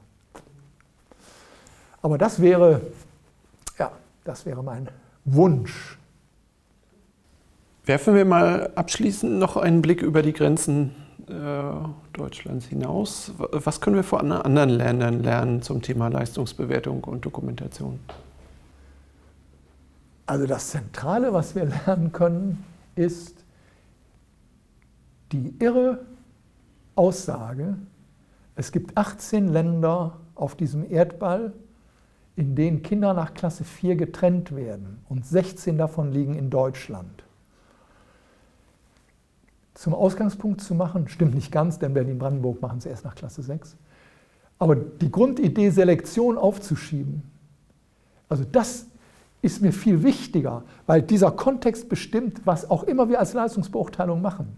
[2.01, 2.81] Aber das wäre,
[3.77, 3.91] ja,
[4.23, 4.87] das wäre mein
[5.25, 5.97] Wunsch.
[7.85, 10.95] Werfen wir mal abschließend noch einen Blick über die Grenzen
[11.27, 11.33] äh,
[12.13, 13.33] Deutschlands hinaus.
[13.37, 17.99] Was können wir von anderen Ländern lernen zum Thema Leistungsbewertung und Dokumentation?
[20.25, 22.63] Also das Zentrale, was wir lernen können,
[22.95, 23.43] ist
[25.31, 26.05] die irre
[26.95, 27.75] Aussage,
[28.55, 31.53] es gibt 18 Länder auf diesem Erdball,
[32.39, 37.25] in denen Kinder nach Klasse 4 getrennt werden und 16 davon liegen in Deutschland.
[39.73, 43.75] Zum Ausgangspunkt zu machen, stimmt nicht ganz, denn Berlin-Brandenburg machen es erst nach Klasse 6.
[44.57, 47.23] Aber die Grundidee, Selektion aufzuschieben,
[48.29, 48.85] also das
[49.41, 54.55] ist mir viel wichtiger, weil dieser Kontext bestimmt, was auch immer wir als Leistungsbeurteilung machen.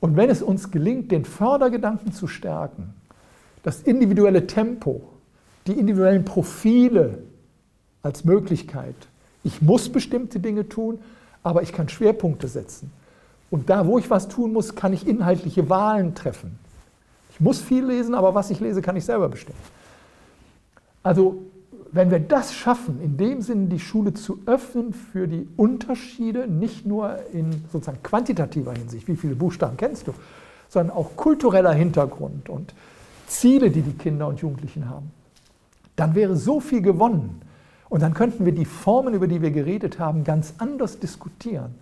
[0.00, 2.94] Und wenn es uns gelingt, den Fördergedanken zu stärken,
[3.62, 5.02] das individuelle Tempo,
[5.66, 7.18] die individuellen Profile
[8.02, 8.94] als Möglichkeit.
[9.44, 10.98] Ich muss bestimmte Dinge tun,
[11.42, 12.92] aber ich kann Schwerpunkte setzen.
[13.50, 16.58] Und da, wo ich was tun muss, kann ich inhaltliche Wahlen treffen.
[17.30, 19.58] Ich muss viel lesen, aber was ich lese, kann ich selber bestimmen.
[21.02, 21.42] Also,
[21.92, 26.84] wenn wir das schaffen, in dem Sinne die Schule zu öffnen für die Unterschiede, nicht
[26.84, 30.14] nur in sozusagen quantitativer Hinsicht, wie viele Buchstaben kennst du,
[30.68, 32.74] sondern auch kultureller Hintergrund und
[33.28, 35.12] Ziele, die die Kinder und Jugendlichen haben,
[35.96, 37.40] dann wäre so viel gewonnen.
[37.88, 41.74] Und dann könnten wir die Formen, über die wir geredet haben, ganz anders diskutieren.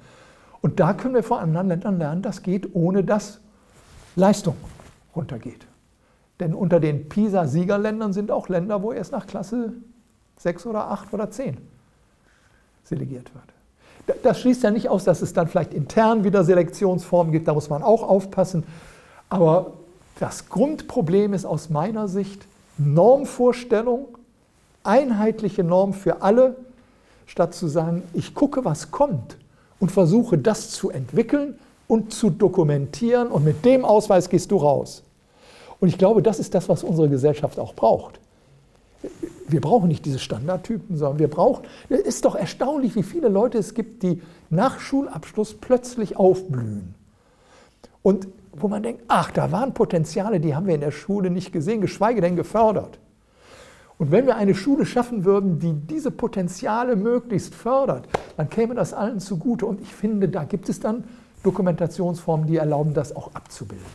[0.60, 3.40] Und da können wir von anderen Ländern lernen, das geht, ohne dass
[4.16, 4.56] Leistung
[5.14, 5.66] runtergeht.
[6.40, 9.72] Denn unter den PISA-Siegerländern sind auch Länder, wo erst nach Klasse
[10.38, 11.56] 6 oder 8 oder 10
[12.84, 14.22] selektiert wird.
[14.22, 17.70] Das schließt ja nicht aus, dass es dann vielleicht intern wieder Selektionsformen gibt, da muss
[17.70, 18.64] man auch aufpassen.
[19.30, 19.74] Aber
[20.20, 22.46] das Grundproblem ist aus meiner Sicht
[22.78, 24.18] Normvorstellung,
[24.82, 26.56] einheitliche Norm für alle,
[27.26, 29.36] statt zu sagen, ich gucke, was kommt
[29.80, 35.02] und versuche das zu entwickeln und zu dokumentieren und mit dem Ausweis gehst du raus.
[35.80, 38.20] Und ich glaube, das ist das, was unsere Gesellschaft auch braucht.
[39.48, 43.58] Wir brauchen nicht diese Standardtypen, sondern wir brauchen, es ist doch erstaunlich, wie viele Leute
[43.58, 46.94] es gibt, die nach Schulabschluss plötzlich aufblühen.
[48.02, 51.52] Und wo man denkt, ach, da waren Potenziale, die haben wir in der Schule nicht
[51.52, 52.98] gesehen, geschweige denn gefördert.
[53.98, 58.92] Und wenn wir eine Schule schaffen würden, die diese Potenziale möglichst fördert, dann käme das
[58.92, 59.66] allen zugute.
[59.66, 61.04] Und ich finde, da gibt es dann
[61.44, 63.86] Dokumentationsformen, die erlauben, das auch abzubilden.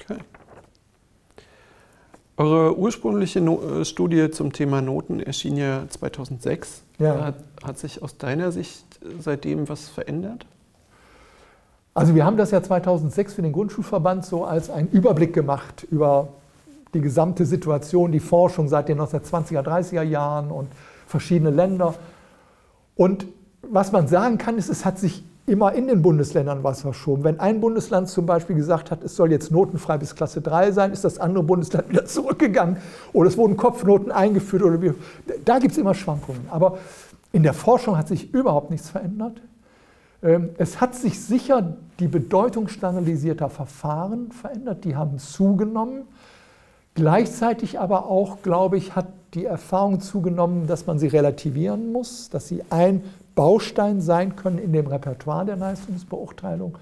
[0.00, 0.18] Okay.
[2.36, 6.82] Eure ursprüngliche no äh, Studie zum Thema Noten erschien ja 2006.
[6.98, 7.24] Ja.
[7.24, 8.84] Hat, hat sich aus deiner Sicht
[9.20, 10.46] seitdem was verändert?
[11.94, 16.28] Also wir haben das ja 2006 für den Grundschulverband so als einen Überblick gemacht über
[16.94, 20.68] die gesamte Situation, die Forschung seit den 1920er, 30er Jahren und
[21.06, 21.94] verschiedene Länder.
[22.96, 23.26] Und
[23.62, 27.24] was man sagen kann, ist, es hat sich immer in den Bundesländern was verschoben.
[27.24, 30.92] Wenn ein Bundesland zum Beispiel gesagt hat, es soll jetzt notenfrei bis Klasse 3 sein,
[30.92, 32.78] ist das andere Bundesland wieder zurückgegangen
[33.12, 34.62] oder es wurden Kopfnoten eingeführt.
[34.62, 34.94] Oder wie.
[35.44, 36.46] Da gibt es immer Schwankungen.
[36.50, 36.78] Aber
[37.32, 39.40] in der Forschung hat sich überhaupt nichts verändert.
[40.22, 46.02] Ähm, es hat sich sicher die Bedeutung standardisierter Verfahren verändert, die haben zugenommen.
[46.94, 52.48] Gleichzeitig aber auch, glaube ich, hat die Erfahrung zugenommen, dass man sie relativieren muss, dass
[52.48, 53.02] sie ein
[53.34, 56.76] Baustein sein können in dem Repertoire der Leistungsbeurteilung,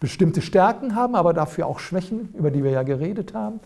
[0.00, 3.60] bestimmte Stärken haben, aber dafür auch Schwächen, über die wir ja geredet haben.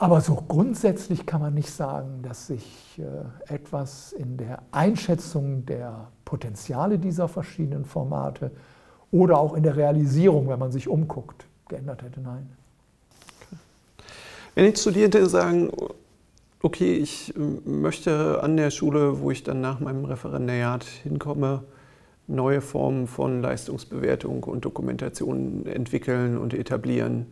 [0.00, 6.12] Aber so grundsätzlich kann man nicht sagen, dass sich äh, etwas in der Einschätzung der
[6.24, 8.52] Potenziale dieser verschiedenen Formate
[9.10, 12.20] oder auch in der Realisierung, wenn man sich umguckt, geändert hätte.
[12.20, 12.48] Nein.
[14.54, 15.72] Wenn jetzt Studierende sagen,
[16.62, 21.64] okay, ich möchte an der Schule, wo ich dann nach meinem Referendariat hinkomme,
[22.28, 27.26] neue Formen von Leistungsbewertung und Dokumentation entwickeln und etablieren.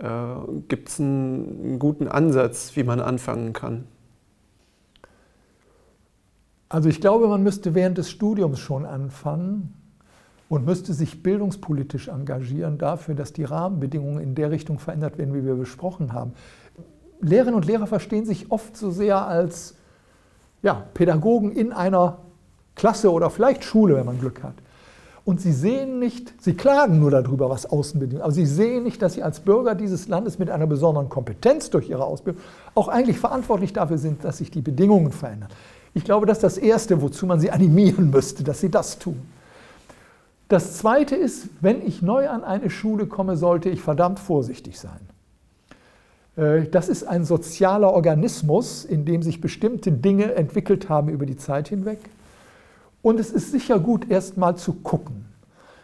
[0.00, 3.84] Äh, Gibt es einen guten Ansatz, wie man anfangen kann?
[6.68, 9.74] Also ich glaube, man müsste während des Studiums schon anfangen
[10.48, 15.44] und müsste sich bildungspolitisch engagieren dafür, dass die Rahmenbedingungen in der Richtung verändert werden, wie
[15.44, 16.32] wir besprochen haben.
[17.20, 19.76] Lehrerinnen und Lehrer verstehen sich oft so sehr als
[20.62, 22.18] ja, Pädagogen in einer
[22.74, 24.54] Klasse oder vielleicht Schule, wenn man Glück hat.
[25.28, 29.12] Und sie sehen nicht, sie klagen nur darüber, was Außenbedingungen, aber sie sehen nicht, dass
[29.12, 32.40] sie als Bürger dieses Landes mit einer besonderen Kompetenz durch ihre Ausbildung
[32.74, 35.50] auch eigentlich verantwortlich dafür sind, dass sich die Bedingungen verändern.
[35.92, 39.20] Ich glaube, das ist das Erste, wozu man sie animieren müsste, dass sie das tun.
[40.48, 45.00] Das Zweite ist, wenn ich neu an eine Schule komme, sollte ich verdammt vorsichtig sein.
[46.38, 51.36] Äh, das ist ein sozialer Organismus, in dem sich bestimmte Dinge entwickelt haben über die
[51.36, 51.98] Zeit hinweg.
[53.02, 55.26] Und es ist sicher gut, erst mal zu gucken.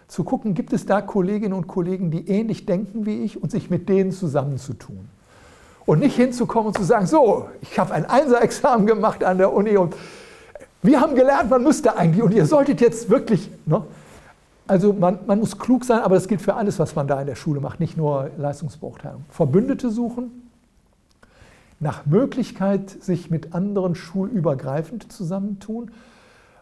[0.09, 3.70] Zu gucken, gibt es da Kolleginnen und Kollegen, die ähnlich denken wie ich und sich
[3.70, 5.09] mit denen zusammenzutun.
[5.86, 9.77] Und nicht hinzukommen und zu sagen, so, ich habe ein Einser-Examen gemacht an der Uni
[9.77, 9.95] und
[10.82, 13.51] wir haben gelernt, man müsste eigentlich und ihr solltet jetzt wirklich.
[13.65, 13.82] Ne?
[14.66, 17.27] Also man, man muss klug sein, aber das gilt für alles, was man da in
[17.27, 19.24] der Schule macht, nicht nur Leistungsbeurteilung.
[19.31, 20.51] Verbündete suchen,
[21.81, 25.91] nach Möglichkeit sich mit anderen schulübergreifend zusammentun.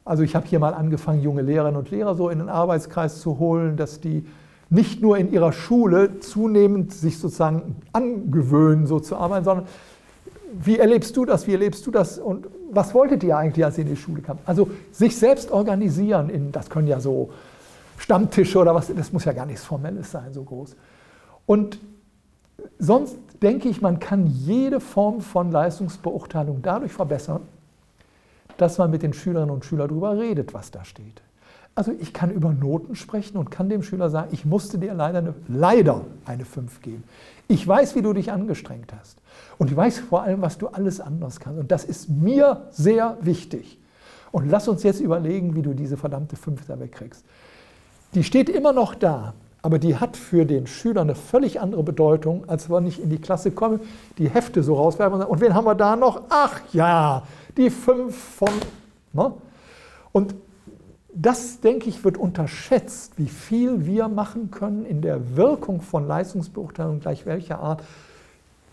[0.05, 3.39] Also ich habe hier mal angefangen, junge Lehrerinnen und Lehrer so in den Arbeitskreis zu
[3.39, 4.27] holen, dass die
[4.69, 9.67] nicht nur in ihrer Schule zunehmend sich sozusagen angewöhnen, so zu arbeiten, sondern
[10.53, 13.85] wie erlebst du das, wie erlebst du das und was wolltet ihr eigentlich, als ihr
[13.85, 14.39] in die Schule kam?
[14.47, 17.31] Also sich selbst organisieren, in, das können ja so
[17.99, 20.75] Stammtische oder was, das muss ja gar nichts Formelles sein, so groß.
[21.47, 21.79] Und
[22.79, 27.43] sonst denke ich, man kann jede Form von Leistungsbeurteilung dadurch verbessern,
[28.63, 31.21] dass man mit den Schülerinnen und Schülern darüber redet, was da steht.
[31.75, 35.19] Also ich kann über Noten sprechen und kann dem Schüler sagen, ich musste dir leider
[35.19, 37.05] eine, leider eine 5 geben.
[37.49, 39.19] Ich weiß, wie du dich angestrengt hast.
[39.59, 41.59] Und ich weiß vor allem, was du alles anders kannst.
[41.59, 43.79] Und das ist mir sehr wichtig.
[44.31, 47.25] Und lass uns jetzt überlegen, wie du diese verdammte 5 da wegkriegst.
[48.15, 52.49] Die steht immer noch da, aber die hat für den Schüler eine völlig andere Bedeutung,
[52.49, 53.81] als wenn ich in die Klasse komme,
[54.19, 56.23] die Hefte so rauswerfen und sagen, und wen haben wir da noch?
[56.29, 57.23] Ach ja,
[57.57, 58.51] die 5 von.
[59.13, 59.33] Ne?
[60.13, 60.35] Und
[61.15, 67.01] das, denke ich, wird unterschätzt, wie viel wir machen können in der Wirkung von Leistungsbeurteilung
[67.01, 67.83] gleich welcher Art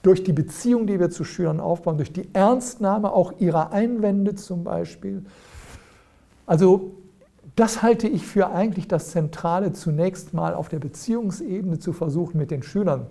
[0.01, 4.63] durch die Beziehung, die wir zu Schülern aufbauen, durch die Ernstnahme auch ihrer Einwände zum
[4.63, 5.25] Beispiel.
[6.45, 6.91] Also
[7.57, 12.51] das halte ich für eigentlich das Zentrale, zunächst mal auf der Beziehungsebene zu versuchen, mit
[12.51, 13.07] den Schülern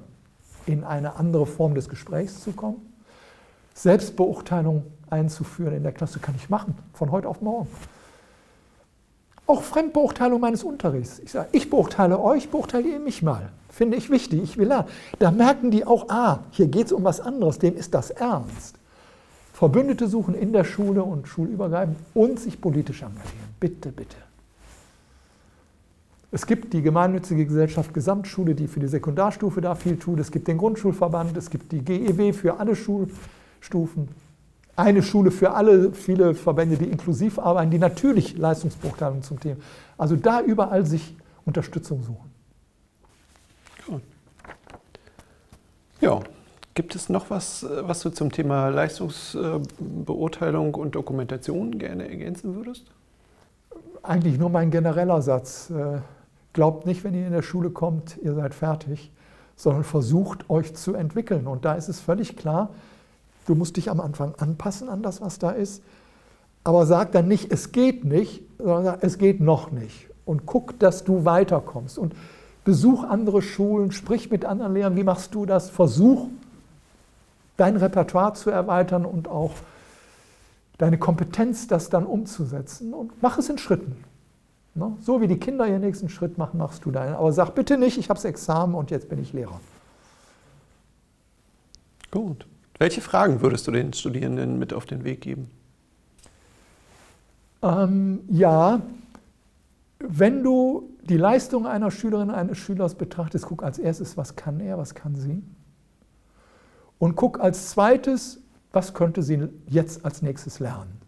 [0.65, 2.77] in eine andere Form des Gesprächs zu kommen.
[3.75, 7.69] Selbstbeurteilung einzuführen in der Klasse kann ich machen, von heute auf morgen.
[9.47, 11.21] Auch Fremdbeurteilung meines Unterrichts.
[11.21, 13.51] Ich sage, ich beurteile euch, beurteile ihr mich mal.
[13.71, 14.89] Finde ich wichtig, ich will lernen.
[15.19, 18.77] Da merken die auch, ah, hier geht es um was anderes, dem ist das ernst.
[19.55, 23.55] Verbündete suchen in der Schule und schulübergreifend und sich politisch engagieren.
[23.59, 24.17] Bitte, bitte.
[26.31, 30.21] Es gibt die gemeinnützige Gesellschaft Gesamtschule, die für die Sekundarstufe da viel tut.
[30.21, 34.09] Es gibt den Grundschulverband, es gibt die GEW für alle Schulstufen
[34.79, 39.57] eine Schule für alle, viele Verbände, die inklusiv arbeiten, die natürlich Leistungsbeurteilung zum Thema.
[39.97, 42.29] Also da überall sich Unterstützung suchen.
[46.01, 46.21] Ja,
[46.75, 52.85] gibt es noch was, was du zum Thema Leistungsbeurteilung und Dokumentation gerne ergänzen würdest?
[54.05, 55.71] Eigentlich nur mein genereller Satz.
[55.71, 55.99] Äh,
[56.53, 59.11] glaubt nicht, wenn ihr in der Schule kommt, ihr seid fertig,
[59.57, 61.49] sondern versucht euch zu entwickeln.
[61.49, 62.71] Und da ist es völlig klar,
[63.49, 65.83] Du musst dich am Anfang anpassen an das, was da ist.
[66.65, 70.07] Aber sag dann nicht, es geht nicht, sondern sag, es geht noch nicht.
[70.27, 71.97] Und guck, dass du weiterkommst.
[71.97, 72.15] Und
[72.65, 75.71] besuch andere Schulen, sprich mit anderen Lehrern, wie machst du das?
[75.71, 76.29] Versuch,
[77.57, 79.53] dein Repertoire zu erweitern und auch
[80.77, 82.93] deine Kompetenz, das dann umzusetzen.
[82.93, 83.97] Und mach es in Schritten.
[84.75, 84.95] Ne?
[85.01, 87.15] So wie die Kinder ihren nächsten Schritt machen, machst du deinen.
[87.15, 89.59] Aber sag bitte nicht, ich habe das Examen und jetzt bin ich Lehrer.
[92.11, 92.47] Gut.
[92.79, 95.51] Welche Fragen würdest du den Studierenden mit auf den Weg geben?
[97.63, 98.81] Ähm, ja,
[99.99, 104.79] wenn du die Leistung einer Schülerin, eines Schülers betrachtest, guck als erstes, was kann er,
[104.79, 105.43] was kann sie.
[107.01, 108.41] Und guck als zweites,
[108.73, 111.01] was könnte sie jetzt als nächstes lernen.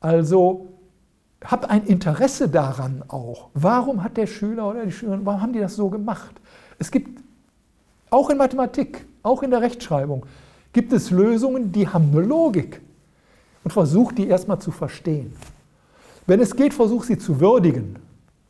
[0.00, 0.68] Also
[1.44, 3.50] hab ein Interesse daran auch.
[3.54, 6.40] Warum hat der Schüler oder die Schülerin, warum haben die das so gemacht?
[6.78, 7.20] Es gibt
[8.10, 10.26] auch in Mathematik, auch in der Rechtschreibung,
[10.78, 12.80] gibt es Lösungen, die haben eine Logik.
[13.64, 15.32] Und versuch die erstmal zu verstehen.
[16.24, 17.96] Wenn es geht, versuch sie zu würdigen.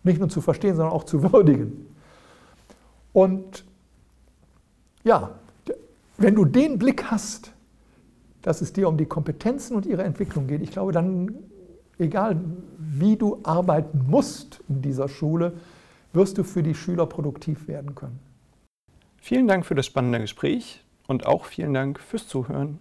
[0.02, 1.86] Nicht nur zu verstehen, sondern auch zu würdigen.
[3.14, 3.64] Und
[5.05, 5.30] ja,
[6.18, 7.55] wenn du den Blick hast,
[8.42, 11.34] dass es dir um die Kompetenzen und ihre Entwicklung geht, ich glaube, dann,
[11.98, 12.38] egal
[12.76, 15.55] wie du arbeiten musst in dieser Schule,
[16.12, 18.18] wirst du für die Schüler produktiv werden können.
[19.16, 22.78] Vielen Dank für das spannende Gespräch und auch vielen Dank fürs Zuhören.